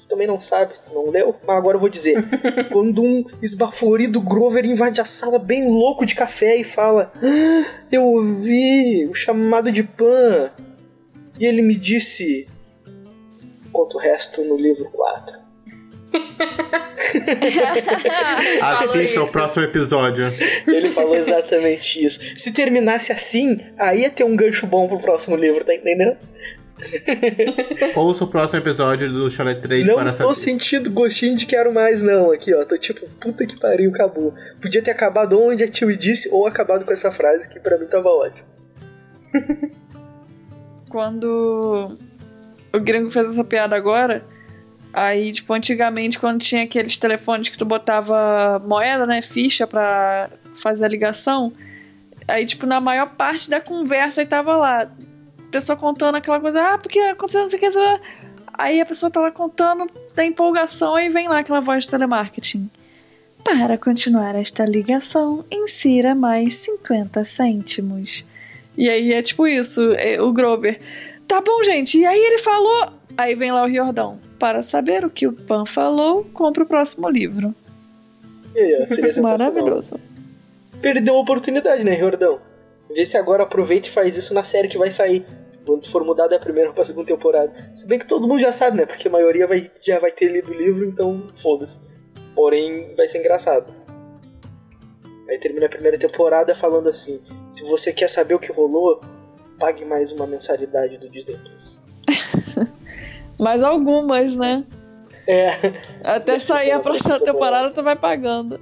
Tu 0.03 0.09
também 0.09 0.27
não 0.27 0.37
sabe, 0.37 0.73
tu 0.85 0.93
não 0.93 1.09
leu, 1.09 1.33
mas 1.47 1.57
agora 1.57 1.77
eu 1.77 1.79
vou 1.79 1.87
dizer. 1.87 2.21
Quando 2.73 3.01
um 3.01 3.23
esbaforido 3.41 4.19
Grover 4.19 4.65
invade 4.65 4.99
a 4.99 5.05
sala 5.05 5.39
bem 5.39 5.69
louco 5.69 6.05
de 6.05 6.13
café 6.13 6.57
e 6.57 6.65
fala: 6.65 7.09
ah, 7.15 7.63
Eu 7.89 8.03
ouvi 8.03 9.07
o 9.07 9.15
chamado 9.15 9.71
de 9.71 9.83
Pan. 9.83 10.51
E 11.39 11.45
ele 11.45 11.61
me 11.61 11.75
disse: 11.75 12.49
Conta 13.71 13.95
o 13.95 13.99
resto 13.99 14.43
no 14.43 14.57
livro 14.57 14.89
4. 14.91 15.37
Assista 18.61 19.23
o 19.23 19.31
próximo 19.31 19.63
episódio. 19.63 20.25
Ele 20.67 20.89
falou 20.89 21.15
exatamente 21.15 22.05
isso. 22.05 22.19
Se 22.37 22.51
terminasse 22.51 23.13
assim, 23.13 23.57
aí 23.77 24.01
ia 24.01 24.09
ter 24.09 24.25
um 24.25 24.35
gancho 24.35 24.67
bom 24.67 24.85
pro 24.87 24.99
próximo 24.99 25.37
livro, 25.37 25.63
tá 25.63 25.73
entendendo? 25.73 26.17
Ouça 27.95 28.23
o 28.23 28.27
próximo 28.27 28.59
episódio 28.59 29.11
do 29.11 29.29
Chalet 29.29 29.61
3 29.61 29.87
Não 29.87 29.95
para 29.95 30.11
tô 30.11 30.33
saber. 30.33 30.35
sentindo 30.35 30.91
gostinho 30.91 31.35
de 31.35 31.45
quero 31.45 31.73
mais, 31.73 32.01
não. 32.01 32.31
Aqui, 32.31 32.53
ó. 32.53 32.65
Tô 32.65 32.77
tipo, 32.77 33.07
puta 33.19 33.45
que 33.45 33.59
pariu, 33.59 33.91
acabou. 33.91 34.33
Podia 34.61 34.81
ter 34.81 34.91
acabado 34.91 35.39
onde 35.39 35.63
a 35.63 35.67
Tio 35.67 35.95
disse 35.95 36.29
ou 36.29 36.47
acabado 36.47 36.85
com 36.85 36.91
essa 36.91 37.11
frase 37.11 37.47
que 37.49 37.59
pra 37.59 37.77
mim 37.77 37.85
tava 37.85 38.09
ótimo. 38.09 38.47
Quando 40.89 41.97
o 42.73 42.79
gringo 42.79 43.09
fez 43.11 43.29
essa 43.29 43.43
piada 43.43 43.75
agora, 43.75 44.23
aí, 44.91 45.31
tipo, 45.31 45.51
antigamente, 45.53 46.19
quando 46.19 46.41
tinha 46.41 46.63
aqueles 46.63 46.97
telefones 46.97 47.49
que 47.49 47.57
tu 47.57 47.65
botava 47.65 48.61
moeda, 48.63 49.05
né, 49.05 49.21
ficha 49.23 49.65
pra 49.65 50.29
fazer 50.53 50.85
a 50.85 50.87
ligação, 50.87 51.51
aí, 52.27 52.45
tipo, 52.45 52.67
na 52.67 52.79
maior 52.79 53.09
parte 53.15 53.49
da 53.49 53.59
conversa, 53.59 54.21
aí 54.21 54.27
tava 54.27 54.55
lá, 54.55 54.87
pessoa 55.53 55.77
contando 55.77 56.15
aquela 56.15 56.39
coisa, 56.39 56.73
ah, 56.73 56.77
porque 56.77 56.99
aconteceu 56.99 57.41
não 57.41 57.49
sei 57.49 57.59
o 57.59 57.71
que, 57.71 58.01
aí 58.53 58.81
a 58.81 58.85
pessoa 58.85 59.09
tá 59.09 59.19
lá 59.19 59.31
contando 59.31 59.87
da 60.15 60.25
empolgação 60.25 60.99
e 60.99 61.09
vem 61.09 61.27
lá 61.27 61.39
aquela 61.39 61.59
voz 61.59 61.85
de 61.85 61.91
telemarketing. 61.91 62.69
Para 63.43 63.77
continuar 63.77 64.35
esta 64.35 64.65
ligação, 64.65 65.43
insira 65.51 66.15
mais 66.15 66.55
50 66.55 67.25
cêntimos. 67.25 68.25
E 68.77 68.89
aí 68.89 69.13
é 69.13 69.21
tipo 69.21 69.45
isso, 69.45 69.93
é, 69.93 70.19
o 70.21 70.31
Grover. 70.31 70.79
Tá 71.27 71.41
bom, 71.41 71.61
gente. 71.63 71.97
E 71.97 72.05
aí 72.05 72.19
ele 72.19 72.37
falou. 72.37 72.93
Aí 73.17 73.35
vem 73.35 73.51
lá 73.51 73.63
o 73.63 73.67
Riordão. 73.67 74.17
Para 74.39 74.63
saber 74.63 75.05
o 75.05 75.09
que 75.09 75.27
o 75.27 75.33
Pan 75.33 75.65
falou, 75.65 76.23
compra 76.33 76.63
o 76.63 76.65
próximo 76.65 77.09
livro. 77.09 77.53
E 78.55 78.59
aí, 78.59 78.81
ó, 78.81 78.87
seria 78.87 79.11
sensacional. 79.11 79.53
Maravilhoso. 79.53 79.99
Perdeu 80.81 81.15
a 81.15 81.19
oportunidade, 81.19 81.83
né, 81.83 81.97
Jordão? 81.97 82.39
Vê 82.93 83.05
se 83.05 83.17
agora 83.17 83.43
aproveita 83.43 83.87
e 83.87 83.91
faz 83.91 84.15
isso 84.17 84.33
na 84.33 84.43
série 84.43 84.67
que 84.67 84.77
vai 84.77 84.89
sair. 84.89 85.25
Quando 85.65 85.87
for 85.87 86.03
mudar 86.03 86.27
da 86.27 86.37
primeira 86.37 86.71
pra 86.73 86.83
segunda 86.83 87.07
temporada. 87.07 87.53
Se 87.73 87.87
bem 87.87 87.97
que 87.97 88.07
todo 88.07 88.27
mundo 88.27 88.39
já 88.39 88.51
sabe, 88.51 88.77
né? 88.77 88.85
Porque 88.85 89.07
a 89.07 89.11
maioria 89.11 89.47
vai, 89.47 89.71
já 89.81 89.99
vai 89.99 90.11
ter 90.11 90.29
lido 90.29 90.51
o 90.51 90.53
livro, 90.53 90.85
então 90.85 91.27
foda-se. 91.35 91.79
Porém, 92.35 92.93
vai 92.95 93.07
ser 93.07 93.19
engraçado. 93.19 93.73
Aí 95.29 95.39
termina 95.39 95.67
a 95.67 95.69
primeira 95.69 95.97
temporada 95.97 96.53
falando 96.53 96.89
assim: 96.89 97.21
se 97.49 97.63
você 97.63 97.93
quer 97.93 98.09
saber 98.09 98.35
o 98.35 98.39
que 98.39 98.51
rolou, 98.51 99.01
pague 99.57 99.85
mais 99.85 100.11
uma 100.11 100.27
mensalidade 100.27 100.97
do 100.97 101.09
Disney 101.09 101.37
Plus. 101.37 101.81
Mas 103.39 103.63
algumas, 103.63 104.35
né? 104.35 104.65
É. 105.27 105.51
Até 106.03 106.37
sair 106.39 106.71
a 106.71 106.79
próxima 106.79 107.19
temporada, 107.19 107.71
tu 107.71 107.81
vai 107.81 107.95
pagando. 107.95 108.59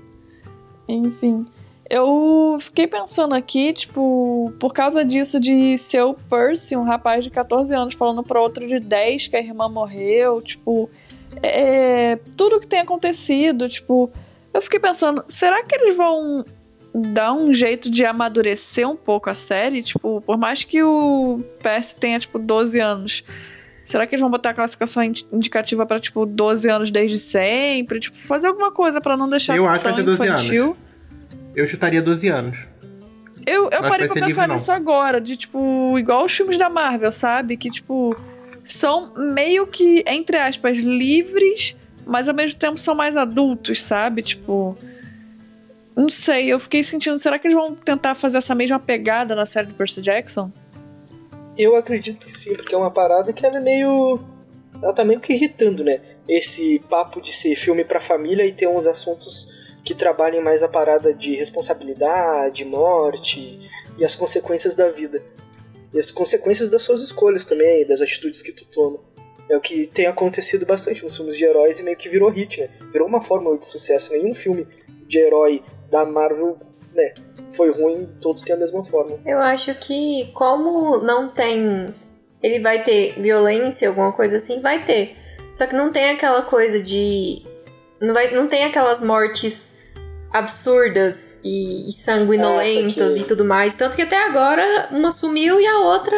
Enfim. 0.88 1.45
Eu 1.93 2.57
fiquei 2.61 2.87
pensando 2.87 3.35
aqui, 3.35 3.73
tipo, 3.73 4.53
por 4.57 4.73
causa 4.73 5.03
disso 5.03 5.39
de 5.41 5.77
ser 5.77 6.01
o 6.03 6.13
Percy, 6.13 6.77
um 6.77 6.83
rapaz 6.83 7.21
de 7.23 7.29
14 7.29 7.75
anos, 7.75 7.93
falando 7.93 8.23
pra 8.23 8.39
outro 8.39 8.65
de 8.65 8.79
10 8.79 9.27
que 9.27 9.35
a 9.35 9.39
irmã 9.41 9.67
morreu, 9.67 10.41
tipo, 10.41 10.89
é, 11.43 12.17
tudo 12.37 12.59
que 12.61 12.67
tem 12.67 12.79
acontecido, 12.79 13.67
tipo, 13.67 14.09
eu 14.53 14.61
fiquei 14.61 14.79
pensando, 14.79 15.21
será 15.27 15.63
que 15.63 15.75
eles 15.75 15.97
vão 15.97 16.45
dar 16.93 17.33
um 17.33 17.53
jeito 17.53 17.89
de 17.91 18.05
amadurecer 18.05 18.87
um 18.89 18.95
pouco 18.95 19.29
a 19.29 19.33
série? 19.35 19.81
Tipo, 19.83 20.21
por 20.21 20.37
mais 20.37 20.63
que 20.63 20.81
o 20.81 21.39
Percy 21.61 21.95
tenha, 21.97 22.19
tipo, 22.19 22.39
12 22.39 22.79
anos, 22.79 23.23
será 23.85 24.07
que 24.07 24.15
eles 24.15 24.21
vão 24.21 24.29
botar 24.29 24.51
a 24.51 24.53
classificação 24.53 25.03
indi- 25.03 25.25
indicativa 25.31 25.85
pra, 25.85 25.99
tipo, 25.99 26.25
12 26.25 26.69
anos 26.69 26.89
desde 26.89 27.17
sempre? 27.17 27.99
Tipo, 27.99 28.15
fazer 28.17 28.47
alguma 28.47 28.71
coisa 28.71 29.01
pra 29.01 29.17
não 29.17 29.27
deixar 29.29 29.57
Eu 29.57 29.67
acho 29.67 29.79
que 29.79 29.83
tão 29.83 29.91
vai 29.93 29.99
ser 30.01 30.05
12 30.05 30.17
anos. 30.29 30.45
Eu 31.56 31.66
chutaria 31.66 32.02
12 32.02 32.28
anos. 32.28 32.68
Eu, 33.45 33.64
eu 33.64 33.80
Acho 33.80 33.82
parei 33.82 34.08
pra 34.08 34.14
pensar 34.14 34.28
livre, 34.28 34.47
não. 34.47 34.56
nisso 34.56 34.72
agora, 34.72 35.20
de 35.20 35.36
tipo, 35.36 35.97
igual 35.97 36.26
os 36.26 36.32
filmes 36.32 36.58
da 36.58 36.70
Marvel, 36.70 37.12
sabe? 37.12 37.58
Que, 37.58 37.70
tipo, 37.70 38.16
são 38.64 39.14
meio 39.16 39.66
que, 39.68 40.04
entre 40.08 40.38
aspas, 40.38 40.78
livres, 40.78 41.76
mas 42.06 42.28
ao 42.28 42.36
mesmo 42.36 42.60
tempo 42.60 42.78
são 42.78 42.93
mais 42.93 43.18
adultos, 43.18 43.84
sabe? 43.84 44.22
Tipo. 44.22 44.78
Não 45.95 46.10
sei, 46.10 46.47
eu 46.47 46.60
fiquei 46.60 46.84
sentindo, 46.84 47.18
será 47.18 47.38
que 47.38 47.47
eles 47.47 47.58
vão 47.58 47.76
tentar 47.76 48.16
fazer 48.16 48.38
essa 48.38 48.56
mesma 48.56 48.80
pegada 48.80 49.36
na 49.36 49.45
série 49.45 49.68
do 49.68 49.74
Percy 49.74 50.02
Jackson? 50.02 50.49
Eu 51.58 51.76
acredito 51.76 52.26
que 52.26 52.32
sim, 52.32 52.56
porque 52.56 52.74
é 52.74 52.78
uma 52.78 52.89
parada 52.89 53.34
que 53.34 53.45
ela 53.45 53.58
é 53.58 53.60
meio. 53.60 54.20
Ela 54.82 54.93
tá 54.93 55.04
meio 55.04 55.20
que 55.20 55.34
irritando, 55.34 55.84
né? 55.84 55.99
Esse 56.28 56.82
papo 56.89 57.20
de 57.20 57.32
ser 57.32 57.56
filme 57.56 57.84
pra 57.84 57.99
família 57.99 58.45
e 58.45 58.54
ter 58.54 58.68
uns 58.68 58.88
assuntos 58.88 59.49
que 59.84 59.95
trabalhem 59.95 60.41
mais 60.41 60.61
a 60.63 60.67
parada 60.67 61.13
de 61.13 61.36
responsabilidade, 61.36 62.65
morte 62.65 63.59
e 63.97 64.05
as 64.05 64.15
consequências 64.15 64.75
da 64.75 64.89
vida. 64.89 65.23
E 65.93 65.99
as 65.99 66.11
consequências 66.11 66.69
das 66.69 66.84
suas 66.84 67.01
escolhas 67.01 67.45
também, 67.45 67.86
das 67.86 68.01
atitudes 68.01 68.41
que 68.41 68.51
tu 68.51 68.65
toma. 68.65 68.99
É 69.49 69.57
o 69.57 69.61
que 69.61 69.86
tem 69.88 70.05
acontecido 70.05 70.65
bastante 70.65 71.03
nos 71.03 71.17
filmes 71.17 71.38
de 71.38 71.43
heróis 71.43 71.79
e 71.79 71.84
meio 71.84 71.97
que 71.97 72.07
virou 72.07 72.29
hit, 72.29 72.61
né? 72.61 72.69
Virou 72.91 73.07
uma 73.07 73.21
fórmula 73.21 73.57
de 73.57 73.67
sucesso. 73.67 74.13
Nenhum 74.13 74.34
filme 74.34 74.65
de 75.05 75.19
herói 75.19 75.61
da 75.89 76.05
Marvel, 76.05 76.57
né, 76.95 77.13
foi 77.51 77.69
ruim, 77.69 78.07
todos 78.21 78.41
têm 78.43 78.55
a 78.55 78.59
mesma 78.59 78.84
fórmula. 78.84 79.19
Eu 79.25 79.39
acho 79.39 79.75
que, 79.75 80.32
como 80.34 80.99
não 80.99 81.29
tem. 81.29 81.93
Ele 82.41 82.59
vai 82.59 82.84
ter 82.84 83.19
violência, 83.19 83.89
alguma 83.89 84.13
coisa 84.13 84.38
assim, 84.38 84.61
vai 84.61 84.86
ter. 84.86 85.15
Só 85.53 85.67
que 85.67 85.75
não 85.75 85.91
tem 85.91 86.11
aquela 86.11 86.43
coisa 86.43 86.82
de. 86.82 87.43
Não, 88.02 88.14
vai, 88.14 88.34
não 88.34 88.47
tem 88.47 88.64
aquelas 88.64 89.02
mortes 89.02 89.80
absurdas 90.32 91.41
e, 91.43 91.88
e 91.88 91.91
sanguinolentas 91.91 93.18
e 93.18 93.24
tudo 93.26 93.45
mais. 93.45 93.76
Tanto 93.76 93.95
que 93.95 94.02
até 94.02 94.26
agora 94.26 94.88
uma 94.91 95.12
sumiu 95.12 95.60
e 95.60 95.68
a 95.68 95.80
outra 95.80 96.18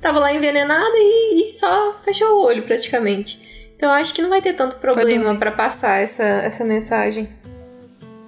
tava 0.00 0.18
lá 0.18 0.34
envenenada 0.34 0.94
e, 0.96 1.48
e 1.48 1.52
só 1.52 1.96
fechou 2.04 2.28
o 2.28 2.44
olho 2.44 2.64
praticamente. 2.64 3.70
Então 3.76 3.88
eu 3.88 3.94
acho 3.94 4.14
que 4.14 4.22
não 4.22 4.30
vai 4.30 4.40
ter 4.40 4.54
tanto 4.54 4.76
problema 4.76 5.34
pra 5.36 5.50
passar 5.52 6.00
essa, 6.00 6.22
essa 6.22 6.64
mensagem. 6.64 7.28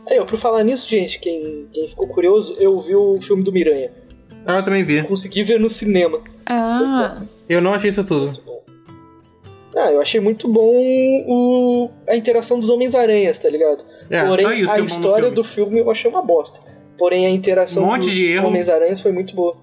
Aí, 0.07 0.19
ó, 0.19 0.25
por 0.25 0.37
falar 0.37 0.63
nisso, 0.63 0.89
gente, 0.89 1.19
quem, 1.19 1.69
quem 1.73 1.89
ficou 1.89 2.07
curioso, 2.07 2.55
eu 2.59 2.77
vi 2.79 2.95
o 2.95 3.19
filme 3.21 3.43
do 3.43 3.51
Miranha. 3.51 3.91
Ah, 4.45 4.59
eu 4.59 4.63
também 4.63 4.85
vi. 4.85 5.03
Consegui 5.05 5.43
ver 5.43 5.59
no 5.59 5.71
cinema. 5.71 6.21
Ah, 6.45 7.23
Eu 7.49 7.63
não 7.63 7.73
achei 7.73 7.89
isso 7.89 8.05
tudo. 8.05 8.27
Muito 8.27 8.43
bom. 8.43 8.64
Ah, 9.77 9.91
eu 9.91 10.01
achei 10.01 10.20
muito 10.20 10.47
bom 10.49 10.72
o, 11.27 11.91
a 12.09 12.16
interação 12.16 12.61
dos 12.61 12.70
Homens-Aranhas, 12.70 13.39
tá 13.39 13.49
ligado? 13.49 13.85
É, 14.09 14.25
Porém, 14.25 14.47
só 14.47 14.53
isso 14.53 14.64
que 14.66 14.70
a 14.70 14.77
é 14.77 14.81
no 14.81 14.85
história 14.87 15.22
filme. 15.25 15.35
do 15.35 15.45
filme 15.45 15.81
eu 15.81 15.91
achei 15.91 16.11
uma 16.11 16.22
bosta. 16.22 16.61
Porém, 16.97 17.27
a 17.27 17.31
interação 17.31 17.83
Um 17.83 17.87
monte 17.87 18.07
dos. 18.07 18.45
Homens-Aranhas 18.45 19.01
foi 19.01 19.11
muito 19.11 19.35
boa. 19.35 19.57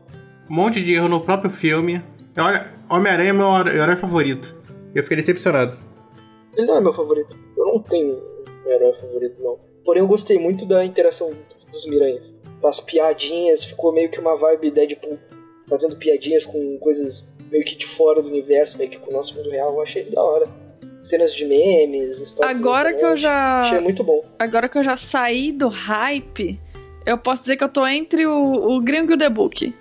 Um 0.50 0.54
monte 0.54 0.82
de 0.84 0.94
erro 0.94 1.08
no 1.08 1.22
próprio 1.22 1.50
filme. 1.50 2.04
Olha, 2.38 2.68
Homem-Aranha 2.90 3.30
é 3.30 3.34
meu 3.34 3.48
herói 3.68 3.96
favorito. 3.96 4.60
Eu 4.94 5.02
fiquei 5.04 5.18
decepcionado. 5.18 5.78
Ele 6.58 6.68
não 6.68 6.78
é 6.78 6.82
meu 6.82 6.92
favorito. 6.92 7.38
Eu 7.58 7.66
não 7.66 7.80
tenho 7.80 8.16
um 8.66 8.70
herói 8.70 8.92
favorito, 8.94 9.36
não. 9.42 9.58
Porém, 9.86 10.02
eu 10.04 10.08
gostei 10.08 10.38
muito 10.38 10.66
da 10.66 10.84
interação 10.84 11.32
dos 11.72 11.86
Miranhas. 11.88 12.38
As 12.64 12.82
piadinhas, 12.82 13.64
ficou 13.64 13.94
meio 13.94 14.10
que 14.12 14.20
uma 14.20 14.36
vibe 14.36 14.72
Deadpool. 14.72 15.18
Fazendo 15.70 15.96
piadinhas 15.96 16.46
com 16.46 16.78
coisas 16.80 17.31
meio 17.52 17.64
que 17.66 17.76
de 17.76 17.86
fora 17.86 18.22
do 18.22 18.30
universo, 18.30 18.78
meio 18.78 18.90
que 18.90 18.98
com 18.98 19.10
o 19.12 19.14
nosso 19.14 19.36
mundo 19.36 19.50
real. 19.50 19.74
Eu 19.74 19.82
achei 19.82 20.04
da 20.06 20.22
hora. 20.24 20.48
Cenas 21.02 21.34
de 21.34 21.46
memes, 21.46 22.20
histórias. 22.20 22.60
agora 22.62 22.94
que 22.94 23.04
eu 23.04 23.18
já. 23.18 23.62
Achei 23.62 23.80
muito 23.80 24.04
bom. 24.04 24.24
Agora 24.38 24.70
que 24.70 24.78
eu 24.78 24.84
já 24.84 24.96
saí 24.96 25.52
do 25.52 25.68
hype, 25.68 26.60
eu 27.06 27.18
posso 27.18 27.42
dizer 27.42 27.58
que 27.58 27.64
eu 27.64 27.70
tô 27.70 27.86
entre 27.88 28.26
o, 28.28 28.76
o 28.76 28.80
Gringo 28.82 29.12
e 29.12 29.16
o 29.16 29.18
The 29.18 29.30
Book. 29.30 29.74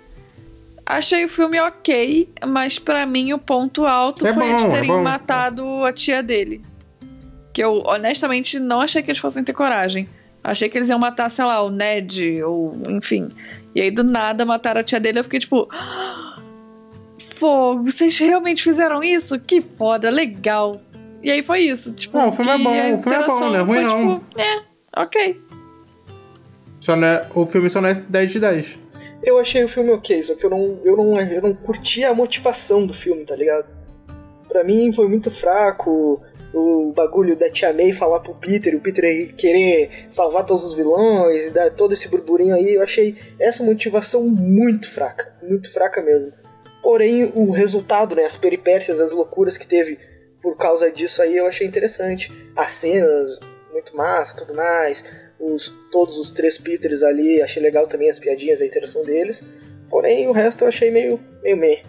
Achei 0.83 1.23
o 1.23 1.29
filme 1.29 1.59
ok, 1.61 2.27
mas 2.47 2.79
pra 2.79 3.05
mim 3.05 3.33
o 3.33 3.37
ponto 3.39 3.85
alto 3.85 4.25
É 4.25 4.33
foi 4.33 4.43
bom, 4.43 4.49
eles 4.49 4.65
é 4.65 4.69
terem 4.69 4.89
bom. 4.89 5.03
matado 5.03 5.85
a 5.85 5.93
tia 5.93 6.23
dele. 6.23 6.61
Que 7.53 7.63
eu 7.63 7.83
honestamente 7.85 8.59
não 8.59 8.81
achei 8.81 9.03
que 9.03 9.11
eles 9.11 9.21
fossem 9.21 9.43
ter 9.43 9.53
coragem. 9.53 10.09
Achei 10.43 10.67
que 10.69 10.77
eles 10.77 10.89
iam 10.89 10.97
matar, 10.97 11.29
sei 11.29 11.45
lá, 11.45 11.61
o 11.61 11.69
Ned, 11.69 12.41
ou 12.43 12.75
enfim. 12.89 13.29
E 13.75 13.81
aí 13.81 13.91
do 13.91 14.03
nada 14.03 14.43
mataram 14.43 14.81
a 14.81 14.83
tia 14.83 14.99
dele, 14.99 15.19
eu 15.19 15.23
fiquei 15.23 15.39
tipo. 15.39 15.69
fogo, 17.21 17.89
vocês 17.89 18.17
realmente 18.17 18.63
fizeram 18.63 19.03
isso? 19.03 19.39
Que 19.39 19.61
foda, 19.61 20.09
legal. 20.09 20.79
E 21.23 21.31
aí 21.31 21.43
foi 21.43 21.59
isso. 21.61 21.93
Tipo, 21.93 22.17
Não, 22.17 22.29
o 22.29 22.31
filme 22.31 22.51
é 22.51 22.57
que 22.57 22.63
bom, 22.63 22.71
o 22.71 23.03
filme 23.03 23.17
é 23.17 23.27
bom, 23.27 23.39
não 23.39 23.55
é 23.55 23.59
ruim, 23.59 23.73
foi, 23.73 23.83
não. 23.83 24.19
Tipo, 24.19 24.41
é, 24.41 24.61
ok. 25.01 25.41
Só 26.79 26.95
não 26.95 27.07
é, 27.07 27.27
o 27.35 27.45
filme 27.45 27.69
só 27.69 27.79
não 27.79 27.89
é 27.89 27.93
10 27.93 28.31
de 28.31 28.39
10. 28.39 28.79
Eu 29.23 29.39
achei 29.39 29.63
o 29.63 29.67
filme 29.67 29.91
ok, 29.91 30.21
só 30.23 30.35
que 30.35 30.43
eu 30.43 30.49
não, 30.49 30.79
eu 30.83 30.97
não, 30.97 31.21
eu 31.21 31.41
não 31.41 31.53
curti 31.53 32.03
a 32.03 32.13
motivação 32.13 32.85
do 32.85 32.93
filme, 32.93 33.23
tá 33.23 33.35
ligado? 33.35 33.67
Pra 34.47 34.63
mim 34.63 34.91
foi 34.91 35.07
muito 35.07 35.29
fraco 35.29 36.21
o 36.53 36.91
bagulho 36.91 37.37
da 37.37 37.49
Tia 37.49 37.71
May 37.71 37.93
falar 37.93 38.19
pro 38.19 38.33
Peter, 38.35 38.75
o 38.75 38.81
Peter 38.81 39.33
querer 39.35 39.89
salvar 40.09 40.45
todos 40.45 40.65
os 40.65 40.73
vilões 40.73 41.47
e 41.47 41.51
dar 41.51 41.71
todo 41.71 41.93
esse 41.93 42.09
burburinho 42.09 42.55
aí. 42.55 42.73
Eu 42.73 42.83
achei 42.83 43.15
essa 43.39 43.63
motivação 43.63 44.27
muito 44.27 44.89
fraca, 44.89 45.33
muito 45.41 45.71
fraca 45.71 46.01
mesmo. 46.01 46.33
Porém, 46.91 47.31
o 47.35 47.51
resultado, 47.51 48.17
né, 48.17 48.25
as 48.25 48.35
peripécias, 48.35 48.99
as 48.99 49.13
loucuras 49.13 49.57
que 49.57 49.65
teve 49.65 49.97
por 50.41 50.57
causa 50.57 50.91
disso 50.91 51.21
aí, 51.21 51.37
eu 51.37 51.47
achei 51.47 51.65
interessante. 51.65 52.29
As 52.53 52.73
cenas, 52.73 53.39
muito 53.71 53.95
massa, 53.95 54.35
tudo 54.35 54.53
mais. 54.53 55.05
Os, 55.39 55.73
todos 55.89 56.19
os 56.19 56.33
três 56.33 56.57
Peters 56.57 57.01
ali, 57.01 57.41
achei 57.41 57.63
legal 57.63 57.87
também 57.87 58.09
as 58.09 58.19
piadinhas, 58.19 58.61
a 58.61 58.65
interação 58.65 59.05
deles. 59.05 59.41
Porém, 59.89 60.27
o 60.27 60.33
resto 60.33 60.65
eu 60.65 60.67
achei 60.67 60.91
meio, 60.91 61.17
meio 61.41 61.55
meh. 61.55 61.81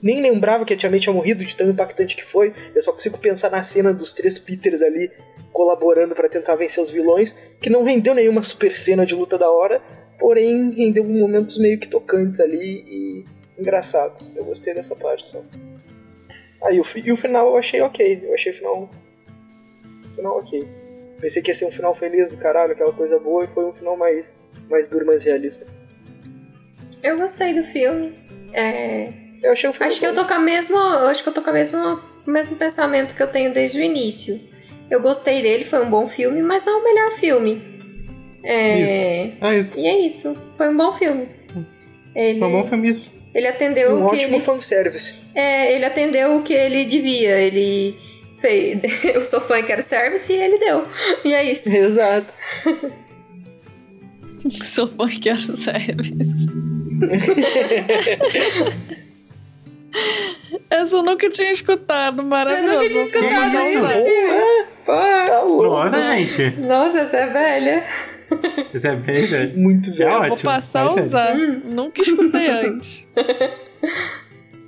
Nem 0.00 0.20
lembrava 0.20 0.64
que 0.64 0.72
a 0.72 0.76
Tia 0.76 0.88
May 0.88 1.00
tinha 1.00 1.12
morrido 1.12 1.44
de 1.44 1.56
tão 1.56 1.68
impactante 1.68 2.14
que 2.14 2.24
foi. 2.24 2.54
Eu 2.72 2.80
só 2.80 2.92
consigo 2.92 3.18
pensar 3.18 3.50
na 3.50 3.64
cena 3.64 3.92
dos 3.92 4.12
três 4.12 4.38
Peters 4.38 4.80
ali 4.80 5.10
colaborando 5.52 6.14
para 6.14 6.28
tentar 6.28 6.54
vencer 6.54 6.80
os 6.80 6.92
vilões, 6.92 7.32
que 7.60 7.68
não 7.68 7.82
rendeu 7.82 8.14
nenhuma 8.14 8.44
super 8.44 8.72
cena 8.72 9.04
de 9.04 9.16
luta 9.16 9.36
da 9.36 9.50
hora, 9.50 9.82
porém 10.20 10.70
rendeu 10.70 11.02
momentos 11.02 11.58
meio 11.58 11.80
que 11.80 11.88
tocantes 11.88 12.38
ali 12.38 12.84
e 12.86 13.35
engraçados. 13.58 14.34
Eu 14.36 14.44
gostei 14.44 14.74
dessa 14.74 14.94
parte 14.96 15.26
só. 15.26 15.42
Ah, 16.62 16.72
e 16.72 16.80
o, 16.80 16.84
fi- 16.84 17.02
e 17.04 17.12
o 17.12 17.16
final 17.16 17.48
eu 17.48 17.56
achei 17.56 17.80
ok. 17.80 18.20
Eu 18.24 18.34
achei 18.34 18.52
o 18.52 18.54
final. 18.54 18.90
O 20.08 20.12
final 20.12 20.38
ok. 20.38 20.66
Pensei 21.20 21.42
que 21.42 21.50
ia 21.50 21.54
ser 21.54 21.66
um 21.66 21.70
final 21.70 21.94
feliz 21.94 22.32
do 22.32 22.38
caralho, 22.38 22.72
aquela 22.72 22.92
coisa 22.92 23.18
boa, 23.18 23.44
e 23.44 23.48
foi 23.48 23.64
um 23.64 23.72
final 23.72 23.96
mais, 23.96 24.38
mais 24.68 24.86
duro, 24.86 25.06
mais 25.06 25.24
realista. 25.24 25.66
Eu 27.02 27.16
gostei 27.18 27.54
do 27.54 27.64
filme. 27.64 28.14
É, 28.52 29.12
Eu 29.42 29.52
achei 29.52 29.68
um 29.68 29.72
filme 29.72 29.86
Acho 29.88 30.00
que 30.00 30.06
eu 30.06 30.14
tô 30.14 30.26
com 30.26 30.34
a 30.34 30.38
mesma. 30.38 30.78
Eu 31.00 31.06
acho 31.08 31.22
que 31.22 31.28
eu 31.28 31.32
tô 31.32 31.42
com 31.42 31.50
a 31.50 31.52
mesma, 31.52 32.02
o 32.26 32.30
mesmo 32.30 32.56
pensamento 32.56 33.14
que 33.14 33.22
eu 33.22 33.30
tenho 33.30 33.52
desde 33.54 33.78
o 33.78 33.82
início. 33.82 34.40
Eu 34.90 35.00
gostei 35.00 35.42
dele, 35.42 35.64
foi 35.64 35.84
um 35.84 35.90
bom 35.90 36.08
filme, 36.08 36.42
mas 36.42 36.64
não 36.64 36.78
é 36.78 36.80
o 36.80 36.84
melhor 36.84 37.12
filme. 37.18 37.62
É, 38.42 39.32
É 39.40 39.58
isso. 39.58 39.78
E 39.78 39.86
é 39.86 39.98
isso. 40.06 40.36
Foi 40.56 40.68
um 40.68 40.76
bom 40.76 40.92
filme. 40.94 41.28
Ele, 42.14 42.38
Foi 42.38 42.48
um 42.48 42.52
bom 42.52 42.64
filme 42.64 42.88
isso. 42.88 43.12
Ele 43.36 43.46
atendeu 43.48 43.94
Um 43.94 44.06
o 44.06 44.10
que 44.10 44.16
ótimo 44.16 44.36
ele, 44.36 44.40
fanservice. 44.44 45.16
é, 45.34 45.74
ele 45.74 45.84
atendeu 45.84 46.36
o 46.36 46.42
que 46.42 46.54
ele 46.54 46.84
devia. 46.86 47.38
Ele 47.38 47.94
fez. 48.38 48.78
Eu 49.04 49.24
sou 49.26 49.40
fã 49.40 49.58
e 49.58 49.62
quero 49.62 49.82
service 49.82 50.32
e 50.32 50.36
ele 50.36 50.58
deu. 50.58 50.86
E 51.24 51.32
é 51.34 51.44
isso. 51.44 51.68
Exato. 51.68 52.32
Sou 54.64 54.86
fã 54.86 55.06
que 55.08 55.18
quero 55.20 55.38
service. 55.38 56.14
Essa 60.70 60.96
eu 60.96 61.02
nunca 61.02 61.28
tinha 61.30 61.50
escutado, 61.50 62.22
maravilhoso. 62.22 62.74
nunca 62.76 62.88
tinha 62.88 63.02
escutado 63.04 63.56
isso? 63.56 63.84
usar. 63.84 63.98
Porra, 64.84 65.24
Pô, 65.24 65.30
tá 65.32 65.42
louco. 65.42 65.64
Nossa, 65.64 66.16
gente. 66.16 66.60
nossa, 66.60 66.98
essa 67.00 67.16
é 67.16 67.26
velha. 67.26 67.84
Isso 68.72 68.86
é 68.86 68.96
bem, 68.96 69.26
velho. 69.26 69.58
Muito 69.58 69.90
É 69.90 69.92
velho. 69.92 70.28
Vou 70.28 70.38
passar 70.38 70.86
a 70.86 70.94
velho, 70.94 71.06
usar. 71.06 71.34
Nunca 71.36 72.00
escutei 72.02 72.48
antes. 72.48 73.10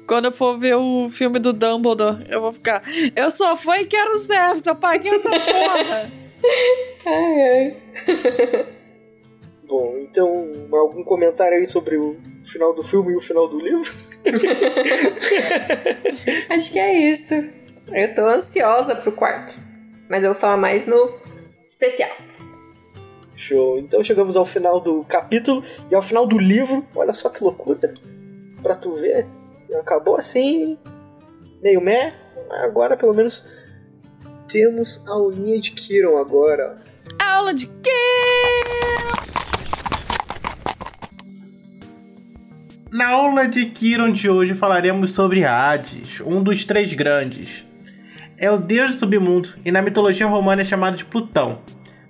Quando 0.06 0.26
eu 0.26 0.32
for 0.32 0.58
ver 0.58 0.74
o 0.74 1.08
filme 1.10 1.38
do 1.38 1.52
Dumbledore, 1.52 2.24
eu 2.30 2.40
vou 2.40 2.52
ficar. 2.52 2.82
Eu 3.14 3.30
sou 3.30 3.54
fã 3.56 3.76
e 3.76 3.84
quero 3.84 4.16
service, 4.16 4.66
eu 4.66 4.74
paguei 4.74 5.12
essa 5.12 5.28
porra. 5.28 6.10
Ai, 7.06 7.42
ai. 7.42 7.76
Bom, 9.68 9.98
então, 9.98 10.50
algum 10.72 11.04
comentário 11.04 11.58
aí 11.58 11.66
sobre 11.66 11.98
o 11.98 12.16
final 12.42 12.74
do 12.74 12.82
filme 12.82 13.12
e 13.12 13.16
o 13.16 13.20
final 13.20 13.46
do 13.48 13.60
livro? 13.60 13.92
Acho 16.48 16.72
que 16.72 16.78
é 16.78 17.10
isso. 17.10 17.34
Eu 17.92 18.14
tô 18.14 18.22
ansiosa 18.22 18.96
pro 18.96 19.12
quarto. 19.12 19.52
Mas 20.08 20.24
eu 20.24 20.32
vou 20.32 20.40
falar 20.40 20.56
mais 20.56 20.86
no 20.86 21.12
especial. 21.66 22.08
Show. 23.38 23.78
Então 23.78 24.02
chegamos 24.02 24.36
ao 24.36 24.44
final 24.44 24.80
do 24.80 25.04
capítulo 25.04 25.62
e 25.88 25.94
ao 25.94 26.02
final 26.02 26.26
do 26.26 26.36
livro. 26.36 26.84
Olha 26.94 27.14
só 27.14 27.28
que 27.28 27.42
loucura. 27.42 27.94
Pra 28.60 28.74
tu 28.74 28.92
ver. 28.94 29.26
Acabou 29.78 30.16
assim, 30.16 30.76
meio 31.62 31.80
meh. 31.80 32.12
Agora 32.62 32.96
pelo 32.96 33.14
menos 33.14 33.64
temos 34.48 35.06
a 35.06 35.12
aulinha 35.12 35.60
de 35.60 35.70
Kiron 35.70 36.18
agora. 36.18 36.78
Aula 37.24 37.54
de 37.54 37.66
quê? 37.66 37.90
Na 42.90 43.08
aula 43.08 43.46
de 43.46 43.66
Kiron 43.66 44.10
de 44.10 44.28
hoje 44.28 44.54
falaremos 44.54 45.12
sobre 45.12 45.44
Hades, 45.44 46.20
um 46.22 46.42
dos 46.42 46.64
três 46.64 46.92
grandes. 46.92 47.64
É 48.36 48.50
o 48.50 48.56
deus 48.56 48.92
do 48.92 48.96
submundo 48.96 49.50
e 49.64 49.70
na 49.70 49.82
mitologia 49.82 50.26
romana 50.26 50.62
é 50.62 50.64
chamado 50.64 50.96
de 50.96 51.04
Plutão. 51.04 51.60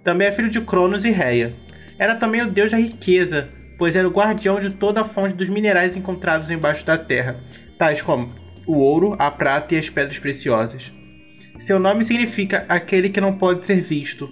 Também 0.09 0.27
é 0.27 0.33
filho 0.33 0.49
de 0.49 0.63
Cronos 0.63 1.05
e 1.05 1.11
Reia. 1.11 1.55
Era 1.99 2.15
também 2.15 2.41
o 2.41 2.51
deus 2.51 2.71
da 2.71 2.79
riqueza, 2.79 3.51
pois 3.77 3.95
era 3.95 4.09
o 4.09 4.11
guardião 4.11 4.59
de 4.59 4.71
toda 4.71 5.03
a 5.03 5.05
fonte 5.05 5.35
dos 5.35 5.51
minerais 5.51 5.99
encontrados 5.99 6.49
embaixo 6.49 6.87
da 6.87 6.97
terra, 6.97 7.45
tais 7.77 8.01
como 8.01 8.33
o 8.67 8.79
ouro, 8.79 9.15
a 9.19 9.31
prata 9.31 9.75
e 9.75 9.79
as 9.79 9.91
pedras 9.91 10.19
preciosas. 10.19 10.91
Seu 11.59 11.79
nome 11.79 12.03
significa 12.05 12.65
aquele 12.71 13.11
que 13.11 13.21
não 13.21 13.35
pode 13.35 13.63
ser 13.63 13.83
visto, 13.83 14.31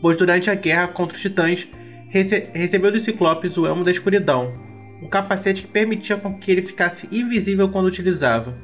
pois 0.00 0.16
durante 0.16 0.48
a 0.48 0.54
guerra 0.54 0.86
contra 0.86 1.16
os 1.16 1.20
titãs 1.20 1.66
rece- 2.08 2.50
recebeu 2.54 2.92
dos 2.92 3.02
ciclopes 3.02 3.58
o 3.58 3.66
elmo 3.66 3.82
da 3.82 3.90
escuridão, 3.90 4.54
um 5.02 5.08
capacete 5.08 5.62
que 5.62 5.68
permitia 5.68 6.16
com 6.16 6.38
que 6.38 6.52
ele 6.52 6.62
ficasse 6.62 7.08
invisível 7.10 7.68
quando 7.68 7.86
utilizava. 7.86 8.56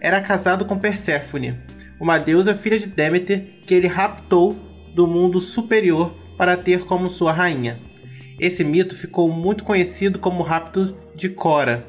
Era 0.00 0.20
casado 0.20 0.64
com 0.64 0.78
Perséfone, 0.78 1.58
uma 2.00 2.16
deusa 2.16 2.54
filha 2.54 2.78
de 2.78 2.86
Deméter 2.86 3.42
que 3.66 3.74
ele 3.74 3.88
raptou 3.88 4.70
do 4.94 5.06
mundo 5.06 5.40
superior 5.40 6.14
para 6.36 6.56
ter 6.56 6.84
como 6.84 7.08
sua 7.08 7.32
rainha. 7.32 7.80
Esse 8.38 8.64
mito 8.64 8.96
ficou 8.96 9.30
muito 9.30 9.64
conhecido 9.64 10.18
como 10.18 10.40
o 10.40 10.46
rapto 10.46 10.96
de 11.14 11.28
Cora. 11.28 11.86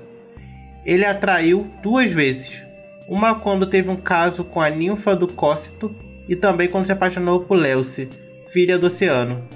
Ele 0.85 1.05
atraiu 1.05 1.69
duas 1.81 2.11
vezes, 2.11 2.63
uma 3.07 3.35
quando 3.35 3.65
teve 3.65 3.89
um 3.89 3.95
caso 3.95 4.43
com 4.43 4.61
a 4.61 4.69
ninfa 4.69 5.15
do 5.15 5.27
Cócito 5.27 5.95
e 6.27 6.35
também 6.35 6.67
quando 6.67 6.85
se 6.85 6.91
apaixonou 6.91 7.41
por 7.41 7.55
Leuce, 7.55 8.09
filha 8.51 8.77
do 8.77 8.87
oceano. 8.87 9.47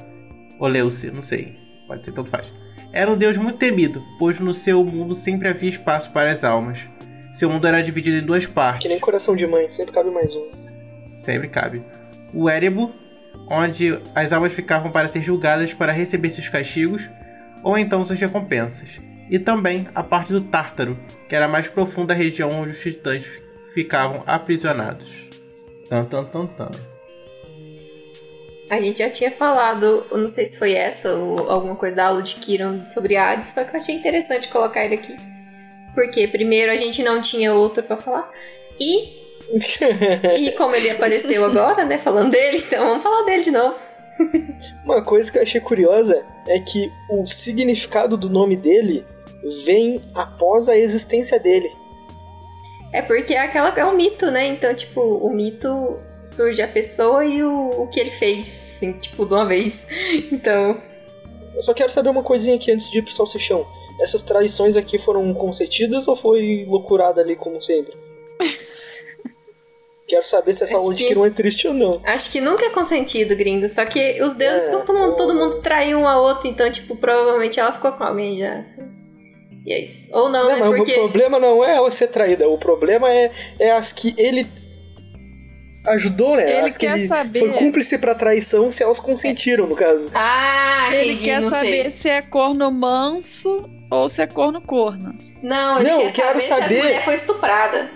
Ou 0.60 0.68
Leuce, 0.68 1.12
não 1.12 1.22
sei, 1.22 1.56
pode 1.88 2.06
ser, 2.06 2.14
tanto 2.14 2.30
faz. 2.30 2.52
Era 2.93 3.12
um 3.12 3.18
deus 3.18 3.38
muito 3.38 3.60
temido, 3.60 4.02
pois 4.18 4.39
no 4.39 4.54
seu 4.54 4.84
mundo 4.84 5.14
sempre 5.14 5.50
havia 5.50 5.70
espaço 5.70 6.12
para 6.12 6.32
as 6.32 6.43
almas. 6.43 6.88
Seu 7.34 7.50
mundo 7.50 7.68
era 7.68 7.84
dividido 7.84 8.18
em 8.18 8.26
duas 8.26 8.48
partes. 8.48 8.82
Que 8.82 8.88
nem 8.88 9.00
coração 9.00 9.36
de 9.36 9.45
mãe, 9.45 9.70
sempre 9.70 9.93
cabe 9.93 10.10
mais 10.10 10.34
um. 10.36 10.50
Sempre 11.16 11.48
cabe. 11.48 11.84
O 12.34 12.50
Erebo, 12.50 12.91
onde 13.50 14.00
as 14.14 14.32
almas 14.34 14.54
ficavam 14.54 14.91
para 14.91 15.08
ser 15.08 15.22
julgadas 15.22 15.74
para 15.74 15.91
receber 15.91 16.30
seus 16.30 16.50
castigos, 16.50 17.10
ou 17.64 17.78
então 17.78 18.06
suas 18.06 18.20
recompensas. 18.20 18.98
E 19.30 19.38
também 19.38 19.88
a 19.93 20.04
parte 20.04 20.32
do 20.32 20.41
Tártaro, 20.41 20.98
que 21.28 21.36
era 21.36 21.45
a 21.45 21.50
mais 21.50 21.70
profunda 21.70 22.14
região 22.14 22.52
onde 22.52 22.72
os 22.72 22.80
titãs 22.80 23.26
ficavam 23.74 24.24
aprisionados. 24.26 25.30
Tan, 25.89 26.06
tan, 26.06 26.24
tan, 26.26 26.48
tan. 26.48 26.72
A 28.70 28.82
gente 28.82 29.00
já 29.00 29.10
tinha 29.10 29.32
falado, 29.32 30.06
não 30.12 30.28
sei 30.28 30.45
se 30.45 30.60
foi 30.60 30.74
essa 30.74 31.14
ou 31.14 31.50
alguma 31.50 31.76
coisa 31.76 31.95
da 31.95 32.08
aula 32.08 32.22
de 32.22 32.36
Kiran 32.36 32.84
sobre 32.86 33.16
Hades, 33.16 33.48
só 33.48 33.64
que 33.64 33.74
eu 33.74 33.80
achei 33.80 33.95
interessante 33.95 34.50
colocar 34.50 34.84
ele 34.84 34.95
aqui. 34.95 35.16
Porque 35.95 36.28
primeiro 36.28 36.72
a 36.72 36.76
gente 36.76 37.02
não 37.02 37.22
tinha 37.22 37.54
outro 37.54 37.82
pra 37.82 37.95
falar. 37.95 38.30
E, 38.78 39.26
e 40.38 40.52
como 40.52 40.76
ele 40.76 40.89
apareceu 40.89 41.45
agora, 41.45 41.86
né, 41.86 41.98
falando 41.98 42.32
dele, 42.32 42.58
então 42.58 42.86
vamos 42.86 43.04
falar 43.04 43.24
dele 43.24 43.43
de 43.43 43.52
novo. 43.52 43.76
Uma 44.84 45.04
coisa 45.04 45.32
que 45.32 45.38
eu 45.38 45.43
achei 45.43 45.62
curiosa 45.62 46.26
é 46.48 46.60
que 46.60 46.91
o 47.10 47.26
significado 47.28 48.18
do 48.18 48.30
nome 48.30 48.56
dele 48.56 49.06
vem 49.66 50.04
após 50.14 50.68
a 50.70 50.78
existência 50.78 51.39
dele. 51.39 51.72
É 52.91 53.02
porque 53.02 53.34
é 53.34 53.39
aquela 53.39 53.70
é 53.78 53.86
um 53.86 53.95
mito, 53.95 54.32
né? 54.32 54.48
Então, 54.48 54.74
tipo, 54.74 55.02
o 55.02 55.32
mito 55.32 56.00
surge 56.26 56.62
a 56.62 56.68
pessoa 56.68 57.24
e 57.26 57.43
o, 57.43 57.70
o 57.84 57.88
que 57.88 58.00
ele 58.00 58.12
fez, 58.12 58.48
assim, 58.48 58.93
tipo, 58.93 59.26
de 59.26 59.34
uma 59.34 59.45
vez. 59.45 59.88
Então, 60.32 60.82
Eu 61.56 61.62
só 61.62 61.74
quero 61.74 61.91
saber 61.91 62.10
uma 62.10 62.24
coisinha 62.24 62.56
aqui 62.56 62.72
antes 62.72 62.89
de 62.89 63.00
ir 63.00 63.02
pro 63.02 63.14
salsichão. 63.14 63.66
Essas 64.00 64.22
tradições 64.22 64.78
aqui 64.78 65.00
foram 65.00 65.34
concedidas 65.34 66.08
ou 66.08 66.16
foi 66.16 66.66
loucurada 66.68 67.22
ali 67.22 67.36
como 67.36 67.62
sempre? 67.62 67.93
quero 70.08 70.26
saber 70.26 70.53
se 70.53 70.64
essa 70.64 70.76
Acho 70.76 70.84
aula 70.84 70.95
de 70.95 71.01
que- 71.03 71.08
Kiron 71.10 71.26
é 71.26 71.30
triste 71.30 71.68
ou 71.68 71.74
não. 71.74 71.91
acho 72.05 72.32
que 72.32 72.39
nunca 72.41 72.66
é 72.66 72.70
consentido, 72.70 73.36
gringo. 73.36 73.68
Só 73.68 73.86
que 73.86 74.22
os 74.24 74.36
deuses 74.36 74.68
É, 74.70 74.72
costumam 74.72 75.16
todo 75.16 75.34
mundo 75.36 75.62
trair 75.62 75.95
um 75.95 76.08
ao 76.08 76.24
outro, 76.24 76.47
então, 76.47 76.70
tipo, 76.72 76.95
provavelmente 76.95 77.60
ela 77.60 77.72
ficou 77.74 77.91
com 77.91 78.03
alguém 78.03 78.39
já, 78.39 78.53
assim. 78.60 78.89
E 79.66 79.74
é 79.74 79.80
isso. 79.84 80.08
Ou 80.16 80.30
não, 80.30 80.47
Não, 80.49 80.72
né? 80.72 80.78
Porque. 80.78 80.93
o 80.93 80.95
problema 80.95 81.38
não 81.39 81.62
é 81.64 81.76
ela 81.76 81.91
ser 81.91 82.08
traída, 82.08 82.47
o 82.47 82.58
problema 82.58 83.12
é, 83.12 83.32
é 83.60 83.72
as 83.72 83.91
que 83.91 84.16
ele 84.18 84.47
ajudou, 85.88 86.36
né? 86.36 86.49
Ele 86.60 86.68
as 86.68 86.78
que 86.78 86.86
quer 86.86 86.97
ele 86.97 87.08
saber- 87.08 87.39
foi 87.39 87.49
cúmplice 87.53 87.97
pra 87.97 88.14
traição 88.16 88.70
se 88.72 88.84
elas 88.84 88.99
consentiram, 88.99 89.68
no 89.68 89.76
caso. 89.76 90.10
Ah, 90.14 90.89
Ele 90.93 91.18
quer 91.18 91.41
não 91.41 91.49
saber 91.49 91.84
sei. 91.84 91.91
se 91.91 92.10
é 92.10 92.22
corno 92.22 92.70
manso 92.72 93.70
ou 93.91 94.08
se 94.10 94.22
é 94.22 94.28
corno 94.28 94.62
corno. 94.62 95.14
Não, 95.41 95.80
ele 95.80 95.89
Não, 95.89 95.99
quer 96.01 96.14
quero 96.14 96.41
saber, 96.41 96.41
se 96.41 96.47
saber- 96.47 96.80
a 96.80 96.84
mulher 96.84 97.05
foi 97.05 97.14
estuprada. 97.16 97.91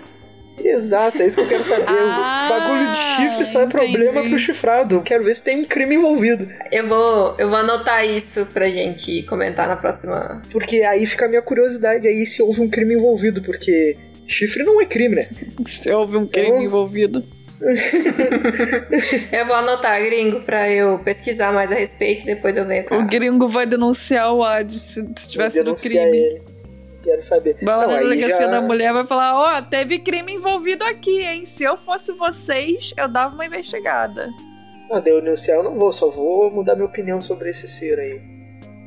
Exato, 0.62 1.22
é 1.22 1.26
isso 1.26 1.36
que 1.36 1.42
eu 1.42 1.48
quero 1.48 1.64
saber. 1.64 1.84
Ah, 2.24 2.46
o 2.46 2.48
bagulho 2.60 2.90
de 2.92 2.96
chifre 2.98 3.44
só 3.44 3.62
é 3.62 3.66
problema 3.66 4.22
pro 4.22 4.38
chifrado. 4.38 4.96
Eu 4.96 5.02
quero 5.02 5.24
ver 5.24 5.34
se 5.34 5.42
tem 5.42 5.60
um 5.60 5.64
crime 5.64 5.94
envolvido. 5.96 6.48
Eu 6.70 6.88
vou, 6.88 7.34
eu 7.38 7.48
vou 7.48 7.56
anotar 7.58 8.04
isso 8.06 8.46
pra 8.46 8.68
gente 8.70 9.22
comentar 9.24 9.66
na 9.68 9.76
próxima. 9.76 10.42
Porque 10.50 10.82
aí 10.82 11.04
fica 11.06 11.24
a 11.24 11.28
minha 11.28 11.42
curiosidade 11.42 12.06
aí 12.06 12.26
se 12.26 12.42
houve 12.42 12.60
um 12.60 12.68
crime 12.68 12.94
envolvido, 12.94 13.42
porque 13.42 13.96
chifre 14.26 14.62
não 14.62 14.80
é 14.80 14.86
crime, 14.86 15.16
né? 15.16 15.26
Se 15.66 15.90
houve 15.90 16.16
um 16.16 16.26
crime 16.26 16.48
Eu- 16.58 16.62
envolvido. 16.62 17.24
Eu 19.30 19.46
vou 19.46 19.54
anotar, 19.54 20.02
gringo, 20.02 20.40
pra 20.40 20.68
eu 20.70 20.98
pesquisar 20.98 21.52
mais 21.52 21.70
a 21.70 21.74
respeito 21.76 22.22
e 22.22 22.26
depois 22.26 22.56
eu 22.56 22.66
venho 22.66 22.84
cá. 22.84 22.96
O 22.98 23.06
gringo 23.06 23.46
vai 23.48 23.66
denunciar 23.66 24.32
o 24.34 24.42
Ad 24.42 24.72
se, 24.78 25.00
se 25.16 25.30
tiver 25.30 25.50
sido 25.50 25.72
crime. 25.74 25.96
ele. 26.18 26.42
Quero 27.02 27.22
saber. 27.22 27.56
Vai 27.62 27.76
lá 27.76 27.86
na 27.86 27.96
delegacia 27.98 28.36
já- 28.36 28.46
da 28.46 28.60
mulher 28.60 28.92
vai 28.92 29.04
falar: 29.04 29.34
Ó, 29.58 29.62
teve 29.62 29.98
crime 29.98 30.34
envolvido 30.34 30.84
aqui, 30.84 31.22
hein? 31.22 31.44
Se 31.44 31.64
eu 31.64 31.76
fosse 31.76 32.12
vocês, 32.12 32.92
eu 32.96 33.08
dava 33.08 33.34
uma 33.34 33.44
investigada. 33.44 34.30
Não, 34.88 35.00
denunciar 35.00 35.58
eu 35.58 35.62
não 35.64 35.74
vou, 35.74 35.90
só 35.92 36.08
vou 36.08 36.50
mudar 36.50 36.74
minha 36.76 36.86
opinião 36.86 37.20
sobre 37.20 37.50
esse 37.50 37.66
ser 37.66 37.98
aí. 37.98 38.20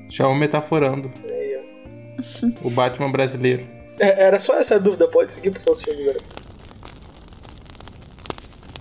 Chama 0.09 0.35
metaforando. 0.35 1.11
Aí, 1.27 1.57
ó. 1.57 2.67
O 2.67 2.69
Batman 2.69 3.11
brasileiro. 3.11 3.67
É, 3.99 4.23
era 4.23 4.39
só 4.39 4.57
essa 4.59 4.79
dúvida, 4.79 5.07
pode 5.07 5.33
seguir 5.33 5.51
pro 5.51 5.61
seu 5.61 5.75
filme 5.75 6.03
agora. 6.03 6.19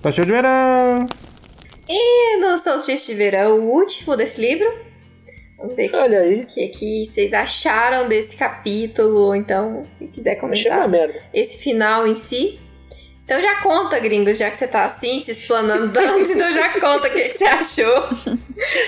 Só 0.02 0.10
show 0.12 0.24
de 0.24 0.32
verão. 0.32 1.06
E 1.88 2.36
no 2.38 2.56
Solstício 2.58 3.14
de 3.14 3.18
Verão, 3.18 3.58
o 3.60 3.70
último 3.72 4.16
desse 4.16 4.40
livro. 4.40 4.70
Vamos 5.64 5.76
ver 5.76 5.90
o 5.94 5.96
Olha 5.96 6.20
aí, 6.20 6.44
que, 6.46 6.68
que 6.68 7.04
vocês 7.06 7.32
acharam 7.32 8.08
desse 8.08 8.36
capítulo, 8.36 9.18
ou 9.18 9.34
então, 9.36 9.84
se 9.86 10.06
quiser 10.08 10.38
achei 10.38 10.70
uma 10.70 10.78
comentar, 10.82 10.88
merda. 10.88 11.20
esse 11.32 11.58
final 11.58 12.06
em 12.06 12.14
si. 12.16 12.58
Então 13.24 13.40
já 13.40 13.62
conta, 13.62 13.98
gringo, 13.98 14.32
já 14.34 14.50
que 14.50 14.58
você 14.58 14.68
tá 14.68 14.84
assim, 14.84 15.18
se 15.18 15.30
explanando 15.30 15.90
tanto, 15.94 16.30
então 16.30 16.52
já 16.52 16.68
conta 16.78 17.08
o 17.08 17.10
que, 17.10 17.28
que 17.28 17.32
você 17.34 17.44
achou. 17.44 18.02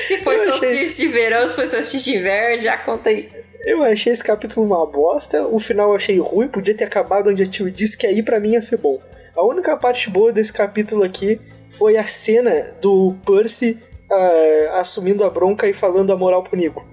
Se 0.06 0.18
foi 0.18 0.36
Eu 0.36 0.50
achei- 0.50 0.52
solstício 0.52 1.06
de 1.06 1.12
verão, 1.14 1.48
se 1.48 1.54
foi 1.54 1.66
solstício 1.66 2.12
de 2.12 2.18
inverno, 2.18 2.62
já 2.62 2.76
conta 2.78 3.08
aí. 3.08 3.30
Eu 3.64 3.82
achei 3.82 4.12
esse 4.12 4.22
capítulo 4.22 4.66
uma 4.66 4.84
bosta, 4.86 5.46
o 5.46 5.58
final 5.58 5.88
eu 5.88 5.96
achei 5.96 6.18
ruim, 6.20 6.48
podia 6.48 6.74
ter 6.74 6.84
acabado 6.84 7.30
onde 7.30 7.42
a 7.42 7.46
tio 7.46 7.70
disse 7.70 7.96
que 7.96 8.06
aí 8.06 8.22
pra 8.22 8.38
mim 8.38 8.52
ia 8.52 8.60
ser 8.62 8.76
bom. 8.76 9.00
A 9.34 9.42
única 9.42 9.76
parte 9.76 10.08
boa 10.10 10.30
desse 10.32 10.52
capítulo 10.52 11.02
aqui 11.02 11.40
foi 11.70 11.96
a 11.96 12.06
cena 12.06 12.74
do 12.80 13.14
Percy 13.26 13.78
ah, 14.10 14.80
assumindo 14.80 15.24
a 15.24 15.30
bronca 15.30 15.68
e 15.68 15.72
falando 15.72 16.12
a 16.12 16.16
moral 16.16 16.42
pro 16.42 16.56
Nico. 16.56 16.86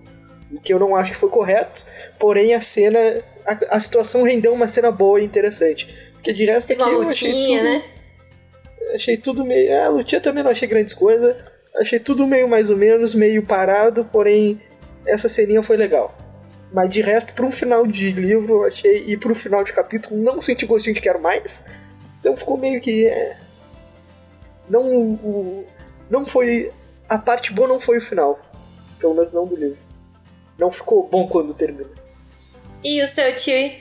O 0.51 0.59
que 0.59 0.74
eu 0.74 0.80
não 0.80 0.95
acho 0.95 1.11
que 1.11 1.18
foi 1.18 1.30
correto, 1.30 1.86
porém 2.20 2.53
a 2.53 2.61
cena. 2.61 2.99
A, 3.45 3.76
a 3.76 3.80
situação 3.80 4.24
rendeu 4.24 4.53
uma 4.53 4.68
cena 4.68 4.91
boa 4.91 5.20
e 5.20 5.26
interessante. 5.26 5.88
Porque 6.14 6.32
de 6.32 6.45
resto 6.45 6.68
Teve 6.70 6.82
aqui 6.82 6.91
uma 6.91 7.03
eu 7.03 7.09
achei 7.09 7.32
lutinha, 7.32 7.59
tudo- 7.59 7.70
né? 7.70 7.84
Achei 8.93 9.18
tudo 9.18 9.45
meio. 9.45 9.70
É, 9.72 9.84
a 9.86 9.89
lutinha 9.89 10.22
também 10.22 10.43
não 10.43 10.51
achei 10.51 10.68
grandes 10.68 10.93
coisas. 10.93 11.36
Achei 11.76 11.99
tudo 11.99 12.28
meio 12.28 12.47
mais 12.47 12.70
ou 12.70 12.78
menos, 12.78 13.16
meio 13.16 13.41
parado, 13.43 14.05
porém 14.05 14.61
essa 15.05 15.28
ceninha 15.28 15.64
foi 15.64 15.76
legal. 15.76 16.16
Mas 16.72 16.89
de 16.89 17.01
resto, 17.01 17.34
para 17.34 17.45
um 17.45 17.51
final 17.51 17.86
de 17.88 18.11
livro, 18.11 18.64
achei. 18.64 19.03
E 19.07 19.18
para 19.18 19.32
um 19.32 19.36
final 19.36 19.64
de 19.64 19.74
capítulo, 19.74 20.22
não 20.22 20.39
senti 20.39 20.66
gostinho 20.66 20.93
de 20.93 21.01
quero 21.01 21.20
mais. 21.20 21.66
Então 22.20 22.38
ficou 22.38 22.57
meio 22.57 22.80
que. 22.80 23.07
é, 23.07 23.38
não. 24.70 24.84
O, 24.91 25.66
não 26.09 26.24
foi. 26.26 26.72
A 27.14 27.20
parte 27.20 27.53
boa 27.53 27.68
não 27.68 27.80
foi 27.80 27.99
o 27.99 28.01
final. 28.01 28.41
Pelo 28.97 29.14
menos 29.14 29.32
não 29.32 29.45
do 29.45 29.55
livro. 29.55 29.78
Não 30.57 30.72
ficou 30.72 31.07
bom 31.07 31.28
quando 31.28 31.53
termina. 31.53 31.91
E 32.84 33.03
o 33.03 33.07
seu 33.07 33.36
tio, 33.36 33.72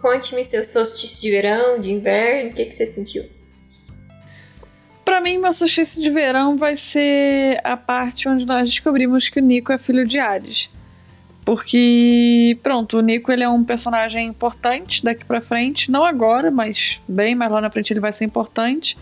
conte-me 0.00 0.42
seu 0.42 0.64
solstício 0.64 1.20
de 1.20 1.30
verão, 1.30 1.78
de 1.78 1.92
inverno, 1.92 2.48
o 2.48 2.54
que, 2.54 2.64
que 2.64 2.72
você 2.72 2.86
sentiu? 2.86 3.26
Pra 5.04 5.20
mim, 5.20 5.36
meu 5.36 5.52
solstício 5.52 6.00
de 6.00 6.08
verão 6.08 6.56
vai 6.56 6.76
ser 6.76 7.60
a 7.62 7.76
parte 7.76 8.26
onde 8.26 8.46
nós 8.46 8.70
descobrimos 8.70 9.28
que 9.28 9.38
o 9.38 9.42
Nico 9.42 9.70
é 9.70 9.76
filho 9.76 10.06
de 10.06 10.18
Ares. 10.18 10.70
Porque, 11.44 12.58
pronto, 12.62 12.96
o 12.96 13.02
Nico 13.02 13.30
ele 13.30 13.42
é 13.44 13.48
um 13.50 13.64
personagem 13.64 14.28
importante 14.28 15.04
daqui 15.04 15.26
pra 15.26 15.42
frente. 15.42 15.90
Não 15.90 16.06
agora, 16.06 16.50
mas 16.50 17.02
bem 17.06 17.34
mais 17.34 17.52
lá 17.52 17.60
na 17.60 17.70
frente 17.70 17.92
ele 17.92 18.00
vai 18.00 18.14
ser 18.14 18.24
importante. 18.24 18.96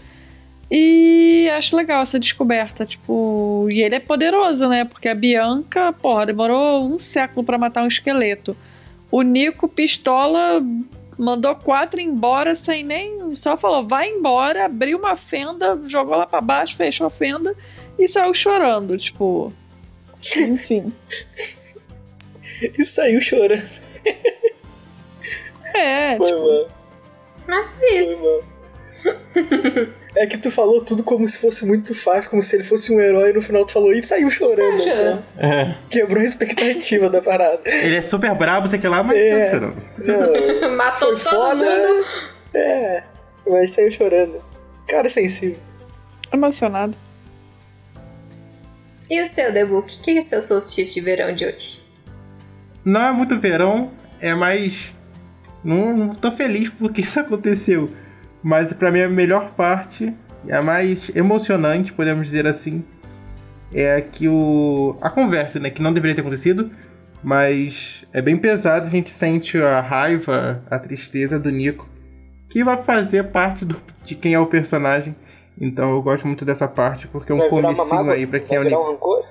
E 0.71 1.49
acho 1.51 1.77
legal 1.77 2.03
essa 2.03 2.19
descoberta, 2.19 2.85
tipo... 2.85 3.69
E 3.71 3.83
ele 3.83 3.95
é 3.95 4.01
poderoso, 4.01 4.69
né? 4.69 4.85
Porque 4.85 5.09
a 5.09 5.15
Bianca, 5.15 5.93
porra, 5.93 6.27
demorou 6.27 6.85
um 6.85 6.99
século 6.99 7.45
pra 7.45 7.57
matar 7.57 7.85
um 7.85 7.87
esqueleto. 7.87 8.57
O 9.11 9.23
Nico, 9.23 9.69
pistola, 9.69 10.61
mandou 11.19 11.55
quatro 11.55 12.01
embora 12.01 12.55
sem 12.55 12.83
nem. 12.83 13.35
Só 13.35 13.57
falou, 13.57 13.87
vai 13.87 14.09
embora, 14.09 14.65
abriu 14.65 14.99
uma 14.99 15.15
fenda, 15.15 15.79
jogou 15.87 16.17
lá 16.17 16.27
pra 16.27 16.41
baixo, 16.41 16.77
fechou 16.77 17.07
a 17.07 17.11
fenda 17.11 17.55
e 17.99 18.09
saiu 18.09 18.35
chorando, 18.35 18.97
tipo. 18.99 19.53
Enfim. 20.37 20.93
E 22.79 22.83
saiu 22.83 23.21
chorando. 23.21 23.69
É, 25.75 26.17
Foi, 26.17 26.27
tipo. 26.27 26.69
Mas 27.47 27.71
Foi, 27.77 27.99
isso. 27.99 28.45
É 30.19 30.27
que 30.27 30.39
tu 30.39 30.51
falou 30.51 30.83
tudo 30.83 31.03
como 31.05 31.29
se 31.29 31.37
fosse 31.39 31.67
muito 31.67 31.95
fácil, 31.95 32.31
como 32.31 32.43
se 32.43 32.57
ele 32.57 32.65
fosse 32.65 32.91
um 32.93 32.99
herói, 32.99 33.31
e 33.31 33.33
no 33.35 33.43
final 33.43 33.67
tu 33.67 33.73
falou 33.73 33.93
e 33.93 34.03
saiu 34.03 34.31
chorando. 34.31 34.57
Saiu 34.57 34.97
chorando. 34.97 35.17
né? 35.17 35.25
É. 35.37 35.75
Quebrou 35.91 36.23
a 36.23 36.25
expectativa 36.25 37.11
da 37.11 37.21
parada. 37.21 37.61
Ele 37.67 37.97
é 37.97 38.01
super 38.01 38.35
brabo, 38.35 38.67
sei 38.67 38.79
que 38.79 38.89
lá, 38.89 39.03
mas 39.03 39.19
É. 39.19 39.45
tá 39.45 39.51
chorando. 39.55 39.89
Não, 39.99 40.71
Matou 40.77 41.17
foi 41.19 41.31
todo 41.31 41.37
foda. 41.37 41.55
mundo. 41.57 42.05
É, 42.55 43.03
mas 43.47 43.71
saiu 43.73 43.91
chorando. 43.93 44.43
Cara 44.89 45.09
sensível. 45.09 45.59
emocionado. 46.33 46.97
E 49.11 49.21
o 49.23 49.27
seu, 49.27 49.53
The 49.53 49.65
Book? 49.65 49.99
O 49.99 50.03
que 50.03 50.19
é 50.19 50.23
seu 50.23 50.41
solstício 50.41 50.95
de 50.95 51.01
verão 51.01 51.33
de 51.35 51.45
hoje? 51.47 51.81
Não 52.85 53.01
é 53.09 53.13
muito 53.13 53.39
verão, 53.39 53.93
é 54.21 54.35
mais. 54.35 54.93
Não, 55.63 55.97
não 55.97 56.15
tô 56.15 56.31
feliz 56.33 56.71
porque 56.71 57.03
isso 57.03 57.19
aconteceu. 57.21 57.91
Mas 58.49 58.73
pra 58.73 58.93
mim 58.93 59.01
a 59.01 59.09
melhor 59.09 59.51
parte, 59.57 60.15
a 60.49 60.63
mais 60.63 61.11
emocionante, 61.17 61.93
podemos 61.93 62.27
dizer 62.27 62.47
assim, 62.47 62.85
é 63.75 64.01
que 64.01 64.29
o. 64.29 64.97
a 65.01 65.11
conversa, 65.11 65.59
né? 65.59 65.69
Que 65.69 65.83
não 65.83 65.93
deveria 65.93 66.15
ter 66.15 66.21
acontecido, 66.21 66.71
mas 67.25 68.07
é 68.13 68.23
bem 68.23 68.37
pesado, 68.37 68.87
a 68.87 68.89
gente 68.89 69.11
sente 69.11 69.61
a 69.61 69.81
raiva, 69.81 70.63
a 70.71 70.79
tristeza 70.79 71.41
do 71.41 71.51
Nico, 71.51 71.89
que 72.49 72.63
vai 72.63 72.81
fazer 72.85 73.25
parte 73.33 73.65
do- 73.65 73.83
de 74.05 74.15
quem 74.15 74.35
é 74.35 74.39
o 74.39 74.47
personagem. 74.47 75.17
Então 75.61 75.91
eu 75.91 76.01
gosto 76.01 76.25
muito 76.25 76.45
dessa 76.45 76.69
parte, 76.69 77.09
porque 77.09 77.33
é 77.33 77.35
um 77.35 77.49
comecinho 77.49 78.11
aí 78.13 78.29
pra 78.29 78.39
quem 78.39 78.59
é 78.59 78.61
Vai 78.61 78.67
o 78.67 78.69
virar 78.71 78.77
Nico. 78.79 78.89
um 78.89 78.93
rancor? 78.93 79.25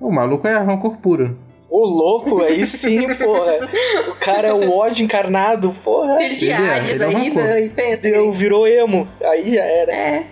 O 0.00 0.10
maluco 0.12 0.46
é 0.46 0.58
rancor 0.58 0.98
puro. 0.98 1.38
O 1.76 1.84
louco, 1.84 2.40
aí 2.40 2.64
sim, 2.64 3.12
porra. 3.14 3.68
O 4.08 4.14
cara 4.20 4.46
é 4.48 4.52
o 4.52 4.70
ódio 4.70 5.02
encarnado, 5.04 5.72
porra. 5.82 6.18
Filho 6.18 6.38
de 6.38 6.46
Ele 6.46 6.52
é, 6.52 6.70
Hades 6.70 6.90
ele 6.90 7.02
é 7.02 7.06
ainda, 7.08 7.42
rancor. 7.42 7.58
e 7.58 7.68
pensa. 7.70 8.02
Deu, 8.02 8.32
virou 8.32 8.64
emo. 8.68 9.08
Aí 9.20 9.54
já 9.56 9.64
era, 9.64 9.92
É. 9.92 10.26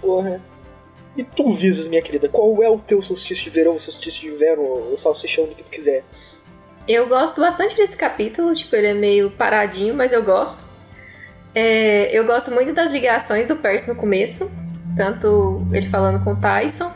porra. 0.00 0.40
E 1.14 1.22
tu, 1.24 1.50
Visas, 1.50 1.88
minha 1.88 2.00
querida, 2.00 2.26
qual 2.28 2.62
é 2.62 2.70
o 2.70 2.78
teu 2.78 3.02
solstício 3.02 3.44
de 3.44 3.50
verão, 3.50 3.78
solstício 3.78 4.22
de 4.22 4.34
inverno, 4.34 4.62
o 4.92 4.96
salsichão 4.96 5.44
do 5.44 5.54
que 5.54 5.62
tu 5.62 5.68
quiser? 5.70 6.02
Eu 6.88 7.06
gosto 7.06 7.38
bastante 7.38 7.76
desse 7.76 7.96
capítulo, 7.96 8.54
tipo, 8.54 8.74
ele 8.76 8.86
é 8.86 8.94
meio 8.94 9.30
paradinho, 9.30 9.94
mas 9.94 10.10
eu 10.12 10.22
gosto. 10.22 10.64
É, 11.54 12.08
eu 12.18 12.24
gosto 12.26 12.50
muito 12.50 12.72
das 12.72 12.90
ligações 12.90 13.46
do 13.46 13.56
Percy 13.56 13.88
no 13.88 13.96
começo, 13.96 14.50
tanto 14.96 15.66
ele 15.72 15.86
falando 15.88 16.22
com 16.24 16.32
o 16.32 16.36
Tyson, 16.40 16.90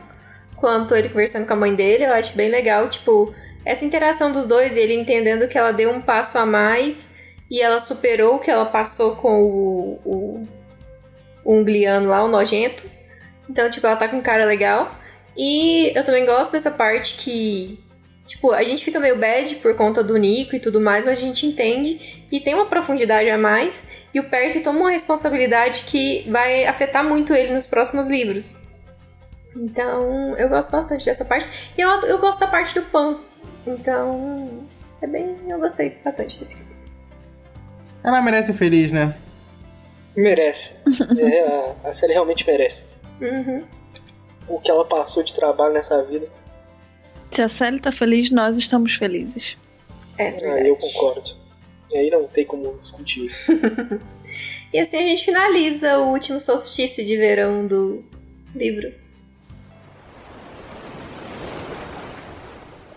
quanto 0.56 0.94
ele 0.94 1.08
conversando 1.10 1.46
com 1.46 1.52
a 1.52 1.56
mãe 1.56 1.74
dele, 1.74 2.04
eu 2.04 2.12
acho 2.14 2.34
bem 2.36 2.48
legal, 2.50 2.88
tipo, 2.88 3.34
essa 3.64 3.84
interação 3.84 4.32
dos 4.32 4.46
dois, 4.46 4.76
ele 4.76 4.94
entendendo 4.94 5.48
que 5.48 5.58
ela 5.58 5.72
deu 5.72 5.90
um 5.90 6.00
passo 6.00 6.38
a 6.38 6.46
mais 6.46 7.10
e 7.50 7.60
ela 7.60 7.80
superou 7.80 8.36
o 8.36 8.38
que 8.38 8.50
ela 8.50 8.66
passou 8.66 9.16
com 9.16 9.42
o, 9.42 10.00
o, 10.04 10.48
o 11.44 11.54
Ungliano 11.54 12.08
lá, 12.08 12.24
o 12.24 12.28
nojento. 12.28 12.82
Então, 13.48 13.68
tipo, 13.68 13.86
ela 13.86 13.96
tá 13.96 14.08
com 14.08 14.16
um 14.16 14.22
cara 14.22 14.44
legal. 14.44 14.94
E 15.36 15.92
eu 15.96 16.04
também 16.04 16.24
gosto 16.24 16.52
dessa 16.52 16.70
parte 16.70 17.16
que 17.16 17.78
Tipo, 18.30 18.52
a 18.52 18.62
gente 18.62 18.84
fica 18.84 19.00
meio 19.00 19.18
bad 19.18 19.56
por 19.56 19.74
conta 19.74 20.04
do 20.04 20.16
Nico 20.16 20.54
e 20.54 20.60
tudo 20.60 20.80
mais, 20.80 21.04
mas 21.04 21.18
a 21.18 21.20
gente 21.20 21.44
entende 21.46 22.24
e 22.30 22.38
tem 22.38 22.54
uma 22.54 22.66
profundidade 22.66 23.28
a 23.28 23.36
mais. 23.36 23.88
E 24.14 24.20
o 24.20 24.30
Percy 24.30 24.60
toma 24.60 24.78
uma 24.78 24.90
responsabilidade 24.90 25.82
que 25.82 26.24
vai 26.30 26.64
afetar 26.64 27.02
muito 27.02 27.34
ele 27.34 27.52
nos 27.52 27.66
próximos 27.66 28.06
livros. 28.06 28.54
Então, 29.56 30.36
eu 30.38 30.48
gosto 30.48 30.70
bastante 30.70 31.04
dessa 31.04 31.24
parte. 31.24 31.72
E 31.76 31.80
eu, 31.80 31.90
eu 32.02 32.18
gosto 32.18 32.38
da 32.38 32.46
parte 32.46 32.72
do 32.72 32.82
pão. 32.82 33.20
Então, 33.78 34.66
É 35.02 35.06
bem. 35.06 35.36
Eu 35.48 35.58
gostei 35.58 35.90
bastante 36.04 36.38
desse 36.38 36.56
capítulo. 36.58 36.80
Ela 38.04 38.20
merece 38.22 38.48
ser 38.48 38.54
feliz, 38.58 38.92
né? 38.92 39.16
Merece. 40.16 40.74
É, 41.20 41.40
a, 41.40 41.88
a 41.88 41.92
série 41.92 42.12
realmente 42.12 42.46
merece. 42.46 42.84
Uhum. 43.20 43.64
O 44.48 44.58
que 44.60 44.70
ela 44.70 44.84
passou 44.84 45.22
de 45.22 45.32
trabalho 45.34 45.72
nessa 45.74 46.02
vida. 46.02 46.26
Se 47.30 47.40
a 47.42 47.48
Sally 47.48 47.80
tá 47.80 47.92
feliz, 47.92 48.30
nós 48.30 48.56
estamos 48.56 48.94
felizes. 48.94 49.56
É, 50.18 50.28
Ah, 50.28 50.30
verdade. 50.32 50.68
eu 50.68 50.76
concordo. 50.76 51.36
E 51.92 51.96
aí 51.96 52.10
não 52.10 52.24
tem 52.26 52.44
como 52.44 52.76
discutir 52.80 53.26
isso. 53.26 53.40
E 54.72 54.78
assim 54.78 54.98
a 54.98 55.02
gente 55.02 55.24
finaliza 55.24 55.98
o 55.98 56.12
último 56.12 56.38
solstício 56.38 57.04
de 57.04 57.16
verão 57.16 57.66
do 57.66 58.04
livro. 58.54 58.94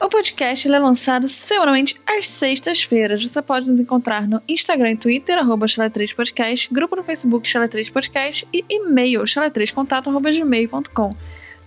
O 0.03 0.09
podcast 0.09 0.67
é 0.67 0.79
lançado 0.79 1.29
semanalmente 1.29 1.95
às 2.05 2.27
sextas-feiras. 2.27 3.23
Você 3.23 3.41
pode 3.41 3.69
nos 3.69 3.79
encontrar 3.79 4.27
no 4.27 4.41
Instagram 4.49 4.91
e 4.91 4.97
Twitter, 4.97 5.37
arroba 5.37 5.65
Chala3podcast, 5.65 6.67
grupo 6.69 6.97
no 6.97 7.05
Facebook 7.05 7.47
Chala3podcast 7.47 8.45
e 8.53 8.65
e-mail 8.69 9.21
chala3contato.gmail.com. 9.21 11.09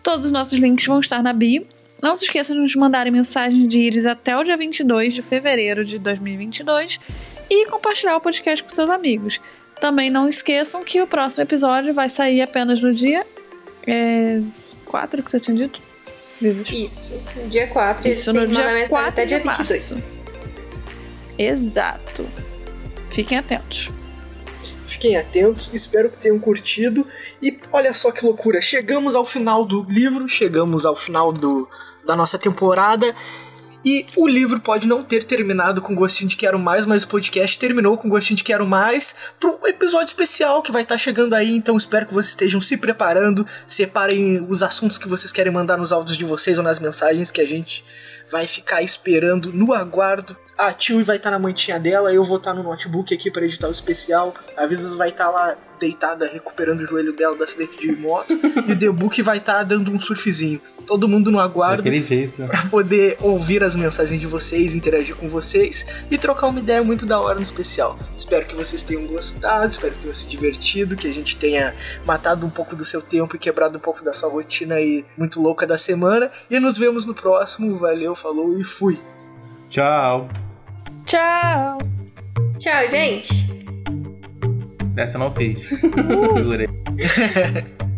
Todos 0.03 0.27
os 0.27 0.31
nossos 0.31 0.59
links 0.59 0.85
vão 0.85 1.01
estar 1.01 1.23
na 1.23 1.33
bio. 1.33 1.67
Não 2.03 2.15
se 2.15 2.25
esqueça 2.25 2.53
de 2.53 2.61
nos 2.61 2.77
mandarem 2.77 3.11
mensagens 3.11 3.67
de 3.67 3.81
íris 3.81 4.05
até 4.05 4.37
o 4.37 4.45
dia 4.45 4.59
22 4.59 5.15
de 5.15 5.23
fevereiro 5.23 5.83
de 5.83 5.99
2022 5.99 7.01
e 7.49 7.65
compartilhar 7.71 8.19
o 8.19 8.21
podcast 8.21 8.63
com 8.63 8.69
seus 8.69 8.91
amigos. 8.91 9.41
Também 9.81 10.11
não 10.11 10.29
esqueçam 10.29 10.85
que 10.85 11.01
o 11.01 11.07
próximo 11.07 11.43
episódio 11.43 11.95
vai 11.95 12.11
sair 12.11 12.43
apenas 12.43 12.83
no 12.83 12.93
dia 12.93 13.27
é, 13.87 14.43
4 14.85 15.23
que 15.23 15.31
você 15.31 15.41
tinha 15.41 15.57
dito? 15.57 15.86
Isso, 16.41 17.21
no 17.37 17.49
dia 17.49 17.67
4. 17.69 18.09
Isso 18.09 18.33
no 18.33 18.47
dia 18.47 18.73
mensagem 18.73 18.89
4 18.89 19.09
até 19.09 19.25
dia 19.25 19.39
de 19.41 19.47
março. 19.47 19.63
22. 19.63 20.13
Exato. 21.39 22.27
Fiquem 23.11 23.39
atentos. 23.39 23.91
Fiquem 24.87 25.17
atentos, 25.17 25.71
espero 25.75 26.11
que 26.11 26.19
tenham 26.19 26.39
curtido. 26.39 27.07
E 27.43 27.59
olha 27.73 27.93
só 27.93 28.11
que 28.11 28.25
loucura, 28.25 28.61
chegamos 28.61 29.15
ao 29.15 29.25
final 29.25 29.65
do 29.65 29.83
livro, 29.85 30.29
chegamos 30.29 30.87
ao 30.87 30.95
final 30.95 31.33
do, 31.33 31.69
da 32.05 32.15
nossa 32.15 32.39
temporada. 32.39 33.15
E 33.89 34.05
o 34.17 34.27
livro 34.27 34.59
pode 34.61 34.89
não 34.89 35.05
ter 35.05 35.23
terminado 35.23 35.81
com 35.81 35.95
gostinho 35.95 36.29
de 36.29 36.37
quero 36.37 36.59
mais, 36.59 36.85
mas 36.85 37.05
o 37.05 37.09
podcast 37.09 37.57
terminou 37.57 37.97
com 37.97 38.09
gostinho 38.09 38.37
de 38.37 38.43
quero 38.43 38.67
mais 38.67 39.15
para 39.39 39.49
um 39.49 39.65
episódio 39.65 40.09
especial 40.09 40.61
que 40.61 40.73
vai 40.73 40.83
estar 40.83 40.99
chegando 40.99 41.35
aí. 41.35 41.55
Então 41.55 41.77
espero 41.77 42.05
que 42.05 42.13
vocês 42.13 42.31
estejam 42.31 42.61
se 42.61 42.77
preparando, 42.77 43.47
separem 43.69 44.45
os 44.49 44.61
assuntos 44.61 44.99
que 44.99 45.07
vocês 45.07 45.31
querem 45.31 45.53
mandar 45.53 45.77
nos 45.77 45.93
áudios 45.93 46.19
de 46.19 46.25
vocês 46.25 46.59
ou 46.59 46.65
nas 46.65 46.81
mensagens 46.81 47.31
que 47.31 47.41
a 47.41 47.47
gente 47.47 47.85
vai 48.29 48.49
ficar 48.49 48.83
esperando 48.83 49.53
no 49.53 49.73
aguardo. 49.73 50.37
A 50.59 50.73
Tio 50.73 51.05
vai 51.05 51.17
estar 51.17 51.31
na 51.31 51.39
mantinha 51.39 51.79
dela, 51.79 52.13
eu 52.13 52.25
vou 52.25 52.39
estar 52.39 52.55
no 52.55 52.63
notebook 52.63 53.13
aqui 53.13 53.31
para 53.31 53.45
editar 53.45 53.69
o 53.69 53.71
especial. 53.71 54.35
A 54.57 54.67
vezes 54.67 54.95
vai 54.95 55.11
estar 55.11 55.29
lá 55.31 55.55
deitada 55.79 56.27
recuperando 56.27 56.81
o 56.81 56.87
joelho 56.87 57.13
dela 57.13 57.37
do 57.37 57.45
acidente 57.45 57.79
de 57.79 57.93
moto 57.93 58.33
e 58.67 58.73
o 58.73 58.79
The 58.79 58.89
Book 58.89 59.21
vai 59.21 59.37
estar 59.37 59.63
dando 59.65 59.91
um 59.91 60.01
surfzinho. 60.01 60.59
Todo 60.87 61.07
mundo 61.07 61.31
no 61.31 61.39
aguardo 61.39 61.83
Daquele 61.83 62.03
jeito. 62.03 62.43
pra 62.47 62.65
poder 62.67 63.19
ouvir 63.21 63.63
as 63.63 63.77
mensagens 63.77 64.19
de 64.19 64.27
vocês, 64.27 64.75
interagir 64.75 65.15
com 65.17 65.29
vocês 65.29 65.85
e 66.11 66.17
trocar 66.17 66.47
uma 66.47 66.61
ideia 66.61 66.83
muito 66.83 67.05
da 67.05 67.21
hora 67.21 67.35
no 67.35 67.43
especial. 67.43 67.99
Espero 68.17 68.47
que 68.47 68.55
vocês 68.55 68.83
tenham 68.83 69.05
gostado, 69.05 69.67
espero 69.67 69.93
que 69.93 69.99
tenham 69.99 70.15
se 70.15 70.27
divertido, 70.27 70.97
que 70.97 71.09
a 71.09 71.13
gente 71.13 71.37
tenha 71.37 71.75
matado 72.07 72.47
um 72.47 72.51
pouco 72.51 72.75
do 72.75 72.85
seu 72.85 73.03
tempo 73.03 73.37
e 73.37 73.39
quebrado 73.39 73.77
um 73.77 73.81
pouco 73.81 74.03
da 74.03 74.15
sua 74.15 74.31
rotina 74.31 74.77
aí 74.77 75.05
muito 75.19 75.43
louca 75.43 75.67
da 75.67 75.77
semana. 75.77 76.31
E 76.49 76.59
nos 76.59 76.79
vemos 76.79 77.05
no 77.05 77.13
próximo. 77.13 77.77
Valeu, 77.77 78.15
falou 78.15 78.59
e 78.59 78.65
fui! 78.65 78.99
Tchau. 79.69 80.46
Tchau! 81.07 81.79
Tchau, 82.59 82.89
gente! 82.89 83.33
Dessa 84.95 85.17
eu 85.17 85.21
não 85.21 85.31
fiz. 85.31 85.63
Segurei. 86.35 86.67